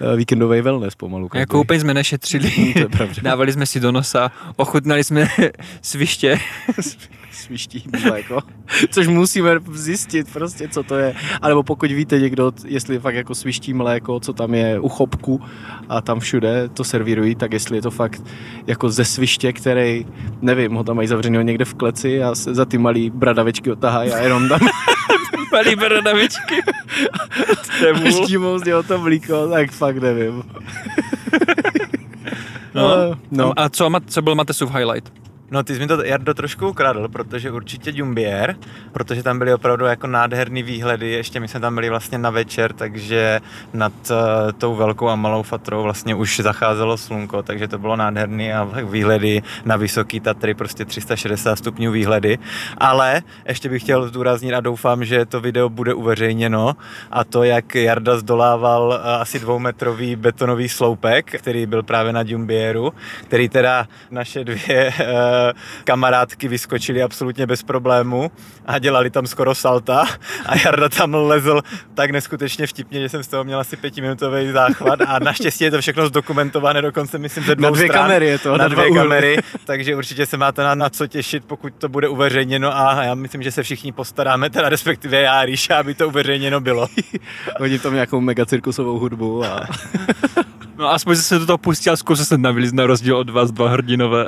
uh, 0.00 0.16
víkendový 0.16 0.60
wellness 0.60 0.94
pomalu. 0.94 1.28
každý. 1.28 1.40
jako 1.40 1.60
úplně 1.60 1.80
jsme 1.80 1.94
nešetřili, 1.94 2.74
dávali 3.22 3.52
jsme 3.52 3.66
si 3.66 3.80
do 3.80 3.92
nosa, 3.92 4.30
ochutnali 4.56 5.04
jsme 5.04 5.28
sviště, 5.82 6.40
sviští 7.34 7.84
mléko, 8.04 8.40
což 8.90 9.08
musíme 9.08 9.50
zjistit 9.72 10.32
prostě, 10.32 10.68
co 10.68 10.82
to 10.82 10.96
je. 10.96 11.14
A 11.42 11.48
nebo 11.48 11.62
pokud 11.62 11.90
víte 11.90 12.20
někdo, 12.20 12.52
jestli 12.66 12.94
je 12.94 13.00
fakt 13.00 13.14
jako 13.14 13.34
sviští 13.34 13.74
mléko, 13.74 14.20
co 14.20 14.32
tam 14.32 14.54
je 14.54 14.80
u 14.80 14.88
chopku 14.88 15.40
a 15.88 16.00
tam 16.00 16.20
všude 16.20 16.68
to 16.68 16.84
servírují, 16.84 17.34
tak 17.34 17.52
jestli 17.52 17.78
je 17.78 17.82
to 17.82 17.90
fakt 17.90 18.22
jako 18.66 18.88
ze 18.88 19.04
sviště, 19.04 19.52
který, 19.52 20.06
nevím, 20.42 20.74
ho 20.74 20.84
tam 20.84 20.96
mají 20.96 21.08
zavřeného 21.08 21.42
někde 21.42 21.64
v 21.64 21.74
kleci 21.74 22.22
a 22.22 22.34
se 22.34 22.54
za 22.54 22.64
ty 22.64 22.78
malý 22.78 23.10
bradavičky 23.10 23.72
otahají 23.72 24.12
a 24.12 24.18
jenom 24.18 24.48
tam 24.48 24.60
malý 25.52 25.76
bradavičky. 25.76 26.62
Štímou 28.24 28.58
z 28.58 28.64
něho 28.64 28.82
to 28.82 28.98
mlíko, 28.98 29.48
tak 29.48 29.70
fakt 29.70 29.96
nevím. 29.96 30.42
No. 32.74 33.16
no. 33.30 33.52
A 33.56 33.68
co, 33.68 33.90
co 34.06 34.22
byl 34.22 34.34
Matesův 34.34 34.74
highlight? 34.74 35.12
No 35.50 35.62
ty 35.62 35.74
jsi 35.74 35.80
mi 35.80 35.86
to 35.86 36.04
Jardo 36.04 36.34
trošku 36.34 36.68
ukradl, 36.68 37.08
protože 37.08 37.50
určitě 37.50 37.92
Jumbier, 37.94 38.56
protože 38.92 39.22
tam 39.22 39.38
byly 39.38 39.54
opravdu 39.54 39.84
jako 39.84 40.06
nádherný 40.06 40.62
výhledy, 40.62 41.10
ještě 41.10 41.40
my 41.40 41.48
jsme 41.48 41.60
tam 41.60 41.74
byli 41.74 41.88
vlastně 41.88 42.18
na 42.18 42.30
večer, 42.30 42.72
takže 42.72 43.40
nad 43.72 43.92
uh, 44.10 44.16
tou 44.52 44.74
velkou 44.74 45.08
a 45.08 45.16
malou 45.16 45.42
fatrou 45.42 45.82
vlastně 45.82 46.14
už 46.14 46.40
zacházelo 46.40 46.96
slunko, 46.96 47.42
takže 47.42 47.68
to 47.68 47.78
bylo 47.78 47.96
nádherný 47.96 48.52
a 48.52 48.68
výhledy 48.84 49.42
na 49.64 49.76
vysoký 49.76 50.20
Tatry, 50.20 50.54
prostě 50.54 50.84
360 50.84 51.56
stupňů 51.56 51.92
výhledy, 51.92 52.38
ale 52.78 53.22
ještě 53.48 53.68
bych 53.68 53.82
chtěl 53.82 54.08
zdůraznit 54.08 54.54
a 54.54 54.60
doufám, 54.60 55.04
že 55.04 55.26
to 55.26 55.40
video 55.40 55.68
bude 55.68 55.94
uveřejněno 55.94 56.76
a 57.10 57.24
to, 57.24 57.42
jak 57.42 57.74
Jarda 57.74 58.16
zdolával 58.16 58.88
uh, 58.88 59.08
asi 59.08 59.38
dvoumetrový 59.38 60.16
betonový 60.16 60.68
sloupek, 60.68 61.32
který 61.38 61.66
byl 61.66 61.82
právě 61.82 62.12
na 62.12 62.22
Jumbieru, 62.26 62.92
který 63.24 63.48
teda 63.48 63.88
naše 64.10 64.44
dvě 64.44 64.92
uh, 65.00 65.33
kamarádky 65.84 66.48
vyskočily 66.48 67.02
absolutně 67.02 67.46
bez 67.46 67.62
problému 67.62 68.30
a 68.66 68.78
dělali 68.78 69.10
tam 69.10 69.26
skoro 69.26 69.54
salta 69.54 70.04
a 70.46 70.56
Jarda 70.64 70.88
tam 70.88 71.14
lezl 71.14 71.60
tak 71.94 72.10
neskutečně 72.10 72.66
vtipně, 72.66 73.00
že 73.00 73.08
jsem 73.08 73.22
z 73.22 73.28
toho 73.28 73.44
měl 73.44 73.60
asi 73.60 73.76
pětiminutový 73.76 74.52
záchvat 74.52 75.00
a 75.06 75.18
naštěstí 75.18 75.64
je 75.64 75.70
to 75.70 75.80
všechno 75.80 76.06
zdokumentované 76.06 76.82
dokonce 76.82 77.18
myslím 77.18 77.44
ze 77.44 77.54
dvou 77.54 77.62
Na 77.64 77.70
dvě 77.70 77.86
stran. 77.88 78.02
kamery 78.02 78.26
je 78.26 78.38
to, 78.38 78.50
na, 78.50 78.56
na 78.56 78.68
dvě 78.68 78.86
úhly. 78.86 79.00
kamery, 79.02 79.36
takže 79.64 79.96
určitě 79.96 80.26
se 80.26 80.36
máte 80.36 80.62
na, 80.62 80.74
na 80.74 80.88
co 80.90 81.06
těšit, 81.06 81.44
pokud 81.44 81.72
to 81.78 81.88
bude 81.88 82.08
uveřejněno 82.08 82.76
a 82.78 83.02
já 83.04 83.14
myslím, 83.14 83.42
že 83.42 83.50
se 83.50 83.62
všichni 83.62 83.92
postaráme, 83.92 84.50
teda 84.50 84.68
respektive 84.68 85.20
já 85.20 85.40
a 85.40 85.44
Ríša, 85.44 85.76
aby 85.78 85.94
to 85.94 86.08
uveřejněno 86.08 86.60
bylo. 86.60 86.88
Hodí 87.60 87.78
tam 87.78 87.94
nějakou 87.94 88.20
mega 88.20 88.46
cirkusovou 88.46 88.98
hudbu 88.98 89.44
a 89.44 89.66
No 90.78 90.90
aspoň 90.90 91.16
se 91.16 91.38
do 91.38 91.46
toho 91.46 91.58
pustil 91.58 91.92
a 91.92 91.96
zkusil 91.96 92.24
se 92.24 92.38
navíc 92.38 92.72
na 92.72 92.86
rozdíl 92.86 93.16
od 93.16 93.30
vás 93.30 93.50
dva 93.52 93.68
hrdinové. 93.68 94.26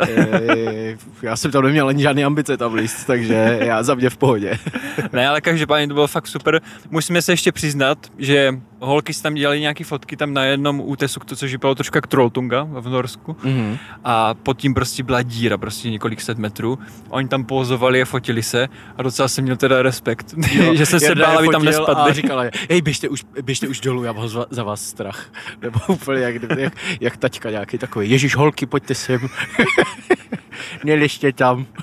Já 1.22 1.36
jsem 1.36 1.51
tam 1.51 1.62
neměl 1.64 1.88
ani 1.88 2.03
žádný 2.03 2.24
ambice 2.24 2.57
tam 2.57 2.74
líst, 2.74 3.07
takže 3.07 3.59
já 3.61 3.82
za 3.82 3.94
mě 3.94 4.11
v 4.11 4.16
pohodě. 4.16 4.59
Ne, 5.12 5.28
ale 5.28 5.40
každopádně 5.40 5.88
to 5.88 5.94
bylo 5.94 6.07
fakt 6.07 6.26
super. 6.26 6.61
Musíme 6.90 7.22
se 7.22 7.32
ještě 7.32 7.53
přiznat, 7.53 7.99
že 8.18 8.61
holky 8.80 9.14
si 9.14 9.22
tam 9.22 9.34
dělali 9.34 9.61
nějaké 9.61 9.84
fotky 9.84 10.16
tam 10.16 10.34
na 10.34 10.44
jednom 10.44 10.80
útesu, 10.84 11.20
to, 11.20 11.36
což 11.36 11.53
vypadalo 11.53 11.74
trošku 11.74 11.97
jak 11.97 12.07
Trolltunga 12.07 12.62
v 12.70 12.88
Norsku. 12.88 13.32
Mm-hmm. 13.32 13.78
A 14.05 14.34
pod 14.34 14.59
tím 14.59 14.74
prostě 14.74 15.03
byla 15.03 15.22
díra, 15.22 15.59
prostě 15.59 15.90
několik 15.90 16.20
set 16.20 16.38
metrů. 16.38 16.78
Oni 17.09 17.28
tam 17.28 17.44
pozovali 17.44 18.03
a 18.03 18.05
fotili 18.05 18.42
se 18.42 18.68
a 18.97 19.03
docela 19.03 19.28
jsem 19.28 19.44
měl 19.44 19.57
teda 19.57 19.82
respekt, 19.82 20.34
že 20.72 20.86
jsem 20.86 21.01
se 21.01 21.14
bál, 21.14 21.38
aby 21.38 21.49
tam 21.49 21.64
nespadli. 21.64 22.11
A 22.11 22.12
říkala, 22.12 22.44
hej, 22.70 22.82
běžte 22.82 23.09
už, 23.09 23.24
běžte 23.42 23.68
už 23.68 23.80
dolů, 23.80 24.05
já 24.05 24.12
mám 24.12 24.28
za- 24.28 24.47
za 24.51 24.62
vás 24.62 24.82
strach. 24.82 25.26
Nebo 25.62 25.80
úplně 25.88 26.20
jak, 26.20 26.36
jak, 26.59 26.72
jak 27.01 27.16
taťka 27.16 27.51
nějaký 27.51 27.78
takový, 27.78 28.11
ježíš 28.11 28.37
holky, 28.37 28.66
pojďte 28.66 28.95
sem. 28.95 29.20
Neliště 30.84 31.32
tam. 31.32 31.66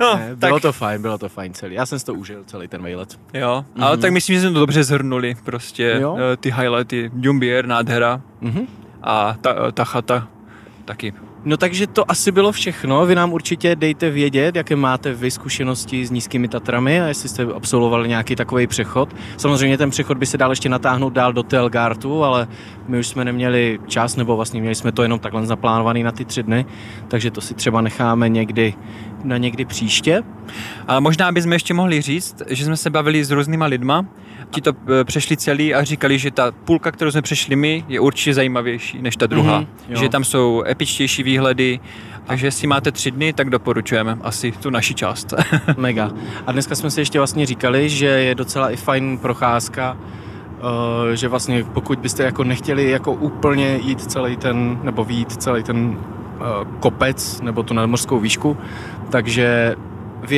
No, 0.00 0.16
Ne, 0.16 0.28
tak 0.36 0.48
bylo 0.50 0.60
to 0.60 0.72
fajn, 0.72 1.02
bylo 1.02 1.18
to 1.18 1.28
fajn 1.28 1.54
celý. 1.54 1.74
Já 1.74 1.86
jsem 1.86 1.98
si 1.98 2.04
to 2.04 2.14
užil, 2.14 2.44
celý 2.46 2.68
ten 2.68 2.82
vejlet. 2.82 3.20
jo, 3.34 3.64
ale 3.80 3.96
tak 3.96 4.12
myslím, 4.12 4.34
že 4.36 4.40
jsme 4.40 4.50
to 4.50 4.58
dobře 4.58 4.84
zhrnuli, 4.84 5.34
prostě 5.44 5.98
Jo. 6.00 6.16
eh, 6.32 6.36
ty 6.36 6.50
highlighty, 6.50 7.10
Jumbier, 7.20 7.66
nádhera 7.66 8.20
Mhm. 8.40 8.66
a 9.02 9.36
ta, 9.40 9.72
ta 9.72 9.84
chata 9.84 10.28
taky. 10.84 11.12
No 11.44 11.56
takže 11.56 11.86
to 11.86 12.10
asi 12.10 12.32
bylo 12.32 12.52
všechno. 12.52 13.06
Vy 13.06 13.14
nám 13.14 13.32
určitě 13.32 13.76
dejte 13.76 14.10
vědět, 14.10 14.56
jaké 14.56 14.76
máte 14.76 15.12
vy 15.12 15.30
zkušenosti 15.30 16.06
s 16.06 16.10
nízkými 16.10 16.48
Tatrami 16.48 17.00
a 17.00 17.06
jestli 17.06 17.28
jste 17.28 17.42
absolvovali 17.42 18.08
nějaký 18.08 18.36
takový 18.36 18.66
přechod. 18.66 19.16
Samozřejmě 19.36 19.78
ten 19.78 19.90
přechod 19.90 20.18
by 20.18 20.26
se 20.26 20.38
dal 20.38 20.50
ještě 20.50 20.68
natáhnout 20.68 21.12
dál 21.12 21.32
do 21.32 21.42
Telgartu, 21.42 22.24
ale 22.24 22.48
my 22.88 22.98
už 22.98 23.06
jsme 23.06 23.24
neměli 23.24 23.78
čas, 23.86 24.16
nebo 24.16 24.36
vlastně 24.36 24.60
měli 24.60 24.74
jsme 24.74 24.92
to 24.92 25.02
jenom 25.02 25.18
takhle 25.18 25.46
zaplánovaný 25.46 26.02
na 26.02 26.12
ty 26.12 26.24
tři 26.24 26.42
dny, 26.42 26.66
takže 27.08 27.30
to 27.30 27.40
si 27.40 27.54
třeba 27.54 27.80
necháme 27.80 28.28
někdy 28.28 28.74
na 29.24 29.36
někdy 29.36 29.64
příště. 29.64 30.22
A 30.86 31.00
možná 31.00 31.32
bychom 31.32 31.52
ještě 31.52 31.74
mohli 31.74 32.00
říct, 32.00 32.42
že 32.48 32.64
jsme 32.64 32.76
se 32.76 32.90
bavili 32.90 33.24
s 33.24 33.30
různýma 33.30 33.66
lidma, 33.66 34.06
ti 34.54 34.60
to 34.60 34.72
eh, 35.00 35.04
přešli 35.04 35.36
celý 35.36 35.74
a 35.74 35.84
říkali, 35.84 36.18
že 36.18 36.30
ta 36.30 36.52
půlka, 36.52 36.92
kterou 36.92 37.10
jsme 37.10 37.22
přešli 37.22 37.56
my, 37.56 37.84
je 37.88 38.00
určitě 38.00 38.34
zajímavější 38.34 39.02
než 39.02 39.16
ta 39.16 39.26
druhá. 39.26 39.58
Mhm, 39.58 39.68
jo. 39.88 40.00
že 40.00 40.08
tam 40.08 40.24
jsou 40.24 40.64
epičtější 40.66 41.22
výhledy, 41.22 41.80
takže 42.26 42.46
jestli 42.46 42.66
máte 42.66 42.92
tři 42.92 43.10
dny, 43.10 43.32
tak 43.32 43.50
doporučujeme 43.50 44.18
asi 44.22 44.52
tu 44.52 44.70
naši 44.70 44.94
část. 44.94 45.34
Mega. 45.76 46.10
A 46.46 46.52
dneska 46.52 46.74
jsme 46.74 46.90
si 46.90 47.00
ještě 47.00 47.18
vlastně 47.18 47.46
říkali, 47.46 47.88
že 47.88 48.06
je 48.06 48.34
docela 48.34 48.70
i 48.70 48.76
fajn 48.76 49.18
procházka, 49.18 49.96
eh, 51.12 51.16
že 51.16 51.28
vlastně 51.28 51.64
pokud 51.64 51.98
byste 51.98 52.22
jako 52.22 52.44
nechtěli 52.44 52.90
jako 52.90 53.12
úplně 53.12 53.78
jít 53.82 54.00
celý 54.00 54.36
ten, 54.36 54.78
nebo 54.82 55.04
výjít 55.04 55.32
celý 55.32 55.62
ten 55.62 55.98
eh, 55.98 56.42
kopec, 56.80 57.40
nebo 57.40 57.62
tu 57.62 57.74
nadmořskou 57.74 58.18
výšku, 58.18 58.56
takže 59.10 59.76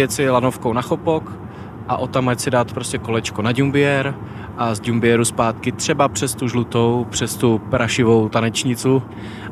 si 0.09 0.31
lanovkou 0.31 0.73
na 0.73 0.83
Chopok, 0.83 1.46
a 1.89 1.97
o 1.97 2.07
tam 2.07 2.29
ať 2.29 2.41
si 2.41 2.51
dát 2.51 2.73
prostě 2.73 2.99
kolečko 2.99 3.43
na 3.43 3.53
Dumbier 3.53 4.15
a 4.57 4.75
z 4.75 4.81
Dumbieru 4.81 5.25
zpátky 5.25 5.73
třeba 5.73 6.09
přes 6.09 6.35
tu 6.35 6.49
žlutou, 6.49 7.07
přes 7.11 7.37
tu 7.37 7.59
prašivou 7.59 8.29
tanečnicu 8.29 9.03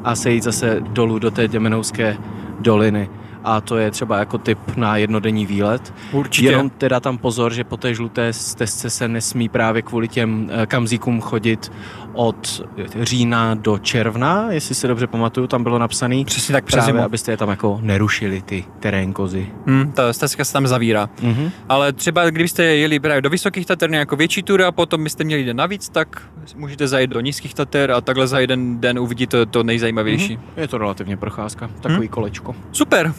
a 0.04 0.14
sejít 0.14 0.42
zase 0.42 0.80
dolů 0.80 1.18
do 1.18 1.30
té 1.30 1.48
Děmenovské 1.48 2.16
doliny 2.60 3.08
a 3.44 3.60
to 3.60 3.76
je 3.76 3.90
třeba 3.90 4.18
jako 4.18 4.38
tip 4.38 4.58
na 4.76 4.96
jednodenní 4.96 5.46
výlet. 5.46 5.94
Určitě. 6.12 6.48
Jenom 6.48 6.70
teda 6.70 7.00
tam 7.00 7.18
pozor, 7.18 7.54
že 7.54 7.64
po 7.64 7.76
té 7.76 7.94
žluté 7.94 8.32
stezce 8.32 8.90
se 8.90 9.08
nesmí 9.08 9.48
právě 9.48 9.82
kvůli 9.82 10.08
těm 10.08 10.50
eh, 10.52 10.66
kamzíkům 10.66 11.20
chodit 11.20 11.72
od 12.14 12.62
října 13.02 13.54
do 13.54 13.78
června, 13.78 14.46
jestli 14.50 14.74
si 14.74 14.88
dobře 14.88 15.06
pamatuju, 15.06 15.46
tam 15.46 15.62
bylo 15.62 15.78
napsaný. 15.78 16.24
Přesně 16.24 16.52
tak 16.52 16.64
přes 16.64 16.84
Právě, 16.84 17.02
abyste 17.02 17.32
je 17.32 17.36
tam 17.36 17.48
jako 17.48 17.78
nerušili, 17.82 18.42
ty 18.42 18.64
terénkozy. 18.80 19.46
Hmm, 19.66 19.92
ta 19.92 20.12
stezka 20.12 20.44
se 20.44 20.52
tam 20.52 20.66
zavírá. 20.66 21.08
Mhm. 21.22 21.50
Ale 21.68 21.92
třeba 21.92 22.30
kdybyste 22.30 22.62
jeli 22.62 23.00
právě 23.00 23.22
do 23.22 23.30
Vysokých 23.30 23.66
Tater 23.66 23.90
jako 23.90 24.16
větší 24.16 24.42
tur 24.42 24.62
a 24.62 24.72
potom 24.72 25.04
byste 25.04 25.24
měli 25.24 25.44
den 25.44 25.56
navíc, 25.56 25.88
tak 25.88 26.22
můžete 26.56 26.88
zajít 26.88 27.10
do 27.10 27.20
Nízkých 27.20 27.54
Tater 27.54 27.90
a 27.92 28.00
takhle 28.00 28.26
za 28.26 28.40
jeden 28.40 28.80
den 28.80 28.98
uvidíte 28.98 29.46
to 29.46 29.62
nejzajímavější. 29.62 30.36
Mhm. 30.36 30.44
Je 30.56 30.68
to 30.68 30.78
relativně 30.78 31.16
procházka, 31.16 31.70
takový 31.80 32.08
kolečko. 32.08 32.56
Super. 32.72 33.14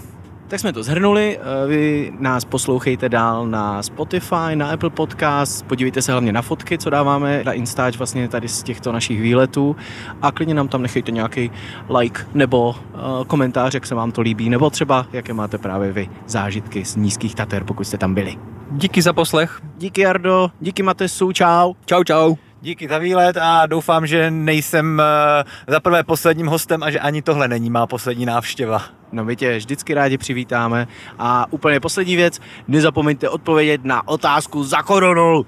Tak 0.55 0.59
jsme 0.59 0.73
to 0.73 0.83
zhrnuli, 0.83 1.39
eh, 1.39 1.67
vy 1.67 2.13
nás 2.19 2.45
poslouchejte 2.45 3.09
dál 3.09 3.47
na 3.47 3.83
Spotify, 3.83 4.55
na 4.55 4.71
Apple 4.71 4.89
Podcast, 4.89 5.65
podívejte 5.65 6.01
se 6.01 6.11
hlavně 6.11 6.33
na 6.33 6.41
fotky, 6.41 6.77
co 6.77 6.89
dáváme 6.89 7.43
na 7.45 7.53
Instač 7.53 7.97
vlastně 7.97 8.27
tady 8.27 8.47
z 8.47 8.63
těchto 8.63 8.91
našich 8.91 9.21
výletů 9.21 9.75
a 10.21 10.31
klidně 10.31 10.53
nám 10.53 10.67
tam 10.67 10.81
nechejte 10.81 11.11
nějaký 11.11 11.51
like 11.99 12.21
nebo 12.33 12.69
uh, 12.69 13.25
komentář, 13.27 13.73
jak 13.73 13.85
se 13.85 13.95
vám 13.95 14.11
to 14.11 14.21
líbí, 14.21 14.49
nebo 14.49 14.69
třeba 14.69 15.07
jaké 15.13 15.33
máte 15.33 15.57
právě 15.57 15.91
vy 15.91 16.09
zážitky 16.27 16.85
z 16.85 16.95
nízkých 16.95 17.35
Tater, 17.35 17.63
pokud 17.63 17.83
jste 17.83 17.97
tam 17.97 18.13
byli. 18.13 18.35
Díky 18.71 19.01
za 19.01 19.13
poslech. 19.13 19.61
Díky 19.77 20.01
Jardo, 20.01 20.51
díky 20.59 20.83
Matesu, 20.83 21.31
čau. 21.31 21.73
Čau, 21.85 22.03
čau. 22.03 22.35
Díky 22.65 22.87
za 22.87 22.97
výlet 22.97 23.37
a 23.37 23.65
doufám, 23.65 24.07
že 24.07 24.31
nejsem 24.31 25.01
eh, 25.01 25.43
za 25.67 25.79
prvé 25.79 26.03
posledním 26.03 26.47
hostem 26.47 26.83
a 26.83 26.91
že 26.91 26.99
ani 26.99 27.21
tohle 27.21 27.47
není 27.47 27.69
má 27.69 27.87
poslední 27.87 28.25
návštěva. 28.25 28.81
No 29.11 29.25
my 29.25 29.35
tě 29.35 29.57
vždycky 29.57 29.93
rádi 29.93 30.17
přivítáme 30.17 30.87
a 31.19 31.53
úplně 31.53 31.79
poslední 31.79 32.15
věc, 32.15 32.39
nezapomeňte 32.67 33.29
odpovědět 33.29 33.85
na 33.85 34.07
otázku 34.07 34.63
za 34.63 34.81
korunu. 34.81 35.45